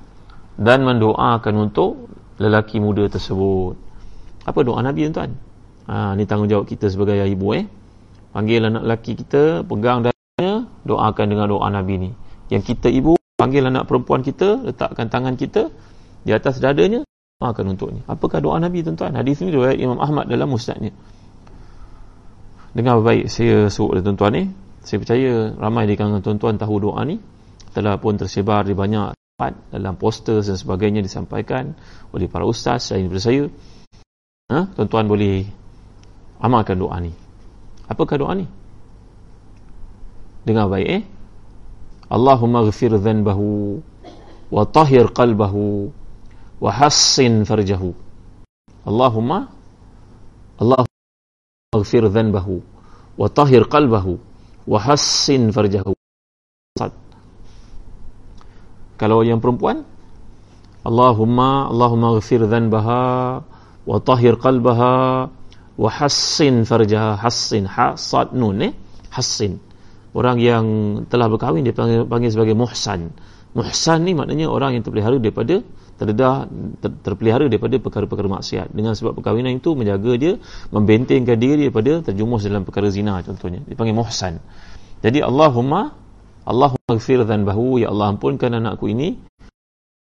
dan 0.59 0.83
mendoakan 0.87 1.55
untuk 1.71 2.07
lelaki 2.39 2.79
muda 2.79 3.07
tersebut. 3.11 3.75
Apa 4.47 4.59
doa 4.63 4.79
Nabi 4.83 5.07
tuan? 5.11 5.35
Ha, 5.85 6.17
ni 6.17 6.25
tanggungjawab 6.25 6.65
kita 6.65 6.89
sebagai 6.89 7.21
ibu 7.25 7.53
eh. 7.53 7.65
Panggil 8.35 8.67
anak 8.67 8.83
lelaki 8.83 9.15
kita, 9.15 9.63
pegang 9.63 10.03
dadanya, 10.03 10.67
doakan 10.83 11.25
dengan 11.31 11.47
doa 11.47 11.67
Nabi 11.71 11.95
ni. 11.97 12.09
Yang 12.51 12.75
kita 12.75 12.91
ibu, 12.91 13.15
panggil 13.39 13.63
anak 13.63 13.87
perempuan 13.87 14.25
kita, 14.25 14.59
letakkan 14.65 15.07
tangan 15.07 15.39
kita 15.39 15.71
di 16.27 16.35
atas 16.35 16.59
dadanya, 16.59 17.07
doakan 17.39 17.77
untuknya. 17.77 18.01
Apakah 18.11 18.43
doa 18.43 18.59
Nabi 18.59 18.83
tuan-tuan? 18.83 19.15
Hadis 19.15 19.39
ini 19.39 19.55
riwayat 19.55 19.79
Imam 19.79 20.01
Ahmad 20.03 20.27
dalam 20.27 20.51
musnadnya. 20.51 20.91
Dengar 22.75 22.99
baik 22.99 23.31
saya 23.31 23.71
suruh 23.71 24.03
tuan-tuan 24.03 24.31
ni. 24.35 24.43
Saya 24.83 24.99
percaya 24.99 25.55
ramai 25.55 25.87
di 25.87 25.95
kalangan 25.95 26.21
tuan-tuan 26.21 26.59
tahu 26.59 26.77
doa 26.77 27.01
ni 27.07 27.17
telah 27.75 27.99
pun 27.99 28.15
tersebar 28.15 28.63
di 28.63 28.71
banyak 28.71 29.11
tempat 29.35 29.51
dalam 29.67 29.99
poster 29.99 30.39
dan 30.39 30.55
sebagainya 30.55 31.03
disampaikan 31.03 31.75
oleh 32.15 32.31
para 32.31 32.47
ustaz 32.47 32.87
selain 32.87 33.11
daripada 33.11 33.23
saya 33.27 33.43
ha? 34.47 34.71
tuan-tuan 34.79 35.11
boleh 35.11 35.43
amalkan 36.39 36.79
doa 36.79 36.97
ni. 36.99 37.11
Apakah 37.85 38.17
doa 38.17 38.33
ni? 38.33 38.45
Dengar 40.45 40.69
baik 40.69 40.89
eh? 40.89 41.01
Allahumma 42.09 42.61
ghafir 42.69 42.93
dhanbahu 42.93 43.81
wa 44.53 44.63
tahir 44.69 45.09
qalbahu 45.09 45.89
wa 46.61 46.69
hassin 46.69 47.43
farjahu. 47.45 47.97
Allahumma 48.85 49.49
Allahumma 50.61 51.73
ghafir 51.73 52.05
dhanbahu 52.05 52.61
wa 53.17 53.25
tahir 53.29 53.65
qalbahu 53.65 54.21
wa 54.69 54.77
hassin 54.77 55.49
farjahu. 55.49 55.97
Kalau 58.95 59.27
yang 59.27 59.43
perempuan 59.43 59.83
Allahumma 60.85 61.67
Allahumma 61.67 62.15
ghafir 62.21 62.45
dhanbaha 62.45 63.41
wa 63.85 63.97
tahir 63.99 64.37
qalbaha 64.37 65.27
wa 65.75 65.89
hassin 65.91 66.63
farjaha 66.63 67.19
hassin 67.19 67.67
ha 67.67 67.99
sad 67.99 68.31
nun 68.31 68.59
eh? 68.63 68.73
Hassin. 69.15 69.63
Orang 70.15 70.39
yang 70.43 70.63
telah 71.07 71.27
berkahwin 71.31 71.63
dia 71.63 71.75
panggil, 71.75 72.07
panggil 72.07 72.31
sebagai 72.31 72.55
muhsan. 72.55 73.15
Muhsan 73.55 74.03
ni 74.03 74.11
maknanya 74.11 74.51
orang 74.51 74.75
yang 74.75 74.83
terpelihara 74.83 75.15
daripada 75.19 75.63
terdedah 75.95 76.47
ter, 76.83 76.91
terpelihara 77.03 77.47
daripada 77.47 77.79
perkara-perkara 77.79 78.27
maksiat. 78.27 78.67
Dengan 78.75 78.91
sebab 78.95 79.15
perkahwinan 79.15 79.55
itu 79.55 79.71
menjaga 79.71 80.11
dia 80.19 80.33
membentengkan 80.71 81.39
diri 81.39 81.67
daripada 81.67 82.03
terjumus 82.11 82.43
dalam 82.43 82.67
perkara 82.67 82.91
zina 82.91 83.23
contohnya. 83.23 83.63
Dipanggil 83.63 83.95
muhsan. 83.95 84.43
Jadi 84.99 85.23
Allahumma 85.23 85.95
Allahumma 86.43 86.91
gfir 86.99 87.23
dhanbahu 87.23 87.79
ya 87.83 87.91
Allah 87.91 88.15
ampunkan 88.15 88.51
anakku 88.51 88.91
ini. 88.91 89.15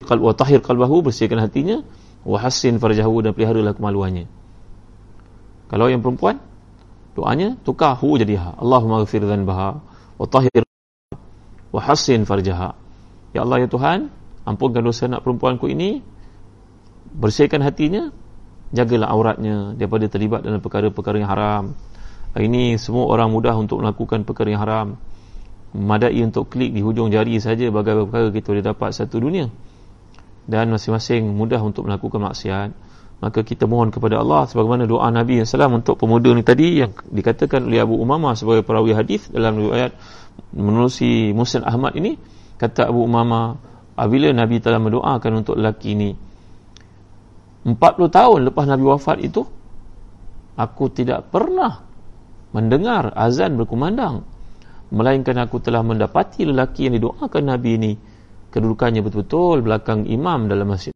Qalb 0.05 0.21
wa 0.21 0.33
tahir 0.37 0.61
qalbahu 0.61 1.09
bersihkan 1.09 1.41
hatinya. 1.41 1.81
Wa 2.21 2.45
hassin 2.45 2.77
farjahu 2.77 3.25
dan 3.25 3.33
peliharalah 3.33 3.73
kemaluannya 3.73 4.38
kalau 5.69 5.85
yang 5.85 6.01
perempuan 6.01 6.41
doanya 7.13 7.53
tukar 7.61 7.93
hu 7.93 8.17
jadi 8.17 8.41
ha. 8.41 8.57
Allahumma 8.57 9.05
gfir 9.05 9.21
dhanbaha 9.21 9.77
wa 10.17 10.25
tahir 10.25 10.65
wa 11.69 11.79
hassin 11.79 12.25
farjaha. 12.25 12.73
Ya 13.37 13.45
Allah 13.45 13.63
ya 13.63 13.67
Tuhan 13.69 14.09
ampunkan 14.49 14.81
dosa 14.81 15.05
anak 15.05 15.21
perempuanku 15.21 15.69
ini. 15.69 16.01
Bersihkan 17.09 17.61
hatinya 17.61 18.13
jagalah 18.73 19.09
auratnya 19.09 19.73
daripada 19.77 20.05
terlibat 20.09 20.41
dalam 20.45 20.61
perkara-perkara 20.61 21.17
yang 21.21 21.29
haram. 21.29 21.63
Ini 22.37 22.77
semua 22.77 23.09
orang 23.09 23.33
mudah 23.33 23.57
untuk 23.57 23.81
melakukan 23.81 24.25
perkara 24.25 24.49
yang 24.53 24.61
haram. 24.61 24.87
Memadai 25.73 26.21
untuk 26.25 26.49
klik 26.49 26.73
di 26.73 26.81
hujung 26.81 27.13
jari 27.13 27.37
saja 27.37 27.69
bagaimana 27.69 28.09
perkara 28.09 28.33
kita 28.33 28.47
boleh 28.53 28.65
dapat 28.65 28.89
satu 28.93 29.21
dunia. 29.21 29.49
Dan 30.49 30.73
masing-masing 30.73 31.29
mudah 31.29 31.61
untuk 31.61 31.85
melakukan 31.85 32.25
maksiat 32.25 32.88
maka 33.19 33.43
kita 33.43 33.67
mohon 33.67 33.91
kepada 33.91 34.23
Allah 34.23 34.47
sebagaimana 34.47 34.87
doa 34.87 35.07
Nabi 35.11 35.43
SAW 35.43 35.83
untuk 35.83 35.99
pemuda 35.99 36.31
ni 36.31 36.43
tadi 36.43 36.79
yang 36.79 36.95
dikatakan 36.95 37.67
oleh 37.67 37.83
Abu 37.83 37.99
Umamah 37.99 38.39
sebagai 38.39 38.63
perawi 38.63 38.95
hadis 38.95 39.27
dalam 39.27 39.59
riwayat 39.59 39.91
menerusi 40.55 41.35
Muslim 41.35 41.67
Ahmad 41.67 41.99
ini 41.99 42.15
kata 42.55 42.87
Abu 42.87 43.03
Umamah 43.03 43.59
apabila 43.99 44.31
Nabi 44.31 44.63
telah 44.63 44.79
mendoakan 44.79 45.31
untuk 45.43 45.59
lelaki 45.59 45.99
ini 45.99 46.11
40 47.67 47.75
tahun 48.07 48.39
lepas 48.51 48.65
Nabi 48.65 48.83
wafat 48.87 49.17
itu 49.19 49.43
aku 50.55 50.91
tidak 50.91 51.27
pernah 51.31 51.83
mendengar 52.51 53.13
azan 53.13 53.55
berkumandang. 53.55 54.25
Melainkan 54.89 55.37
aku 55.37 55.61
telah 55.61 55.85
mendapati 55.85 56.49
lelaki 56.49 56.89
yang 56.89 56.97
didoakan 56.97 57.43
Nabi 57.45 57.69
ini 57.77 57.91
kedudukannya 58.49 59.05
betul-betul 59.05 59.61
belakang 59.61 60.09
imam 60.09 60.49
dalam 60.49 60.73
masjid 60.73 60.89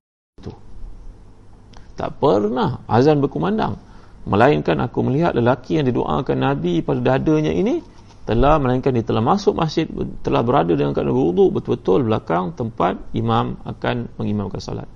tak 1.93 2.17
pernah 2.17 2.81
azan 2.89 3.21
berkumandang. 3.21 3.77
Melainkan 4.23 4.79
aku 4.79 5.03
melihat 5.03 5.35
lelaki 5.35 5.77
yang 5.77 5.85
didoakan 5.89 6.37
Nabi 6.39 6.79
pada 6.79 7.15
dadanya 7.15 7.51
ini 7.51 7.83
telah 8.23 8.55
melainkan 8.55 8.95
dia 8.95 9.03
telah 9.03 9.19
masuk 9.19 9.51
masjid 9.51 9.83
telah 10.23 10.39
berada 10.47 10.71
dengan 10.71 10.95
keadaan 10.95 11.11
berwuduk 11.11 11.59
betul-betul 11.59 12.07
belakang 12.07 12.55
tempat 12.55 12.95
imam 13.11 13.59
akan 13.67 14.15
mengimamkan 14.15 14.63
salat 14.63 14.87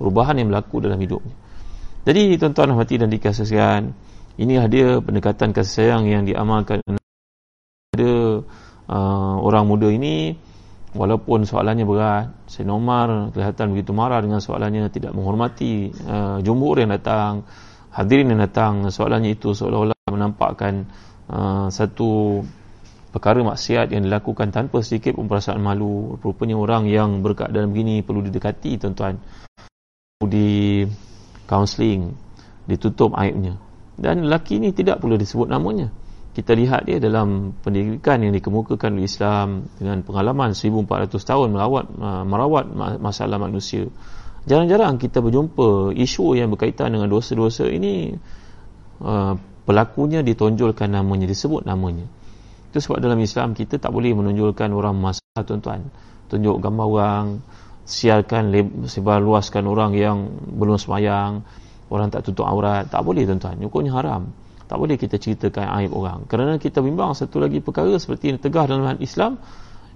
perubahan 0.00 0.40
yang 0.40 0.48
berlaku 0.48 0.80
dalam 0.80 0.96
hidupnya. 0.96 1.36
Jadi 2.08 2.40
tuan-tuan 2.40 2.72
hati 2.76 2.96
dan 2.96 3.12
dikasihkan 3.12 3.92
inilah 4.40 4.66
dia 4.68 4.88
pendekatan 5.04 5.52
kasih 5.52 5.72
sayang 5.92 6.08
yang 6.08 6.22
diamalkan 6.24 6.80
ada 7.94 8.42
uh, 8.90 9.36
orang 9.40 9.64
muda 9.68 9.88
ini 9.92 10.36
walaupun 10.94 11.42
soalannya 11.42 11.84
berat 11.84 12.26
Sayyid 12.46 12.70
Omar 12.70 13.34
kelihatan 13.34 13.74
begitu 13.74 13.90
marah 13.90 14.22
dengan 14.22 14.38
soalannya 14.38 14.86
tidak 14.88 15.10
menghormati 15.12 15.90
uh, 16.06 16.38
jumhur 16.40 16.78
yang 16.78 16.94
datang 16.94 17.42
hadirin 17.94 18.34
yang 18.34 18.42
datang. 18.42 18.90
Soalannya 18.90 19.38
itu 19.38 19.54
seolah-olah 19.54 20.10
menampakkan 20.10 20.90
uh, 21.30 21.70
satu 21.70 22.42
perkara 23.14 23.42
maksiat 23.46 23.94
yang 23.94 24.02
dilakukan 24.02 24.50
tanpa 24.50 24.82
sedikit 24.82 25.14
pun 25.14 25.30
perasaan 25.30 25.62
malu. 25.62 26.18
Rupanya 26.18 26.58
orang 26.58 26.90
yang 26.90 27.22
berkeadaan 27.22 27.70
begini 27.70 28.02
perlu 28.02 28.26
didekati 28.26 28.82
tuan-tuan. 28.82 29.22
Perlu 30.18 30.26
di 30.26 30.82
counselling 31.46 32.10
ditutup 32.66 33.14
aibnya. 33.14 33.54
Dan 33.94 34.26
lelaki 34.26 34.58
ini 34.58 34.74
tidak 34.74 34.98
perlu 34.98 35.14
disebut 35.14 35.46
namanya 35.46 36.03
kita 36.34 36.50
lihat 36.58 36.82
dia 36.90 36.98
dalam 36.98 37.54
pendidikan 37.62 38.18
yang 38.18 38.34
dikemukakan 38.34 38.98
oleh 38.98 39.06
Islam 39.06 39.70
dengan 39.78 40.02
pengalaman 40.02 40.50
1400 40.50 41.14
tahun 41.14 41.54
merawat 41.54 41.86
merawat 42.26 42.64
masalah 42.98 43.38
manusia. 43.38 43.86
Jarang-jarang 44.44 44.98
kita 44.98 45.22
berjumpa 45.22 45.94
isu 45.94 46.34
yang 46.34 46.50
berkaitan 46.50 46.90
dengan 46.90 47.06
dosa-dosa 47.06 47.70
ini 47.70 48.18
uh, 48.98 49.38
pelakunya 49.62 50.26
ditonjolkan 50.26 50.90
namanya 50.90 51.30
disebut 51.30 51.62
namanya. 51.64 52.04
Itu 52.74 52.82
sebab 52.82 52.98
dalam 52.98 53.22
Islam 53.22 53.54
kita 53.54 53.78
tak 53.78 53.94
boleh 53.94 54.10
menonjolkan 54.18 54.74
orang 54.74 54.98
masalah 54.98 55.42
tuan-tuan. 55.46 55.86
Tunjuk 56.26 56.58
gambar 56.58 56.86
orang 56.90 57.26
siarkan 57.86 58.50
sebar 58.90 59.22
luaskan 59.22 59.70
orang 59.70 59.94
yang 59.94 60.34
belum 60.50 60.82
semayang 60.82 61.46
orang 61.94 62.10
tak 62.10 62.26
tutup 62.26 62.50
aurat. 62.50 62.90
Tak 62.90 63.06
boleh 63.06 63.22
tuan-tuan. 63.22 63.54
Hukumnya 63.62 63.94
haram 63.94 64.43
tak 64.64 64.76
boleh 64.80 64.96
kita 64.96 65.20
ceritakan 65.20 65.68
aib 65.80 65.92
orang. 65.92 66.24
Kerana 66.24 66.56
kita 66.56 66.80
bimbang 66.80 67.12
satu 67.12 67.40
lagi 67.40 67.60
perkara 67.60 67.92
seperti 68.00 68.32
yang 68.32 68.38
tegah 68.40 68.64
dalam 68.64 68.96
Islam 69.00 69.36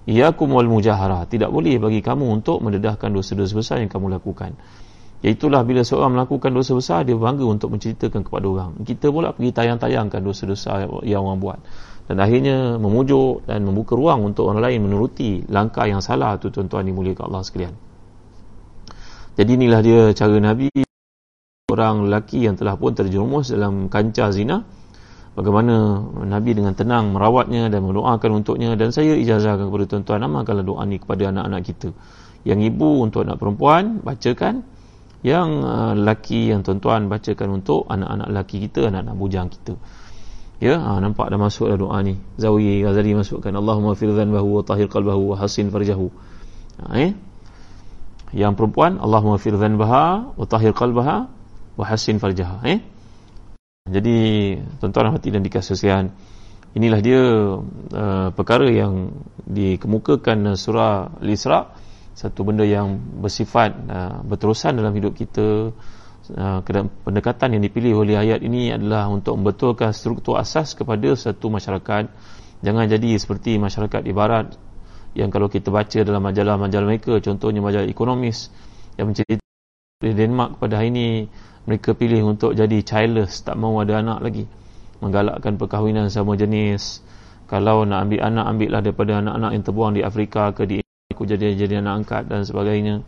iyakum 0.09 0.49
wal 0.53 0.69
mujaharah. 0.69 1.29
Tidak 1.29 1.49
boleh 1.49 1.81
bagi 1.81 2.01
kamu 2.01 2.41
untuk 2.41 2.65
mendedahkan 2.65 3.13
dosa-dosa 3.13 3.53
besar 3.57 3.77
yang 3.81 3.93
kamu 3.93 4.21
lakukan. 4.21 4.57
Iaitulah 5.19 5.67
bila 5.67 5.83
seorang 5.83 6.15
melakukan 6.15 6.55
dosa 6.55 6.79
besar 6.79 7.03
dia 7.03 7.19
bangga 7.19 7.43
untuk 7.43 7.75
menceritakan 7.75 8.23
kepada 8.23 8.47
orang. 8.47 8.71
Kita 8.87 9.11
pula 9.11 9.35
pergi 9.35 9.51
tayang-tayangkan 9.51 10.21
dosa-dosa 10.23 10.87
yang 11.03 11.27
orang 11.27 11.41
buat. 11.43 11.59
Dan 12.09 12.25
akhirnya 12.25 12.81
memujuk 12.81 13.45
dan 13.45 13.69
membuka 13.69 13.93
ruang 13.99 14.33
untuk 14.33 14.49
orang 14.49 14.65
lain 14.65 14.89
menuruti 14.89 15.45
langkah 15.51 15.85
yang 15.85 16.01
salah 16.01 16.41
tu 16.41 16.49
tuan-tuan 16.49 16.87
dimuliakan 16.87 17.29
Allah 17.29 17.43
sekalian. 17.45 17.75
Jadi 19.37 19.51
inilah 19.55 19.81
dia 19.85 20.01
cara 20.17 20.35
Nabi 20.41 20.88
orang 21.69 22.09
lelaki 22.09 22.49
yang 22.49 22.57
telah 22.57 22.81
pun 22.81 22.97
terjerumus 22.97 23.53
dalam 23.53 23.93
kancah 23.93 24.33
zina. 24.33 24.65
Bagaimana 25.37 26.01
Nabi 26.25 26.57
dengan 26.57 26.73
tenang 26.73 27.13
merawatnya 27.13 27.69
dan 27.69 27.85
mendoakan 27.85 28.41
untuknya. 28.41 28.73
Dan 28.73 28.89
saya 28.89 29.13
ijazahkan 29.15 29.69
kepada 29.69 29.85
tuan-tuan 29.85 30.25
amalkanlah 30.25 30.65
doa 30.65 30.83
ni 30.89 30.97
kepada 30.97 31.29
anak-anak 31.29 31.63
kita. 31.69 31.89
Yang 32.49 32.73
ibu 32.73 33.05
untuk 33.05 33.29
anak 33.29 33.37
perempuan 33.37 34.01
bacakan. 34.01 34.65
Yang 35.21 35.49
uh, 35.69 35.93
lelaki 35.93 36.57
yang 36.57 36.65
tuan-tuan 36.65 37.13
bacakan 37.13 37.61
untuk 37.61 37.85
anak-anak 37.85 38.27
lelaki 38.33 38.57
kita 38.65 38.89
anak-anak 38.89 39.15
bujang 39.21 39.47
kita. 39.53 39.75
Ya 40.59 40.75
ha, 40.81 40.99
nampak 40.99 41.31
dah 41.31 41.39
masuk 41.39 41.69
dah 41.71 41.79
doa 41.79 42.01
ni. 42.01 42.17
Zawi 42.41 42.83
Ghazali 42.83 43.15
masukkan 43.15 43.53
Allahumma 43.55 43.95
fir 43.95 44.11
dhanbahu 44.11 44.59
wa 44.59 44.63
tahir 44.65 44.89
qalbahu 44.91 45.35
wa 45.35 45.37
hasin 45.39 45.71
farjahu. 45.71 46.11
Ha, 46.81 46.97
eh? 46.99 47.13
yang 48.33 48.57
perempuan 48.57 48.99
Allahumma 48.99 49.37
fir 49.37 49.55
dhanbaha 49.55 50.35
wa 50.35 50.45
tahir 50.49 50.75
qalbaha 50.75 51.38
wahasin 51.79 52.19
farjaha 52.19 52.59
eh? 52.67 52.83
Jadi 53.89 54.17
tuan-tuan 54.83 55.17
hati 55.17 55.33
dan 55.33 55.41
dikasih 55.41 55.79
sekalian 55.79 56.13
inilah 56.77 57.01
dia 57.01 57.23
uh, 57.97 58.29
perkara 58.37 58.69
yang 58.69 59.15
dikemukakan 59.49 60.59
surah 60.59 61.23
al-isra. 61.23 61.73
Satu 62.19 62.43
benda 62.43 62.67
yang 62.67 62.99
bersifat 63.23 63.79
uh, 63.87 64.19
berterusan 64.27 64.75
dalam 64.75 64.91
hidup 64.91 65.15
kita 65.15 65.71
uh, 66.35 66.61
pendekatan 67.07 67.57
yang 67.57 67.63
dipilih 67.63 68.03
oleh 68.03 68.19
ayat 68.19 68.43
ini 68.43 68.75
adalah 68.75 69.07
untuk 69.07 69.39
membetulkan 69.39 69.95
struktur 69.95 70.35
asas 70.37 70.75
kepada 70.75 71.15
satu 71.15 71.47
masyarakat. 71.49 72.11
Jangan 72.59 72.85
jadi 72.91 73.23
seperti 73.23 73.55
masyarakat 73.57 74.03
ibarat 74.11 74.59
yang 75.15 75.31
kalau 75.31 75.47
kita 75.47 75.71
baca 75.71 76.03
dalam 76.03 76.21
majalah-majalah 76.21 76.87
mereka 76.91 77.23
contohnya 77.23 77.63
majalah 77.63 77.87
ekonomis 77.87 78.51
yang 78.99 79.15
menceritakan 79.15 79.47
di 79.99 80.15
Denmark 80.15 80.59
pada 80.59 80.79
hari 80.83 80.91
ini 80.91 81.07
mereka 81.69 81.93
pilih 81.93 82.33
untuk 82.33 82.57
jadi 82.57 82.81
childless 82.81 83.45
tak 83.45 83.61
mau 83.61 83.77
ada 83.85 84.01
anak 84.01 84.25
lagi. 84.25 84.49
Menggalakkan 85.05 85.61
perkahwinan 85.61 86.09
sama 86.09 86.33
jenis. 86.33 87.05
Kalau 87.45 87.85
nak 87.85 88.09
ambil 88.09 88.25
anak 88.25 88.45
ambillah 88.49 88.81
daripada 88.81 89.21
anak-anak 89.21 89.51
yang 89.53 89.65
terbuang 89.69 89.93
di 89.93 90.01
Afrika 90.01 90.49
ke 90.57 90.65
di 90.65 90.77
aku 91.13 91.29
jadi 91.29 91.53
jadi 91.53 91.85
anak 91.85 91.93
angkat 92.03 92.23
dan 92.25 92.41
sebagainya. 92.49 93.05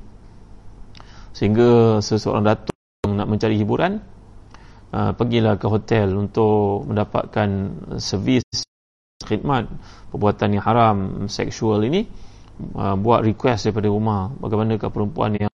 Sehingga 1.33 2.05
seseorang 2.05 2.45
datuk 2.45 2.77
nak 3.09 3.33
mencari 3.33 3.57
hiburan 3.57 4.05
uh, 4.93 5.17
pergilah 5.17 5.57
ke 5.57 5.65
hotel 5.65 6.21
untuk 6.21 6.85
mendapatkan 6.85 7.49
servis 7.97 8.45
khidmat 9.25 9.73
perbuatan 10.13 10.61
yang 10.61 10.65
haram 10.69 10.97
seksual 11.33 11.81
ini 11.81 12.05
uh, 12.77 12.93
buat 12.93 13.25
request 13.25 13.73
daripada 13.73 13.89
rumah. 13.89 14.29
Bagaimanakah 14.37 14.93
perempuan 14.93 15.33
yang 15.49 15.53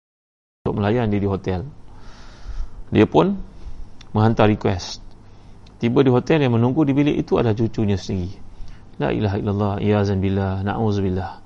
untuk 0.61 0.77
melayan 0.77 1.09
di 1.09 1.17
hotel 1.25 1.80
dia 2.91 3.07
pun 3.07 3.39
menghantar 4.11 4.51
request. 4.51 4.99
Tiba 5.79 6.03
di 6.05 6.11
hotel 6.13 6.45
yang 6.45 6.53
menunggu 6.53 6.85
di 6.85 6.93
bilik 6.93 7.15
itu 7.25 7.39
adalah 7.39 7.57
cucunya 7.57 7.97
sendiri. 7.97 8.37
La 9.01 9.09
ilaha 9.09 9.35
illallah 9.39 9.73
ya 9.81 10.05
zanbillah 10.05 10.61
na'udzubillah. 10.61 11.41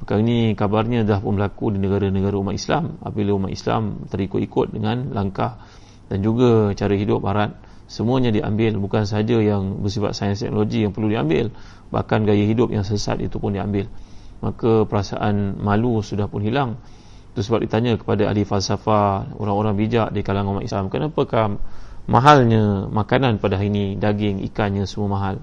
Perkara 0.00 0.22
ini 0.22 0.54
kabarnya 0.56 1.04
dah 1.04 1.20
pun 1.20 1.36
berlaku 1.36 1.74
di 1.74 1.82
negara-negara 1.82 2.38
umat 2.40 2.56
Islam. 2.56 2.96
Apabila 3.04 3.36
umat 3.36 3.52
Islam 3.52 4.08
terikut-ikut 4.08 4.72
dengan 4.72 5.12
langkah 5.12 5.60
dan 6.08 6.22
juga 6.22 6.72
cara 6.72 6.94
hidup 6.96 7.20
barat 7.20 7.52
semuanya 7.90 8.32
diambil. 8.32 8.78
Bukan 8.80 9.04
sahaja 9.04 9.42
yang 9.42 9.82
bersifat 9.82 10.14
sains 10.16 10.40
teknologi 10.40 10.86
yang 10.86 10.94
perlu 10.94 11.10
diambil 11.10 11.52
bahkan 11.90 12.26
gaya 12.26 12.42
hidup 12.46 12.70
yang 12.72 12.86
sesat 12.86 13.20
itu 13.20 13.36
pun 13.36 13.52
diambil. 13.52 13.90
Maka 14.40 14.86
perasaan 14.86 15.58
malu 15.58 16.00
sudah 16.00 16.30
pun 16.30 16.44
hilang 16.44 16.78
itu 17.36 17.44
sebab 17.44 17.60
ditanya 17.68 18.00
kepada 18.00 18.32
ahli 18.32 18.48
falsafah, 18.48 19.36
orang-orang 19.36 19.76
bijak 19.76 20.08
di 20.08 20.24
kalangan 20.24 20.56
umat 20.56 20.64
Islam, 20.64 20.88
kenapakah 20.88 21.60
mahalnya 22.08 22.88
makanan 22.88 23.36
pada 23.44 23.60
hari 23.60 23.68
ini, 23.68 23.84
daging, 24.00 24.40
ikannya 24.48 24.88
semua 24.88 25.20
mahal? 25.20 25.36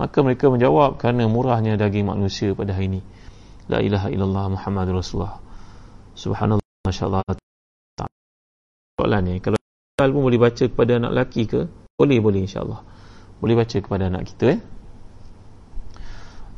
Maka 0.00 0.24
mereka 0.24 0.48
menjawab, 0.48 0.96
kerana 0.96 1.28
murahnya 1.28 1.76
daging 1.76 2.08
manusia 2.08 2.56
pada 2.56 2.72
hari 2.72 2.88
ini. 2.88 3.00
La 3.68 3.84
ilaha 3.84 4.08
illallah 4.08 4.48
Muhammad 4.48 4.88
Rasulullah. 4.96 5.36
Subhanallah, 6.16 6.88
Masya 6.88 7.04
Allah. 7.04 7.20
Soalan 8.96 9.20
ni, 9.28 9.36
kalau 9.44 9.60
kita 9.60 10.08
pun 10.08 10.22
boleh 10.24 10.40
baca 10.40 10.64
kepada 10.72 10.92
anak 10.96 11.10
lelaki 11.12 11.42
ke? 11.44 11.68
Boleh, 12.00 12.16
boleh 12.16 12.48
insyaAllah. 12.48 12.80
Boleh 13.44 13.60
baca 13.60 13.76
kepada 13.76 14.08
anak 14.08 14.24
kita 14.24 14.56
eh. 14.56 14.60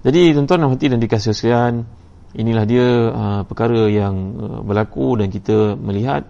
Jadi 0.06 0.38
tuan-tuan 0.38 0.78
dan 0.78 1.02
dikasih 1.02 1.34
sekalian, 1.34 1.82
inilah 2.36 2.64
dia 2.68 2.86
uh, 3.08 3.42
perkara 3.48 3.88
yang 3.88 4.14
uh, 4.36 4.60
berlaku 4.60 5.16
dan 5.16 5.32
kita 5.32 5.78
melihat 5.80 6.28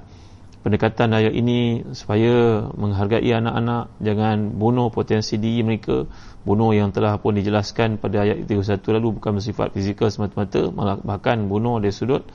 pendekatan 0.63 1.15
ayat 1.15 1.33
ini 1.35 1.87
supaya 1.95 2.67
menghargai 2.77 3.31
anak-anak 3.31 3.95
jangan 4.03 4.53
bunuh 4.55 4.93
potensi 4.93 5.41
diri 5.41 5.65
mereka. 5.65 6.05
Bunuh 6.45 6.73
yang 6.73 6.95
telah 6.95 7.19
pun 7.21 7.37
dijelaskan 7.37 8.01
pada 8.01 8.25
ayat 8.25 8.47
31 8.47 8.97
lalu 9.01 9.21
bukan 9.21 9.41
bersifat 9.41 9.75
fizikal 9.75 10.09
semata-mata 10.09 10.71
bahkan 11.05 11.49
bunuh 11.49 11.81
dari 11.83 11.95
sudut 11.95 12.27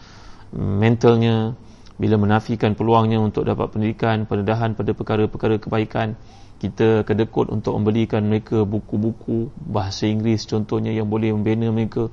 mentalnya. 0.53 1.55
Bila 1.93 2.17
menafikan 2.17 2.73
peluangnya 2.73 3.21
untuk 3.21 3.45
dapat 3.45 3.69
pendidikan 3.69 4.25
pendedahan 4.25 4.73
pada 4.73 4.97
perkara-perkara 4.97 5.61
kebaikan 5.61 6.17
kita 6.57 7.03
kedekut 7.03 7.53
untuk 7.53 7.75
membelikan 7.77 8.23
mereka 8.23 8.63
buku-buku 8.63 9.51
bahasa 9.61 10.07
Inggeris 10.07 10.47
contohnya 10.47 10.95
yang 10.95 11.05
boleh 11.11 11.35
membina 11.35 11.69
mereka 11.69 12.07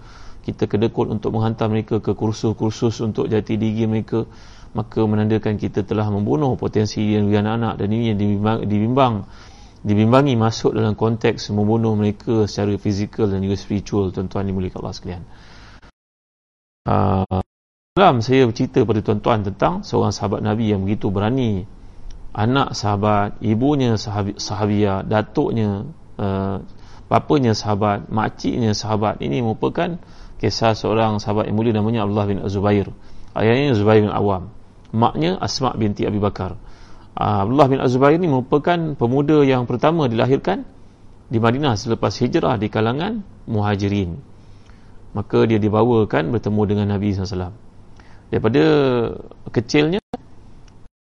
kita 0.51 0.67
kedekut 0.67 1.09
untuk 1.09 1.33
menghantar 1.33 1.71
mereka 1.71 2.03
ke 2.03 2.13
kursus-kursus 2.13 2.99
untuk 3.07 3.31
jati 3.31 3.55
diri 3.55 3.87
mereka 3.87 4.27
maka 4.71 5.03
menandakan 5.03 5.59
kita 5.59 5.83
telah 5.83 6.07
membunuh 6.11 6.55
potensi 6.55 7.03
yang 7.03 7.27
anak-anak 7.27 7.75
dan 7.75 7.89
ini 7.91 8.15
yang 8.15 8.19
dibimbang, 8.19 8.59
dibimbang 8.71 9.15
dibimbangi 9.81 10.37
masuk 10.37 10.77
dalam 10.77 10.93
konteks 10.93 11.51
membunuh 11.57 11.97
mereka 11.97 12.45
secara 12.45 12.77
fizikal 12.77 13.27
dan 13.27 13.41
juga 13.41 13.57
spiritual. 13.57 14.13
Tuan-tuan 14.13 14.45
dimuliakan 14.47 14.79
Allah 14.85 14.95
sekalian. 14.95 15.25
Uh, 16.85 17.41
dalam 17.97 18.21
saya 18.25 18.47
bercerita 18.47 18.85
pada 18.85 19.01
tuan-tuan 19.01 19.41
tentang 19.45 19.75
seorang 19.83 20.13
sahabat 20.13 20.41
Nabi 20.45 20.73
yang 20.73 20.85
begitu 20.85 21.09
berani. 21.09 21.65
Anak 22.31 22.79
sahabat, 22.79 23.43
ibunya 23.43 23.99
sahabi, 23.99 24.39
sahabia, 24.39 25.03
datuknya 25.03 25.91
uh, 26.15 26.63
bapanya 27.11 27.59
sahabat, 27.59 28.07
makciknya 28.07 28.71
sahabat 28.71 29.19
ini 29.19 29.43
merupakan 29.43 29.99
kisah 30.41 30.73
seorang 30.73 31.21
sahabat 31.21 31.53
yang 31.53 31.57
mulia 31.61 31.77
namanya 31.77 32.09
Abdullah 32.09 32.27
bin 32.27 32.41
Zubair. 32.49 32.89
Ayahnya 33.37 33.77
Zubair 33.77 34.01
bin 34.01 34.09
Awam. 34.09 34.49
Maknya 34.91 35.37
Asma 35.37 35.77
binti 35.77 36.09
Abi 36.09 36.17
Bakar. 36.17 36.57
Ah, 37.13 37.45
Abdullah 37.45 37.69
bin 37.69 37.79
Zubair 37.85 38.17
ini 38.17 38.27
merupakan 38.27 38.97
pemuda 38.97 39.45
yang 39.45 39.69
pertama 39.69 40.09
dilahirkan 40.09 40.65
di 41.29 41.39
Madinah 41.39 41.77
selepas 41.77 42.17
hijrah 42.17 42.57
di 42.57 42.73
kalangan 42.73 43.21
muhajirin. 43.45 44.17
Maka 45.13 45.45
dia 45.45 45.61
dibawakan 45.61 46.33
bertemu 46.33 46.63
dengan 46.65 46.87
Nabi 46.97 47.13
SAW 47.13 47.53
daripada 48.31 48.63
kecilnya 49.51 49.99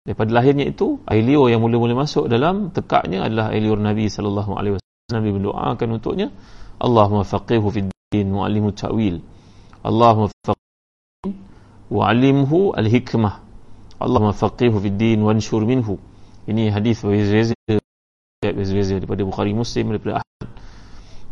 daripada 0.03 0.30
lahirnya 0.35 0.66
itu 0.66 0.99
air 1.07 1.22
liur 1.22 1.47
yang 1.47 1.62
mula-mula 1.62 1.95
masuk 1.95 2.26
dalam 2.26 2.74
tekaknya 2.74 3.22
adalah 3.22 3.55
air 3.55 3.62
liur 3.62 3.78
Nabi 3.78 4.11
SAW 4.11 4.59
Nabi 5.14 5.30
berdoakan 5.30 5.89
untuknya 5.95 6.35
Allahumma 6.83 7.22
faqihu 7.22 7.70
fid 7.70 7.91
mu'allimu 8.21 8.77
ta'wil. 8.77 9.25
Allahumma 9.81 10.29
faqih 10.45 11.33
wa'alimhu 11.89 12.77
al-hikmah. 12.77 13.41
Allahumma 13.97 14.37
faqihu 14.37 14.77
fid 14.85 15.01
din 15.01 15.25
wanshur 15.25 15.65
minhu. 15.65 15.97
Ini 16.45 16.69
hadis 16.75 17.01
berbeza-beza 17.01 18.93
daripada 19.01 19.23
Bukhari 19.25 19.57
Muslim 19.57 19.97
daripada 19.97 20.21
Ahmad. 20.21 20.49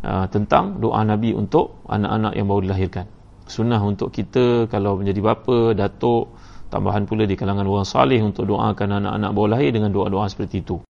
Uh, 0.00 0.24
tentang 0.32 0.80
doa 0.80 1.04
Nabi 1.04 1.36
untuk 1.36 1.84
anak-anak 1.84 2.32
yang 2.32 2.48
baru 2.48 2.60
dilahirkan. 2.64 3.04
Sunnah 3.44 3.82
untuk 3.84 4.08
kita 4.14 4.64
kalau 4.72 4.96
menjadi 4.96 5.20
bapa 5.20 5.76
datuk 5.76 6.32
tambahan 6.70 7.04
pula 7.04 7.26
di 7.26 7.34
kalangan 7.34 7.66
orang 7.66 7.84
salih 7.84 8.22
untuk 8.22 8.46
doakan 8.48 9.02
anak-anak 9.02 9.30
baru 9.36 9.48
lahir 9.58 9.70
dengan 9.74 9.90
doa-doa 9.92 10.30
seperti 10.30 10.64
itu. 10.64 10.80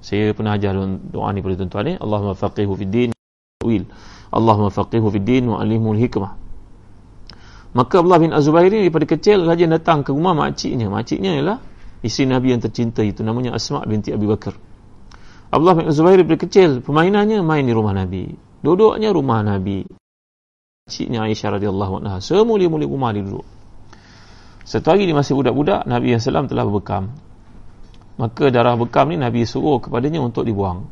Saya 0.00 0.32
pernah 0.32 0.56
ajar 0.56 0.72
doa 1.12 1.28
ni 1.30 1.44
pada 1.44 1.54
tuan-tuan 1.60 1.84
ni 1.84 1.94
Allahumma 2.00 2.32
faqihu 2.32 2.72
fid 2.72 2.88
din 2.88 3.10
wil 3.60 3.84
Allahumma 4.30 4.70
faqihu 4.70 5.10
fid 5.10 5.26
din 5.26 5.50
wa 5.50 5.58
alimul 5.58 5.98
hikmah 5.98 6.40
maka 7.70 8.02
Allah 8.02 8.18
bin 8.18 8.30
Azubair 8.34 8.66
ni 8.66 8.82
daripada 8.82 9.06
kecil 9.06 9.46
rajin 9.46 9.70
datang 9.70 10.02
ke 10.02 10.10
rumah 10.10 10.34
makciknya. 10.34 10.90
Makciknya 10.90 11.38
ialah 11.38 11.58
isteri 12.02 12.26
Nabi 12.26 12.50
yang 12.50 12.62
tercinta 12.62 13.06
itu 13.06 13.22
namanya 13.22 13.54
Asma 13.54 13.86
binti 13.86 14.10
Abi 14.10 14.26
Bakar. 14.26 14.58
Abdullah 15.50 15.76
bin 15.78 15.86
Zubair 15.94 16.18
dari 16.22 16.38
kecil 16.38 16.82
permainannya 16.82 17.42
main 17.46 17.62
di 17.62 17.74
rumah 17.74 17.94
Nabi. 17.94 18.26
Duduknya 18.62 19.14
rumah 19.14 19.42
Nabi. 19.46 19.86
Ciknya 20.90 21.30
Aisyah 21.30 21.58
radhiyallahu 21.58 22.02
anha 22.02 22.18
semula-mula 22.18 22.86
rumah 22.86 23.14
dia 23.14 23.22
duduk. 23.22 23.46
Satu 24.66 24.90
hari 24.90 25.06
dia 25.06 25.14
masih 25.14 25.38
budak-budak 25.38 25.86
Nabi 25.86 26.14
SAW 26.18 26.50
telah 26.50 26.66
berbekam. 26.66 27.14
Maka 28.18 28.50
darah 28.50 28.74
bekam 28.74 29.14
ni 29.14 29.16
Nabi 29.18 29.46
suruh 29.46 29.78
kepadanya 29.78 30.18
untuk 30.18 30.42
dibuang. 30.42 30.90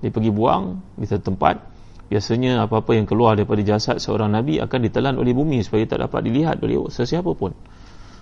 Dia 0.00 0.08
pergi 0.08 0.32
buang 0.32 0.80
di 0.96 1.04
satu 1.04 1.32
tempat 1.32 1.69
biasanya 2.10 2.66
apa-apa 2.66 2.98
yang 2.98 3.06
keluar 3.06 3.38
daripada 3.38 3.62
jasad 3.62 4.02
seorang 4.02 4.34
Nabi 4.34 4.58
akan 4.58 4.78
ditelan 4.82 5.14
oleh 5.16 5.30
bumi 5.30 5.62
supaya 5.62 5.86
tak 5.86 6.02
dapat 6.02 6.26
dilihat 6.26 6.58
oleh 6.60 6.90
sesiapa 6.90 7.30
pun 7.38 7.54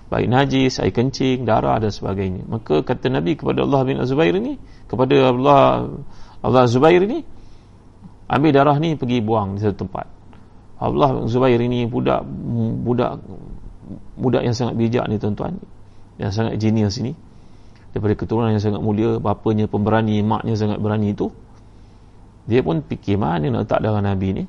baik 0.09 0.27
najis, 0.29 0.81
air 0.81 0.93
kencing, 0.93 1.45
darah 1.45 1.77
dan 1.77 1.93
sebagainya. 1.93 2.49
Maka 2.49 2.81
kata 2.81 3.13
Nabi 3.13 3.37
kepada 3.37 3.65
Allah 3.65 3.85
bin 3.85 4.01
Zubair 4.09 4.33
ini, 4.33 4.57
kepada 4.89 5.33
Allah 5.33 5.85
Allah 6.41 6.65
Zubair 6.65 7.05
ini, 7.05 7.23
ambil 8.29 8.51
darah 8.57 8.77
ni 8.81 8.97
pergi 8.97 9.21
buang 9.21 9.57
di 9.57 9.61
satu 9.61 9.85
tempat. 9.85 10.09
Allah 10.81 11.09
bin 11.13 11.29
Zubair 11.29 11.61
ini 11.61 11.85
budak 11.85 12.25
budak 12.85 13.21
budak 14.17 14.43
yang 14.49 14.57
sangat 14.57 14.75
bijak 14.81 15.05
ni 15.13 15.21
tuan-tuan. 15.21 15.61
Yang 16.17 16.33
sangat 16.35 16.55
genius 16.59 16.97
ini. 16.99 17.13
Daripada 17.93 18.15
keturunan 18.19 18.51
yang 18.53 18.65
sangat 18.65 18.83
mulia, 18.85 19.17
bapanya 19.17 19.71
pemberani, 19.71 20.21
maknya 20.25 20.57
sangat 20.57 20.81
berani 20.81 21.15
itu. 21.15 21.31
Dia 22.49 22.65
pun 22.65 22.81
fikir 22.81 23.21
mana 23.21 23.53
nak 23.53 23.69
letak 23.69 23.85
darah 23.85 24.01
Nabi 24.01 24.29
ni. 24.41 24.45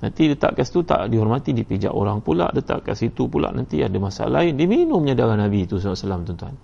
Nanti 0.00 0.32
letak 0.32 0.56
kat 0.56 0.64
situ 0.64 0.86
tak 0.86 1.10
dihormati, 1.12 1.50
dipijak 1.52 1.92
orang 1.92 2.22
pula. 2.22 2.48
Letak 2.54 2.86
kat 2.86 2.96
situ 2.96 3.26
pula 3.26 3.50
nanti 3.50 3.82
ada 3.82 3.98
masalah 3.98 4.40
lain. 4.40 4.54
Diminumnya 4.54 5.18
darah 5.18 5.34
Nabi 5.36 5.66
itu 5.66 5.76
SAW 5.76 6.24
tuan-tuan. 6.24 6.54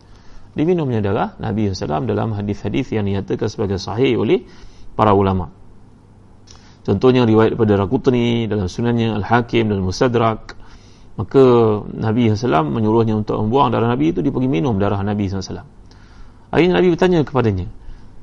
Diminumnya 0.56 1.04
darah 1.04 1.36
Nabi 1.36 1.68
SAW 1.68 2.08
dalam 2.08 2.32
hadis-hadis 2.32 2.94
yang 2.94 3.04
dinyatakan 3.04 3.50
sebagai 3.50 3.76
sahih 3.76 4.16
oleh 4.16 4.46
para 4.96 5.12
ulama. 5.12 5.52
Contohnya 6.86 7.26
riwayat 7.26 7.58
daripada 7.58 7.82
Rakutni 7.82 8.46
dalam 8.46 8.70
sunannya 8.70 9.18
Al-Hakim 9.20 9.68
dan 9.68 9.82
Musadrak. 9.82 10.54
Maka 11.18 11.42
Nabi 11.92 12.30
SAW 12.30 12.72
menyuruhnya 12.72 13.18
untuk 13.18 13.36
membuang 13.42 13.74
darah 13.74 13.90
Nabi 13.90 14.14
itu, 14.14 14.22
dia 14.22 14.30
pergi 14.30 14.48
minum 14.48 14.78
darah 14.78 15.02
Nabi 15.02 15.26
SAW. 15.28 15.66
Akhirnya 16.54 16.78
Nabi 16.78 16.88
bertanya 16.94 17.18
kepadanya, 17.26 17.66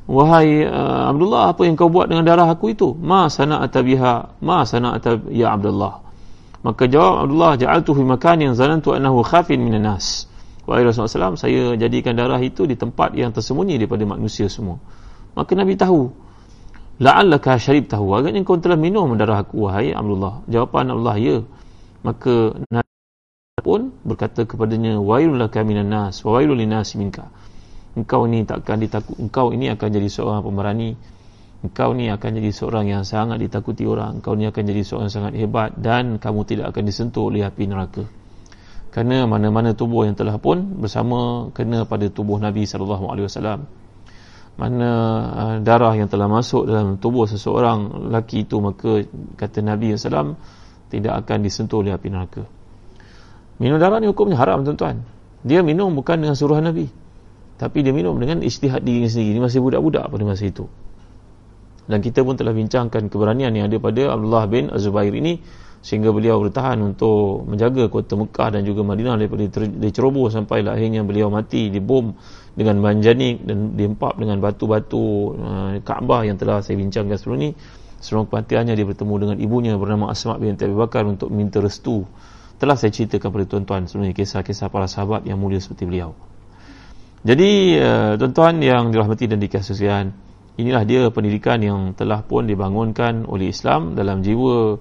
Wahai 0.04 0.68
uh, 0.68 1.08
Abdullah 1.16 1.56
apa 1.56 1.64
yang 1.64 1.80
kau 1.80 1.88
buat 1.88 2.12
dengan 2.12 2.28
darah 2.28 2.52
aku 2.52 2.76
itu? 2.76 2.92
Ma 2.92 3.32
sana'ata 3.32 3.80
biha 3.80 4.44
ma 4.44 4.68
sana'ata 4.68 5.32
ya 5.32 5.56
Abdullah. 5.56 6.04
Maka 6.64 6.92
jawab 6.92 7.28
Abdullah 7.28 7.56
ja'altu 7.56 7.96
fi 7.96 8.04
makanin 8.04 8.52
zanantu 8.52 8.92
annahu 8.92 9.24
khafin 9.24 9.64
minan 9.64 9.88
nas. 9.88 10.28
Wahai 10.68 10.84
Rasulullah 10.84 11.36
saya 11.40 11.76
jadikan 11.80 12.16
darah 12.20 12.40
itu 12.40 12.68
di 12.68 12.76
tempat 12.76 13.16
yang 13.16 13.32
tersembunyi 13.32 13.80
daripada 13.80 14.04
manusia 14.04 14.52
semua. 14.52 14.80
Maka 15.40 15.56
Nabi 15.56 15.80
tahu 15.80 16.12
la'allaka 17.00 17.56
syarib 17.56 17.88
tahu 17.88 18.16
agaknya 18.16 18.44
kau 18.44 18.60
telah 18.60 18.80
minum 18.80 19.08
darah 19.16 19.44
aku 19.44 19.72
wahai 19.72 19.96
Abdullah. 19.96 20.44
Jawapan 20.52 20.92
Allah 20.92 21.16
ya. 21.16 21.38
Maka 22.04 22.60
Nabi 22.68 22.92
pun 23.64 23.96
berkata 24.04 24.44
kepadanya 24.44 25.00
wailul 25.00 25.40
laka 25.40 25.64
minan 25.64 25.88
nas 25.88 26.20
wa 26.28 26.36
wailul 26.36 26.60
linas 26.60 27.00
minka 27.00 27.32
engkau 27.94 28.26
ni 28.26 28.46
takkan 28.46 28.82
ditakut 28.82 29.18
engkau 29.22 29.54
ini 29.54 29.70
akan 29.70 29.90
jadi 29.90 30.10
seorang 30.10 30.42
pemberani 30.42 30.98
engkau 31.64 31.96
ni 31.96 32.12
akan 32.12 32.30
jadi 32.44 32.52
seorang 32.52 32.86
yang 32.92 33.04
sangat 33.08 33.40
ditakuti 33.40 33.88
orang. 33.88 34.20
Engkau 34.20 34.36
ni 34.36 34.46
akan 34.46 34.64
jadi 34.68 34.82
seorang 34.84 35.08
yang 35.08 35.16
sangat 35.16 35.34
hebat 35.40 35.72
dan 35.80 36.20
kamu 36.20 36.44
tidak 36.44 36.76
akan 36.76 36.84
disentuh 36.84 37.32
oleh 37.32 37.48
api 37.48 37.64
neraka. 37.66 38.04
Kerana 38.94 39.26
mana-mana 39.26 39.74
tubuh 39.74 40.06
yang 40.06 40.14
telah 40.14 40.38
pun 40.38 40.78
bersama 40.78 41.50
kena 41.56 41.88
pada 41.88 42.06
tubuh 42.14 42.38
Nabi 42.38 42.68
sallallahu 42.68 43.10
alaihi 43.10 43.26
wasallam. 43.26 43.66
Mana 44.54 44.90
uh, 45.34 45.56
darah 45.66 45.98
yang 45.98 46.06
telah 46.06 46.30
masuk 46.30 46.70
dalam 46.70 47.02
tubuh 47.02 47.26
seseorang 47.26 48.12
lelaki 48.14 48.46
itu 48.46 48.62
maka 48.62 49.02
kata 49.34 49.66
Nabi 49.66 49.98
sallallahu 49.98 50.38
tidak 50.94 51.26
akan 51.26 51.38
disentuh 51.42 51.82
oleh 51.82 51.90
api 51.96 52.08
neraka. 52.14 52.46
Minum 53.58 53.82
darah 53.82 53.98
ni 53.98 54.06
hukumnya 54.06 54.38
haram 54.38 54.62
tuan-tuan. 54.62 55.02
Dia 55.42 55.66
minum 55.66 55.90
bukan 55.98 56.22
dengan 56.22 56.38
suruhan 56.38 56.70
Nabi 56.70 57.03
tapi 57.64 57.80
dia 57.80 57.96
minum 57.96 58.20
dengan 58.20 58.44
istihad 58.44 58.84
diri 58.84 59.08
sendiri. 59.08 59.40
Dia 59.40 59.44
masih 59.48 59.64
budak-budak 59.64 60.12
pada 60.12 60.24
masa 60.28 60.44
itu. 60.52 60.68
Dan 61.88 62.04
kita 62.04 62.20
pun 62.20 62.36
telah 62.36 62.52
bincangkan 62.52 63.08
keberanian 63.08 63.56
yang 63.56 63.72
ada 63.72 63.80
pada 63.80 64.12
Abdullah 64.12 64.44
bin 64.52 64.68
Azubair 64.68 65.16
ini 65.16 65.40
sehingga 65.80 66.12
beliau 66.12 66.44
bertahan 66.44 66.80
untuk 66.84 67.48
menjaga 67.48 67.88
kota 67.88 68.20
Mekah 68.20 68.60
dan 68.60 68.68
juga 68.68 68.84
Madinah 68.84 69.16
daripada 69.16 69.48
diceroboh 69.80 70.28
sampai 70.28 70.68
akhirnya 70.68 71.08
beliau 71.08 71.32
mati 71.32 71.72
dibom 71.72 72.16
dengan 72.52 72.84
manjanik 72.84 73.48
dan 73.48 73.80
diempap 73.80 74.20
dengan 74.20 74.44
batu-batu 74.44 75.36
uh, 75.36 75.72
Kaabah 75.88 76.28
yang 76.28 76.36
telah 76.36 76.60
saya 76.60 76.76
bincangkan 76.76 77.16
sebelum 77.16 77.48
ini. 77.48 77.52
Sebelum 78.04 78.28
kematiannya 78.28 78.76
dia 78.76 78.84
bertemu 78.84 79.16
dengan 79.16 79.38
ibunya 79.40 79.80
bernama 79.80 80.12
Asma' 80.12 80.36
bin 80.36 80.60
Abi 80.60 80.76
Bakar 80.76 81.08
untuk 81.08 81.32
minta 81.32 81.64
restu. 81.64 82.04
Telah 82.60 82.76
saya 82.76 82.92
ceritakan 82.92 83.32
kepada 83.32 83.46
tuan-tuan 83.48 83.88
ini 83.88 84.12
kisah-kisah 84.12 84.68
para 84.68 84.92
sahabat 84.92 85.24
yang 85.24 85.40
mulia 85.40 85.64
seperti 85.64 85.88
beliau 85.88 86.12
jadi 87.24 87.52
uh, 87.80 88.12
tuan-tuan 88.20 88.60
yang 88.60 88.92
dirahmati 88.92 89.32
dan 89.32 89.40
dikasihi 89.40 90.12
inilah 90.60 90.84
dia 90.84 91.08
pendidikan 91.08 91.58
yang 91.64 91.96
telah 91.96 92.20
pun 92.22 92.46
dibangunkan 92.46 93.24
oleh 93.26 93.48
Islam 93.48 93.96
dalam 93.96 94.22
jiwa 94.22 94.76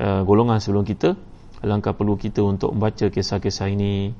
uh, 0.00 0.20
golongan 0.24 0.56
sebelum 0.56 0.88
kita. 0.88 1.14
Alangkah 1.62 1.94
perlu 1.94 2.18
kita 2.18 2.42
untuk 2.42 2.74
membaca 2.74 3.06
kisah-kisah 3.06 3.68
ini. 3.70 4.10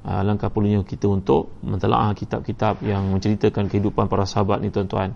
Uh, 0.00 0.20
alangkah 0.24 0.48
perlunya 0.48 0.80
kita 0.80 1.04
untuk 1.06 1.52
mentelaah 1.60 2.16
kitab-kitab 2.16 2.80
yang 2.80 3.12
menceritakan 3.12 3.68
kehidupan 3.68 4.08
para 4.08 4.24
sahabat 4.24 4.64
ni 4.64 4.72
tuan-tuan. 4.72 5.12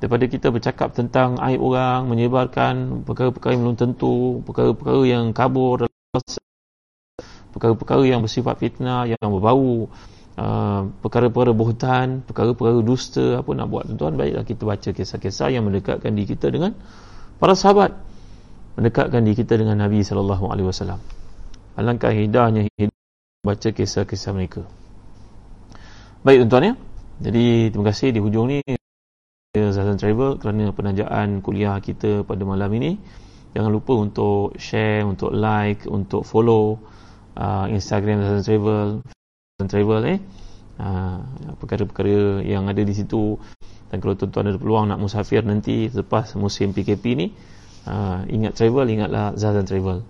Daripada 0.00 0.24
kita 0.30 0.48
bercakap 0.48 0.94
tentang 0.94 1.36
aib 1.42 1.60
orang, 1.60 2.06
menyebarkan 2.06 3.02
perkara-perkara 3.02 3.52
yang 3.52 3.62
belum 3.66 3.76
tentu, 3.76 4.40
perkara-perkara 4.46 5.00
yang 5.04 5.34
kabur, 5.34 5.90
perkara-perkara 7.50 8.02
yang 8.06 8.22
bersifat 8.22 8.62
fitnah, 8.62 9.10
yang 9.10 9.18
berbau 9.26 9.90
Uh, 10.38 10.94
perkara-perkara 11.02 11.50
buhtan, 11.50 12.22
perkara-perkara 12.22 12.78
dusta, 12.86 13.42
apa 13.42 13.50
nak 13.58 13.74
buat 13.74 13.90
tuan-tuan, 13.90 14.14
baiklah 14.14 14.46
kita 14.46 14.62
baca 14.62 14.90
kisah-kisah 14.94 15.50
yang 15.50 15.66
mendekatkan 15.66 16.14
diri 16.14 16.30
kita 16.30 16.46
dengan 16.54 16.78
para 17.42 17.58
sahabat, 17.58 17.98
mendekatkan 18.78 19.26
diri 19.26 19.34
kita 19.34 19.58
dengan 19.58 19.82
Nabi 19.82 20.06
sallallahu 20.06 20.46
alaihi 20.46 20.70
wasallam. 20.70 21.02
Alangkah 21.74 22.14
indahnya 22.14 22.70
hidup 22.70 22.94
baca 23.42 23.68
kisah-kisah 23.74 24.30
mereka. 24.30 24.62
Baik 26.22 26.46
tuan-tuan 26.46 26.62
ya. 26.70 26.74
Jadi 27.18 27.74
terima 27.74 27.90
kasih 27.90 28.14
di 28.14 28.22
hujung 28.22 28.46
ni 28.46 28.62
Zazan 29.58 29.98
Travel 29.98 30.38
kerana 30.38 30.70
penajaan 30.70 31.42
kuliah 31.42 31.82
kita 31.82 32.22
pada 32.22 32.46
malam 32.46 32.70
ini. 32.78 32.94
Jangan 33.58 33.74
lupa 33.74 33.98
untuk 33.98 34.54
share, 34.54 35.02
untuk 35.02 35.34
like, 35.34 35.82
untuk 35.90 36.22
follow 36.22 36.78
uh, 37.34 37.66
Instagram 37.66 38.22
Zazan 38.22 38.46
Travel, 38.46 39.02
travel 39.66 40.02
eh. 40.06 40.18
Uh, 40.78 41.18
perkara-perkara 41.58 42.46
yang 42.46 42.70
ada 42.70 42.78
di 42.78 42.94
situ. 42.94 43.34
Dan 43.90 43.98
kalau 43.98 44.14
tuan-tuan 44.14 44.54
ada 44.54 44.58
peluang 44.62 44.86
nak 44.86 45.02
musafir 45.02 45.42
nanti 45.42 45.90
selepas 45.90 46.38
musim 46.38 46.70
PKP 46.70 47.04
ni 47.18 47.26
uh, 47.88 48.22
ingat 48.28 48.54
travel 48.54 48.84
ingatlah 48.84 49.32
Zazan 49.32 49.64
Travel 49.64 50.04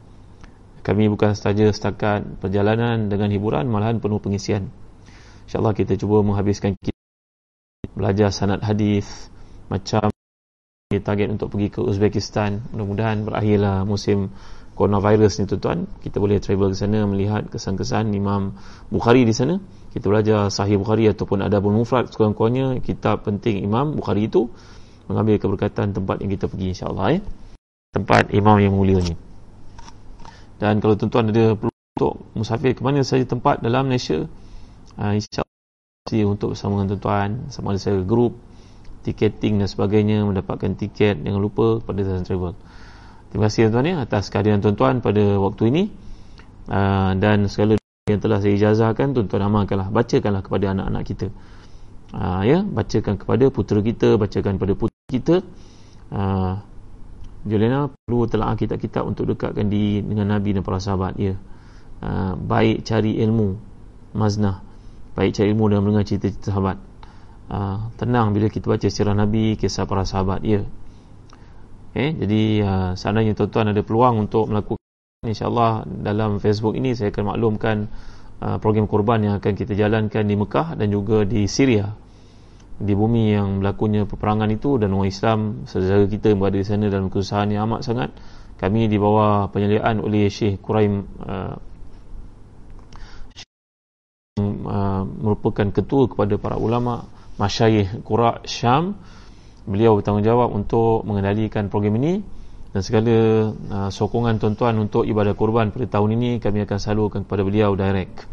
kami 0.88 1.04
bukan 1.12 1.36
sahaja 1.36 1.68
setakat 1.68 2.24
perjalanan 2.40 3.12
dengan 3.12 3.28
hiburan 3.28 3.68
malahan 3.68 4.00
penuh 4.00 4.24
pengisian. 4.24 4.72
insyaAllah 5.44 5.76
kita 5.76 6.00
cuba 6.00 6.24
menghabiskan 6.24 6.80
kita 6.80 6.96
belajar 7.92 8.32
sanad 8.32 8.64
hadis 8.64 9.28
macam 9.68 10.08
kita 10.88 11.04
target 11.04 11.28
untuk 11.28 11.52
pergi 11.52 11.68
ke 11.68 11.84
Uzbekistan. 11.84 12.64
Mudah-mudahan 12.72 13.28
berakhirlah 13.28 13.84
musim 13.84 14.32
coronavirus 14.78 15.42
ni 15.42 15.44
tuan-tuan 15.50 15.90
kita 15.98 16.22
boleh 16.22 16.38
travel 16.38 16.70
ke 16.70 16.78
sana 16.78 17.02
melihat 17.10 17.50
kesan-kesan 17.50 18.14
Imam 18.14 18.54
Bukhari 18.94 19.26
di 19.26 19.34
sana. 19.34 19.58
Kita 19.90 20.06
belajar 20.06 20.54
Sahih 20.54 20.78
Bukhari 20.78 21.10
ataupun 21.10 21.42
Adabul 21.42 21.74
Mufrad 21.74 22.06
sekurang-kurangnya 22.14 22.78
kitab 22.78 23.26
penting 23.26 23.66
Imam 23.66 23.98
Bukhari 23.98 24.30
itu 24.30 24.46
mengambil 25.10 25.42
keberkatan 25.42 25.90
tempat 25.90 26.22
yang 26.22 26.30
kita 26.30 26.46
pergi 26.46 26.76
insyaAllah 26.76 27.18
eh? 27.18 27.22
tempat 27.88 28.30
Imam 28.36 28.60
yang 28.60 28.76
mulia 28.76 29.00
ni 29.00 29.16
dan 30.58 30.82
kalau 30.82 30.98
tuan-tuan 30.98 31.30
ada 31.30 31.54
perlu 31.54 31.74
untuk 31.98 32.14
musafir 32.34 32.74
ke 32.74 32.82
mana 32.82 33.06
saja 33.06 33.22
tempat 33.24 33.62
dalam 33.62 33.86
Malaysia 33.86 34.26
uh, 34.98 35.12
insyaAllah 35.14 36.26
untuk 36.26 36.54
bersama 36.54 36.82
dengan 36.82 36.98
tuan-tuan. 36.98 37.30
Sama 37.54 37.74
ada 37.74 37.78
saya 37.78 38.02
grup 38.02 38.34
tiketing 39.06 39.62
dan 39.62 39.70
sebagainya 39.70 40.26
mendapatkan 40.26 40.74
tiket 40.74 41.22
jangan 41.22 41.38
lupa 41.38 41.78
kepada 41.78 42.00
Zazan 42.02 42.26
Travel 42.26 42.54
terima 43.30 43.48
kasih 43.48 43.68
tuan-tuan 43.68 43.86
ya 43.92 43.96
atas 44.04 44.32
kehadiran 44.32 44.60
tuan-tuan 44.60 45.00
pada 45.04 45.24
waktu 45.40 45.62
ini. 45.70 45.84
Uh, 46.68 47.16
dan 47.16 47.48
segala 47.48 47.80
yang 48.08 48.20
telah 48.20 48.40
saya 48.44 48.52
ijazahkan 48.56 49.16
tuan-tuan 49.16 49.48
amalkanlah 49.48 49.88
bacakanlah 49.88 50.44
kepada 50.44 50.76
anak-anak 50.76 51.02
kita. 51.04 51.26
Uh, 52.12 52.40
ya 52.44 52.64
bacakan 52.64 53.20
kepada 53.20 53.52
putera 53.52 53.80
kita 53.84 54.16
bacakan 54.16 54.56
kepada 54.56 54.74
putera 54.76 55.06
kita. 55.08 55.36
Uh, 56.08 56.60
Juliana 57.48 57.88
perlu 57.88 58.28
telah 58.28 58.52
kitab-kitab 58.56 59.04
untuk 59.06 59.28
dekatkan 59.32 59.68
di 59.70 60.04
dengan 60.04 60.36
Nabi 60.36 60.56
dan 60.56 60.64
para 60.64 60.80
sahabat 60.80 61.16
ya. 61.16 61.36
Uh, 62.00 62.36
baik 62.36 62.84
cari 62.84 63.20
ilmu 63.20 63.56
maznah. 64.16 64.64
Baik 65.16 65.36
cari 65.36 65.52
ilmu 65.52 65.68
dan 65.68 65.84
mendengar 65.84 66.04
cerita-cerita 66.08 66.52
sahabat. 66.52 66.76
Uh, 67.48 67.88
tenang 67.96 68.36
bila 68.36 68.52
kita 68.52 68.68
baca 68.68 68.88
sirah 68.92 69.16
Nabi 69.16 69.56
kisah 69.56 69.88
para 69.88 70.04
sahabat 70.04 70.44
ya 70.44 70.68
okay? 71.92 72.14
jadi 72.16 72.42
uh, 72.64 72.90
seandainya 72.94 73.34
tuan-tuan 73.38 73.72
ada 73.72 73.82
peluang 73.84 74.28
untuk 74.28 74.48
melakukan 74.48 74.82
insyaAllah 75.26 75.84
dalam 75.86 76.38
Facebook 76.38 76.78
ini 76.78 76.94
saya 76.94 77.10
akan 77.10 77.34
maklumkan 77.34 77.90
uh, 78.38 78.56
program 78.62 78.86
korban 78.86 79.18
yang 79.24 79.34
akan 79.42 79.52
kita 79.58 79.74
jalankan 79.74 80.24
di 80.24 80.34
Mekah 80.38 80.78
dan 80.78 80.88
juga 80.94 81.26
di 81.26 81.44
Syria 81.50 81.90
di 82.78 82.94
bumi 82.94 83.34
yang 83.34 83.58
berlakunya 83.58 84.06
peperangan 84.06 84.46
itu 84.54 84.78
dan 84.78 84.94
orang 84.94 85.10
Islam 85.10 85.38
saudara 85.66 86.06
kita 86.06 86.30
yang 86.30 86.38
berada 86.38 86.62
di 86.62 86.66
sana 86.66 86.86
dalam 86.86 87.10
kesusahan 87.10 87.50
yang 87.50 87.66
amat 87.66 87.80
sangat 87.82 88.10
kami 88.58 88.86
di 88.86 88.98
bawah 88.98 89.50
penyeliaan 89.50 89.98
oleh 89.98 90.30
Syekh 90.30 90.62
Quraim 90.62 91.02
uh, 91.26 91.58
uh, 94.38 95.02
merupakan 95.02 95.66
ketua 95.74 96.06
kepada 96.06 96.38
para 96.38 96.54
ulama 96.54 97.10
masyayikh 97.38 98.06
Qura 98.06 98.42
Syam 98.46 98.94
beliau 99.68 100.00
bertanggungjawab 100.00 100.48
untuk 100.56 101.04
mengendalikan 101.04 101.68
program 101.68 102.00
ini 102.00 102.24
dan 102.72 102.80
segala 102.84 103.16
uh, 103.52 103.90
sokongan 103.92 104.40
tuan-tuan 104.40 104.76
untuk 104.80 105.04
ibadah 105.04 105.32
kurban 105.36 105.72
pada 105.72 105.84
tahun 105.88 106.16
ini 106.16 106.30
kami 106.40 106.64
akan 106.64 106.78
salurkan 106.80 107.20
kepada 107.28 107.44
beliau 107.44 107.76
direct. 107.76 108.24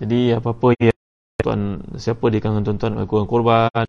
Jadi 0.00 0.32
apa-apa 0.32 0.72
yang 0.80 0.96
tuan 1.40 1.84
siapa 2.00 2.24
di 2.32 2.40
kalangan 2.40 2.64
tuan-tuan 2.64 2.92
melakukan 2.96 3.26
korban 3.28 3.84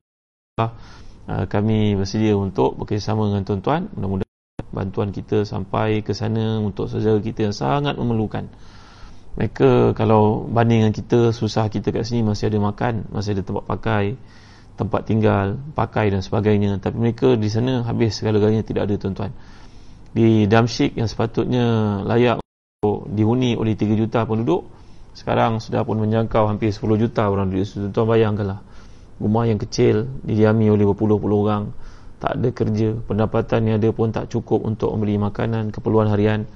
uh, 0.60 1.46
kami 1.48 1.96
bersedia 1.96 2.36
untuk 2.36 2.76
bekerjasama 2.80 3.32
dengan 3.32 3.44
tuan-tuan. 3.48 3.88
Mudah-mudahan 3.96 4.68
bantuan 4.72 5.10
kita 5.16 5.44
sampai 5.44 6.04
ke 6.04 6.12
sana 6.12 6.60
untuk 6.60 6.88
saudara 6.88 7.20
kita 7.20 7.52
yang 7.52 7.56
sangat 7.56 7.96
memerlukan. 7.96 8.48
Mereka 9.40 9.96
kalau 9.96 10.44
banding 10.48 10.84
dengan 10.84 10.96
kita 10.96 11.32
susah 11.32 11.72
kita 11.72 11.96
kat 11.96 12.04
sini 12.04 12.28
masih 12.28 12.52
ada 12.52 12.60
makan 12.60 13.08
masih 13.16 13.40
ada 13.40 13.48
tempat 13.48 13.64
pakai 13.64 14.20
tempat 14.82 15.06
tinggal 15.06 15.62
pakai 15.78 16.10
dan 16.10 16.26
sebagainya. 16.26 16.82
Tapi 16.82 16.98
mereka 16.98 17.38
di 17.38 17.46
sana 17.54 17.86
habis 17.86 18.18
segala-galanya 18.18 18.66
tidak 18.66 18.90
ada 18.90 18.96
tuan-tuan. 18.98 19.32
Di 20.12 20.50
Damsyik 20.50 20.98
yang 20.98 21.06
sepatutnya 21.06 22.02
layak 22.04 22.42
untuk 22.82 23.06
dihuni 23.14 23.54
oleh 23.54 23.78
3 23.78 23.94
juta 23.94 24.26
penduduk 24.26 24.66
sekarang 25.12 25.60
sudah 25.62 25.84
pun 25.84 26.00
menjangkau 26.02 26.48
hampir 26.50 26.74
10 26.74 26.98
juta 26.98 27.30
orang 27.30 27.54
di 27.54 27.62
situ. 27.62 27.94
Tuan 27.94 28.10
bayangkanlah. 28.10 28.60
Rumah 29.22 29.44
yang 29.46 29.62
kecil 29.62 30.10
didiami 30.26 30.66
oleh 30.74 30.90
berpuluh-puluh 30.90 31.38
orang 31.46 31.64
tak 32.18 32.42
ada 32.42 32.50
kerja 32.50 32.98
pendapatan 33.06 33.60
yang 33.70 33.76
ada 33.78 33.90
pun 33.94 34.10
tak 34.10 34.34
cukup 34.34 34.66
untuk 34.66 34.94
membeli 34.98 35.22
makanan 35.22 35.70
keperluan 35.70 36.10
harian. 36.10 36.50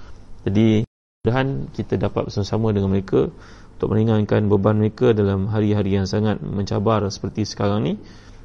Jadi 0.45 0.85
mudahan 1.25 1.69
kita 1.73 1.97
dapat 1.97 2.29
bersama-sama 2.29 2.73
dengan 2.73 2.89
mereka 2.93 3.29
untuk 3.75 3.91
meringankan 3.91 4.47
beban 4.47 4.79
mereka 4.79 5.11
dalam 5.11 5.51
hari-hari 5.51 5.99
yang 5.99 6.07
sangat 6.07 6.39
mencabar 6.39 7.03
seperti 7.11 7.43
sekarang 7.43 7.83
ni 7.83 7.93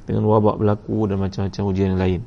dengan 0.03 0.27
wabak 0.27 0.59
berlaku 0.59 1.07
dan 1.07 1.23
macam-macam 1.23 1.61
ujian 1.71 1.95
yang 1.95 2.01
lain. 2.03 2.21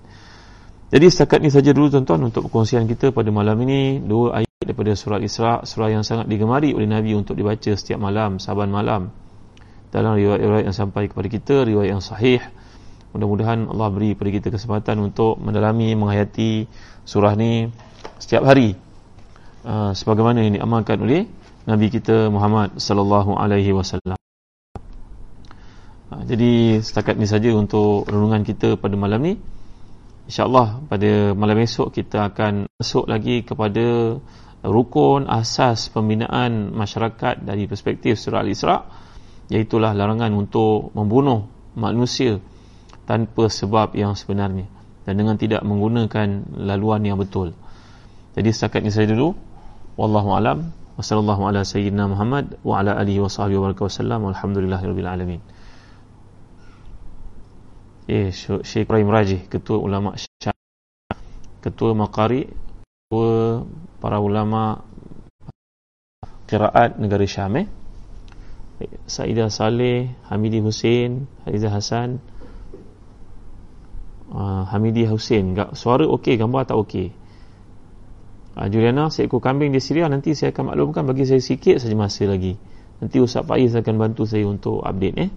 Jadi 0.89 1.07
setakat 1.13 1.45
ni 1.45 1.53
saja 1.53 1.77
dulu 1.77 1.93
tuan-tuan 1.93 2.33
untuk 2.33 2.49
perkongsian 2.49 2.89
kita 2.89 3.13
pada 3.13 3.29
malam 3.29 3.61
ini. 3.67 4.01
Dua 4.01 4.41
ayat 4.41 4.57
daripada 4.63 4.97
surah 4.97 5.21
Isra 5.21 5.61
surah 5.69 5.93
yang 5.93 6.01
sangat 6.01 6.33
digemari 6.33 6.73
oleh 6.73 6.89
Nabi 6.89 7.13
untuk 7.13 7.37
dibaca 7.37 7.77
setiap 7.77 8.01
malam 8.01 8.41
saban 8.41 8.73
malam. 8.73 9.13
Dalam 9.93 10.17
riwayat-riwayat 10.17 10.65
yang 10.65 10.77
sampai 10.77 11.13
kepada 11.13 11.29
kita 11.29 11.69
riwayat 11.69 11.99
yang 11.99 12.01
sahih. 12.01 12.41
Mudah-mudahan 13.13 13.69
Allah 13.69 13.93
beri 13.93 14.17
kepada 14.17 14.31
kita 14.33 14.49
kesempatan 14.49 14.97
untuk 15.05 15.37
mendalami 15.45 15.93
menghayati 15.93 16.67
surah 17.05 17.37
ni 17.37 17.69
setiap 18.17 18.49
hari. 18.49 18.81
Uh, 19.61 19.93
sebagaimana 19.93 20.41
yang 20.41 20.57
diamalkan 20.57 21.05
oleh 21.05 21.29
Nabi 21.65 21.89
kita 21.89 22.29
Muhammad 22.29 22.77
sallallahu 22.77 23.41
alaihi 23.41 23.73
wasallam 23.73 24.21
uh, 26.13 26.23
jadi 26.29 26.81
setakat 26.85 27.17
ni 27.17 27.25
saja 27.25 27.51
untuk 27.57 28.05
renungan 28.05 28.45
kita 28.45 28.77
pada 28.77 28.95
malam 28.97 29.21
ni 29.25 29.35
InsyaAllah 30.29 30.89
pada 30.89 31.33
malam 31.37 31.61
esok 31.61 31.93
kita 31.93 32.33
akan 32.33 32.69
masuk 32.81 33.05
lagi 33.09 33.45
kepada 33.45 34.17
rukun 34.65 35.29
asas 35.29 35.93
pembinaan 35.93 36.73
masyarakat 36.73 37.45
dari 37.45 37.69
perspektif 37.69 38.17
surah 38.17 38.41
Al-Isra 38.41 38.77
iaitulah 39.53 39.93
larangan 39.93 40.33
untuk 40.33 40.93
membunuh 40.97 41.45
manusia 41.77 42.41
tanpa 43.05 43.53
sebab 43.53 43.93
yang 43.93 44.17
sebenarnya 44.17 44.65
dan 45.05 45.21
dengan 45.21 45.37
tidak 45.37 45.61
menggunakan 45.61 46.57
laluan 46.57 47.05
yang 47.05 47.21
betul. 47.21 47.53
Jadi 48.35 48.49
setakat 48.51 48.81
ini 48.83 48.91
saya 48.91 49.13
dulu. 49.13 49.37
Wallahu 49.95 50.33
alam. 50.35 50.73
Wassallallahu 50.95 51.43
ala 51.51 51.67
sayyidina 51.67 52.07
Muhammad 52.07 52.55
wa 52.63 52.79
ala 52.79 52.95
alihi 52.95 53.19
wa 53.19 53.31
sahbihi 53.31 53.59
wa 53.59 53.75
alamin. 55.11 55.41
Eh, 58.05 58.31
Syekh 58.31 58.85
Ibrahim 58.85 59.09
Rajih, 59.09 59.49
Ketua 59.49 59.81
Ulama 59.81 60.15
Syam. 60.15 60.55
Ketua 61.65 61.97
Maqari 61.97 62.47
ketua 63.15 63.63
para 64.03 64.19
ulama 64.19 64.83
kiraat 66.51 66.99
negara 66.99 67.23
Syam 67.31 67.55
eh? 67.63 67.67
Saidah 69.07 69.55
Saleh, 69.55 70.11
Hamidi 70.27 70.59
Hussein, 70.59 71.31
Haiza 71.47 71.71
Hasan, 71.71 72.19
uh, 74.35 74.67
Hamidi 74.67 75.07
Hussein. 75.07 75.55
Suara 75.79 76.11
okey, 76.11 76.35
gambar 76.35 76.67
tak 76.67 76.77
okey. 76.83 77.15
Uh, 78.55 78.71
Juliana, 78.71 79.11
seekor 79.11 79.43
kambing 79.43 79.75
di 79.75 79.83
Syria 79.83 80.07
nanti 80.07 80.31
saya 80.39 80.55
akan 80.55 80.75
maklumkan 80.75 81.03
bagi 81.03 81.27
saya 81.27 81.43
sikit 81.43 81.83
saja 81.83 81.95
masa 81.99 82.31
lagi. 82.31 82.55
Nanti 83.03 83.19
Ustaz 83.19 83.43
Faiz 83.43 83.75
akan 83.75 83.95
bantu 83.99 84.23
saya 84.31 84.47
untuk 84.47 84.79
update 84.87 85.17
eh. 85.19 85.31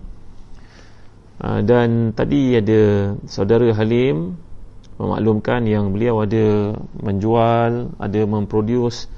Uh, 1.41 1.61
dan 1.65 2.13
tadi 2.13 2.57
ada 2.57 3.13
saudara 3.26 3.70
Halim 3.74 4.38
memaklumkan 5.01 5.65
yang 5.65 5.93
beliau 5.93 6.22
ada 6.26 6.78
menjual, 7.01 7.93
ada 7.97 8.22
memproduce 8.26 9.09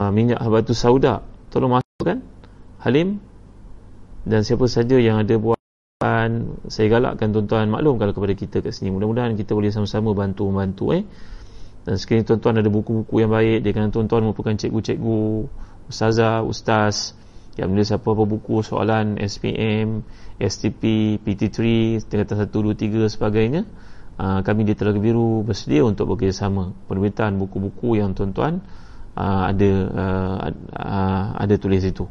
uh, 0.00 0.08
minyak 0.08 0.40
habatus 0.40 0.80
sauda. 0.80 1.20
Tolong 1.52 1.80
masukkan 1.80 2.24
Halim 2.80 3.20
dan 4.24 4.40
siapa 4.48 4.64
saja 4.64 4.96
yang 4.96 5.20
ada 5.20 5.36
buat 5.36 5.60
saya 6.68 6.86
galakkan 6.92 7.32
tuan-tuan 7.32 7.68
maklum 7.72 7.96
kalau 7.96 8.12
kepada 8.12 8.36
kita 8.36 8.60
kat 8.60 8.76
sini. 8.76 8.92
Mudah-mudahan 8.92 9.36
kita 9.36 9.56
boleh 9.56 9.72
sama-sama 9.72 10.12
bantu 10.12 10.48
membantu 10.48 10.92
eh. 10.92 11.04
Dan 11.84 12.00
sekiranya 12.00 12.32
tuan-tuan 12.32 12.64
ada 12.64 12.70
buku-buku 12.72 13.20
yang 13.20 13.32
baik, 13.32 13.60
dia 13.60 13.72
kan 13.76 13.92
tuan-tuan 13.92 14.24
merupakan 14.24 14.56
cikgu-cikgu, 14.56 15.52
ustazah, 15.92 16.40
ustaz 16.40 17.12
yang 17.54 17.70
menulis 17.70 17.94
apa-apa 17.94 18.24
buku 18.26 18.64
soalan 18.66 19.20
SPM, 19.20 20.02
STP, 20.40 21.16
PT3, 21.22 21.58
tingkatan 22.08 22.36
1, 22.40 22.50
2, 22.50 22.74
3 22.74 23.06
sebagainya. 23.06 23.62
Ah, 24.14 24.40
kami 24.46 24.62
di 24.62 24.78
Telaga 24.78 24.98
Biru 25.02 25.42
bersedia 25.42 25.82
untuk 25.82 26.14
bekerjasama 26.14 26.70
penerbitan 26.86 27.34
buku-buku 27.34 27.98
yang 27.98 28.14
tuan-tuan 28.14 28.62
uh, 29.18 29.50
ada 29.50 29.70
uh, 29.90 31.26
ada 31.34 31.54
tulis 31.58 31.82
itu. 31.82 32.06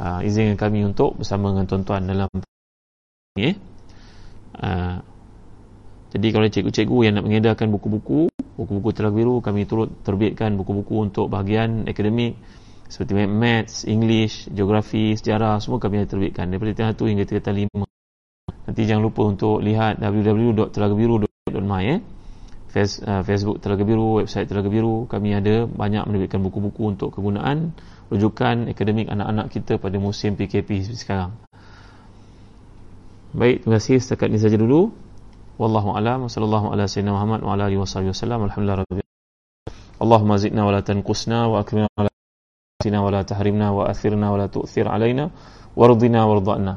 Izinkan 0.00 0.58
kami 0.58 0.86
untuk 0.86 1.22
bersama 1.22 1.54
dengan 1.54 1.66
tuan-tuan 1.70 2.02
dalam 2.08 2.30
ini. 3.38 3.52
Eh. 3.52 3.54
Jadi 6.10 6.26
kalau 6.34 6.46
cikgu-cikgu 6.50 6.98
yang 7.06 7.14
nak 7.18 7.24
mengedarkan 7.30 7.70
buku-buku, 7.70 8.26
buku-buku 8.58 8.90
Telaga 8.90 9.14
Biru 9.14 9.38
kami 9.38 9.62
turut 9.62 9.94
terbitkan 10.02 10.58
buku-buku 10.58 11.06
untuk 11.06 11.30
bahagian 11.30 11.86
akademik 11.86 12.34
seperti 12.90 13.14
maths, 13.30 13.86
English, 13.86 14.50
geografi, 14.50 15.14
sejarah 15.14 15.62
semua 15.62 15.78
kami 15.78 16.02
ada 16.02 16.10
terbitkan 16.10 16.50
daripada 16.50 16.74
tingkatan 16.74 17.06
1 17.06 17.10
hingga 17.14 17.24
tingkatan 17.30 17.54
5. 17.78 18.66
Nanti 18.66 18.80
jangan 18.82 19.02
lupa 19.06 19.22
untuk 19.30 19.62
lihat 19.62 20.02
www.telagabiru.my 20.02 21.84
eh. 21.86 22.00
Uh, 22.70 23.22
Facebook 23.26 23.58
Telaga 23.58 23.82
Biru, 23.82 24.22
website 24.22 24.46
Telaga 24.46 24.70
Biru. 24.70 25.06
Kami 25.06 25.34
ada 25.34 25.66
banyak 25.66 26.06
menerbitkan 26.06 26.42
buku-buku 26.42 26.90
untuk 26.90 27.14
kegunaan 27.14 27.74
rujukan 28.10 28.70
akademik 28.70 29.06
anak-anak 29.10 29.54
kita 29.54 29.78
pada 29.78 29.98
musim 30.02 30.34
PKP 30.34 30.90
sekarang. 30.94 31.34
Baik, 33.30 33.62
terima 33.62 33.78
kasih 33.78 34.02
setakat 34.02 34.34
ini 34.34 34.38
saja 34.42 34.58
dulu. 34.58 35.09
والله 35.60 35.84
أعلم 35.90 36.22
وصلى 36.24 36.44
الله 36.44 36.64
على 36.72 36.86
سيدنا 36.86 37.12
محمد 37.12 37.40
وعلى 37.44 37.62
آله 37.68 37.78
وصحبه 37.84 38.08
وسلم 38.08 38.40
والحمد 38.40 38.64
لله 38.64 38.76
رب 38.80 39.00
اللهم 40.02 40.30
زدنا 40.36 40.62
ولا 40.66 40.80
تنقصنا 40.80 41.38
وأكرمنا 41.46 41.88
ولا 41.98 42.08
تأتنا 42.80 42.98
ولا 43.04 43.20
تحرمنا 43.22 43.66
وأثرنا 43.70 44.26
ولا 44.32 44.46
تؤثر 44.46 44.88
علينا 44.88 45.30
وارضنا 45.76 46.20
وارضنا 46.24 46.72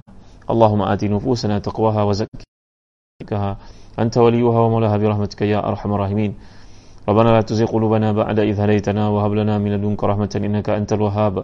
اللهم 0.52 0.82
آت 0.82 1.04
نفوسنا 1.04 1.60
تقواها 1.60 2.04
وزكها. 2.04 3.52
أنت 4.00 4.16
وليها 4.18 4.60
ومولاها 4.60 4.98
برحمتك 4.98 5.42
يا 5.42 5.60
أرحم 5.64 5.90
الراحمين. 5.94 6.32
ربنا 7.10 7.30
لا 7.30 7.42
تزغ 7.42 7.66
قلوبنا 7.72 8.12
بعد 8.12 8.40
إذ 8.40 8.60
هديتنا 8.60 9.04
وهب 9.08 9.32
لنا 9.34 9.64
من 9.64 9.72
لدنك 9.80 10.04
رحمة 10.04 10.34
إنك 10.36 10.68
أنت 10.70 10.94
الوهاب. 10.94 11.44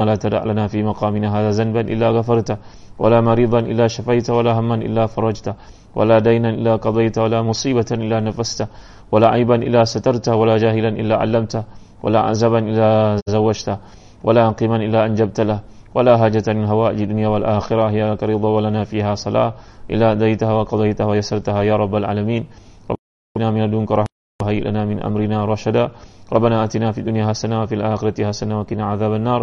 ربنا 0.00 0.10
لا 0.10 0.16
تدع 0.16 0.44
لنا 0.44 0.66
في 0.66 0.82
مقامنا 0.82 1.28
هذا 1.28 1.50
ذنبا 1.50 1.80
إلا 1.80 2.08
غفرته 2.10 2.56
ولا 2.98 3.20
مريضا 3.20 3.58
إلا 3.58 3.86
شفيته 3.86 4.32
ولا 4.34 4.52
هما 4.58 4.74
إلا 4.74 5.06
فرجته 5.06 5.54
ولا 5.94 6.18
دينا 6.18 6.50
إلا 6.50 6.76
قضيته 6.76 7.22
ولا 7.22 7.42
مصيبة 7.42 7.84
إلا 7.92 8.20
نفسته 8.20 8.66
ولا 9.12 9.28
عيبا 9.28 9.54
إلا 9.54 9.84
سترته 9.84 10.34
ولا 10.36 10.56
جاهلا 10.56 10.88
إلا 10.88 11.16
علمته 11.16 11.64
ولا 12.02 12.20
عزبا 12.20 12.58
إلا 12.58 13.20
زوجته 13.28 13.76
ولا 14.24 14.42
عقيما 14.48 14.76
إلا 14.76 15.06
أنجبت 15.06 15.40
له 15.40 15.60
ولا 15.94 16.16
حاجة 16.16 16.46
من 16.48 16.64
هوائج 16.64 17.00
الدنيا 17.00 17.28
والآخرة 17.28 17.90
هي 17.90 18.00
لك 18.10 18.22
رضا 18.22 18.48
ولنا 18.48 18.84
فيها 18.84 19.14
صلاة 19.14 19.54
إلا 19.90 20.12
أديتها 20.12 20.52
وقضيتها 20.52 21.06
ويسرتها 21.06 21.62
يا 21.62 21.76
رب 21.76 21.94
العالمين. 21.94 22.46
ربنا 22.90 23.50
من 23.50 23.60
لدنك 23.66 23.90
رحمة 23.92 24.40
وهيئ 24.42 24.64
لنا 24.64 24.84
من 24.84 25.02
أمرنا 25.02 25.44
رشدا. 25.44 25.84
ربنا 26.32 26.64
آتنا 26.64 26.92
في 26.92 26.98
الدنيا 27.02 27.26
حسنة 27.26 27.62
وفي 27.62 27.74
الآخرة 27.74 28.16
حسنة 28.28 28.60
وقنا 28.60 28.84
عذاب 28.86 29.12
النار. 29.14 29.40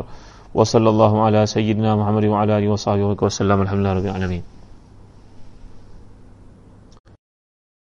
wa 0.58 0.66
sallallahu 0.66 1.22
ala 1.22 1.45
sayyidina 1.45 1.93
Muhammad 1.93 2.26
wa 2.34 2.41
ala 2.41 2.58
alihi 2.58 2.74
wa 2.74 2.82
sahbihi 2.82 3.14
wa 3.14 3.30
sallam 3.30 3.62
alhamdulillah 3.62 4.01
rabbil 4.01 4.18
alamin. 4.18 4.41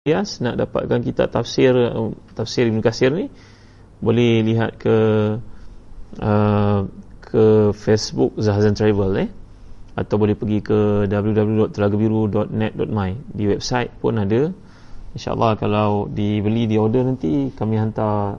Yes, 0.04 0.44
nak 0.44 0.60
dapatkan 0.60 1.00
kitab 1.00 1.32
tafsir 1.32 1.72
tafsir 2.36 2.68
Ibn 2.68 2.84
Kasir 2.84 3.16
ni 3.16 3.32
boleh 4.04 4.44
lihat 4.44 4.76
ke 4.76 4.96
uh, 6.20 6.80
ke 7.20 7.44
Facebook 7.76 8.32
Zahzan 8.36 8.76
Travel 8.76 9.24
eh? 9.24 9.28
Atau 9.96 10.20
boleh 10.20 10.36
pergi 10.36 10.60
ke 10.60 11.08
www.telagabiru.net.my 11.08 13.10
di 13.36 13.44
website 13.48 13.90
pun 14.00 14.20
ada. 14.20 14.52
insyaAllah 15.10 15.58
kalau 15.58 16.06
dibeli 16.06 16.70
di 16.70 16.78
order 16.78 17.02
nanti 17.02 17.50
kami 17.56 17.80
hantar 17.80 18.38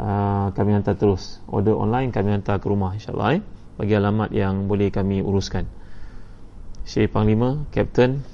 uh, 0.00 0.48
kami 0.56 0.72
hantar 0.72 0.96
terus. 0.96 1.44
Order 1.46 1.76
online 1.76 2.08
kami 2.10 2.32
hantar 2.32 2.56
ke 2.56 2.66
rumah 2.66 2.96
insyaallah 2.96 3.38
eh. 3.38 3.42
Bagi 3.76 3.94
alamat 3.96 4.32
yang 4.32 4.64
boleh 4.64 4.88
kami 4.88 5.20
uruskan. 5.20 5.68
Syekh 6.88 7.12
Panglima 7.12 7.68
Captain 7.70 8.24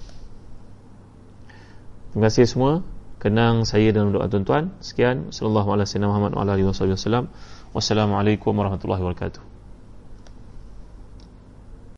terima 2.14 2.30
kasih 2.30 2.46
semua. 2.46 2.72
Kenang 3.20 3.66
saya 3.66 3.90
dan 3.90 4.14
doa 4.14 4.30
tuan-tuan. 4.30 4.72
Sekian. 4.78 5.34
Sallallahu 5.34 5.74
alaihi 5.74 5.90
wasallam 5.90 6.10
Muhammad 6.14 6.32
wa 6.32 6.42
alihi 6.46 6.66
wasallam. 6.70 7.26
Wassalamualaikum 7.74 8.54
warahmatullahi 8.56 9.02
wabarakatuh 9.02 9.45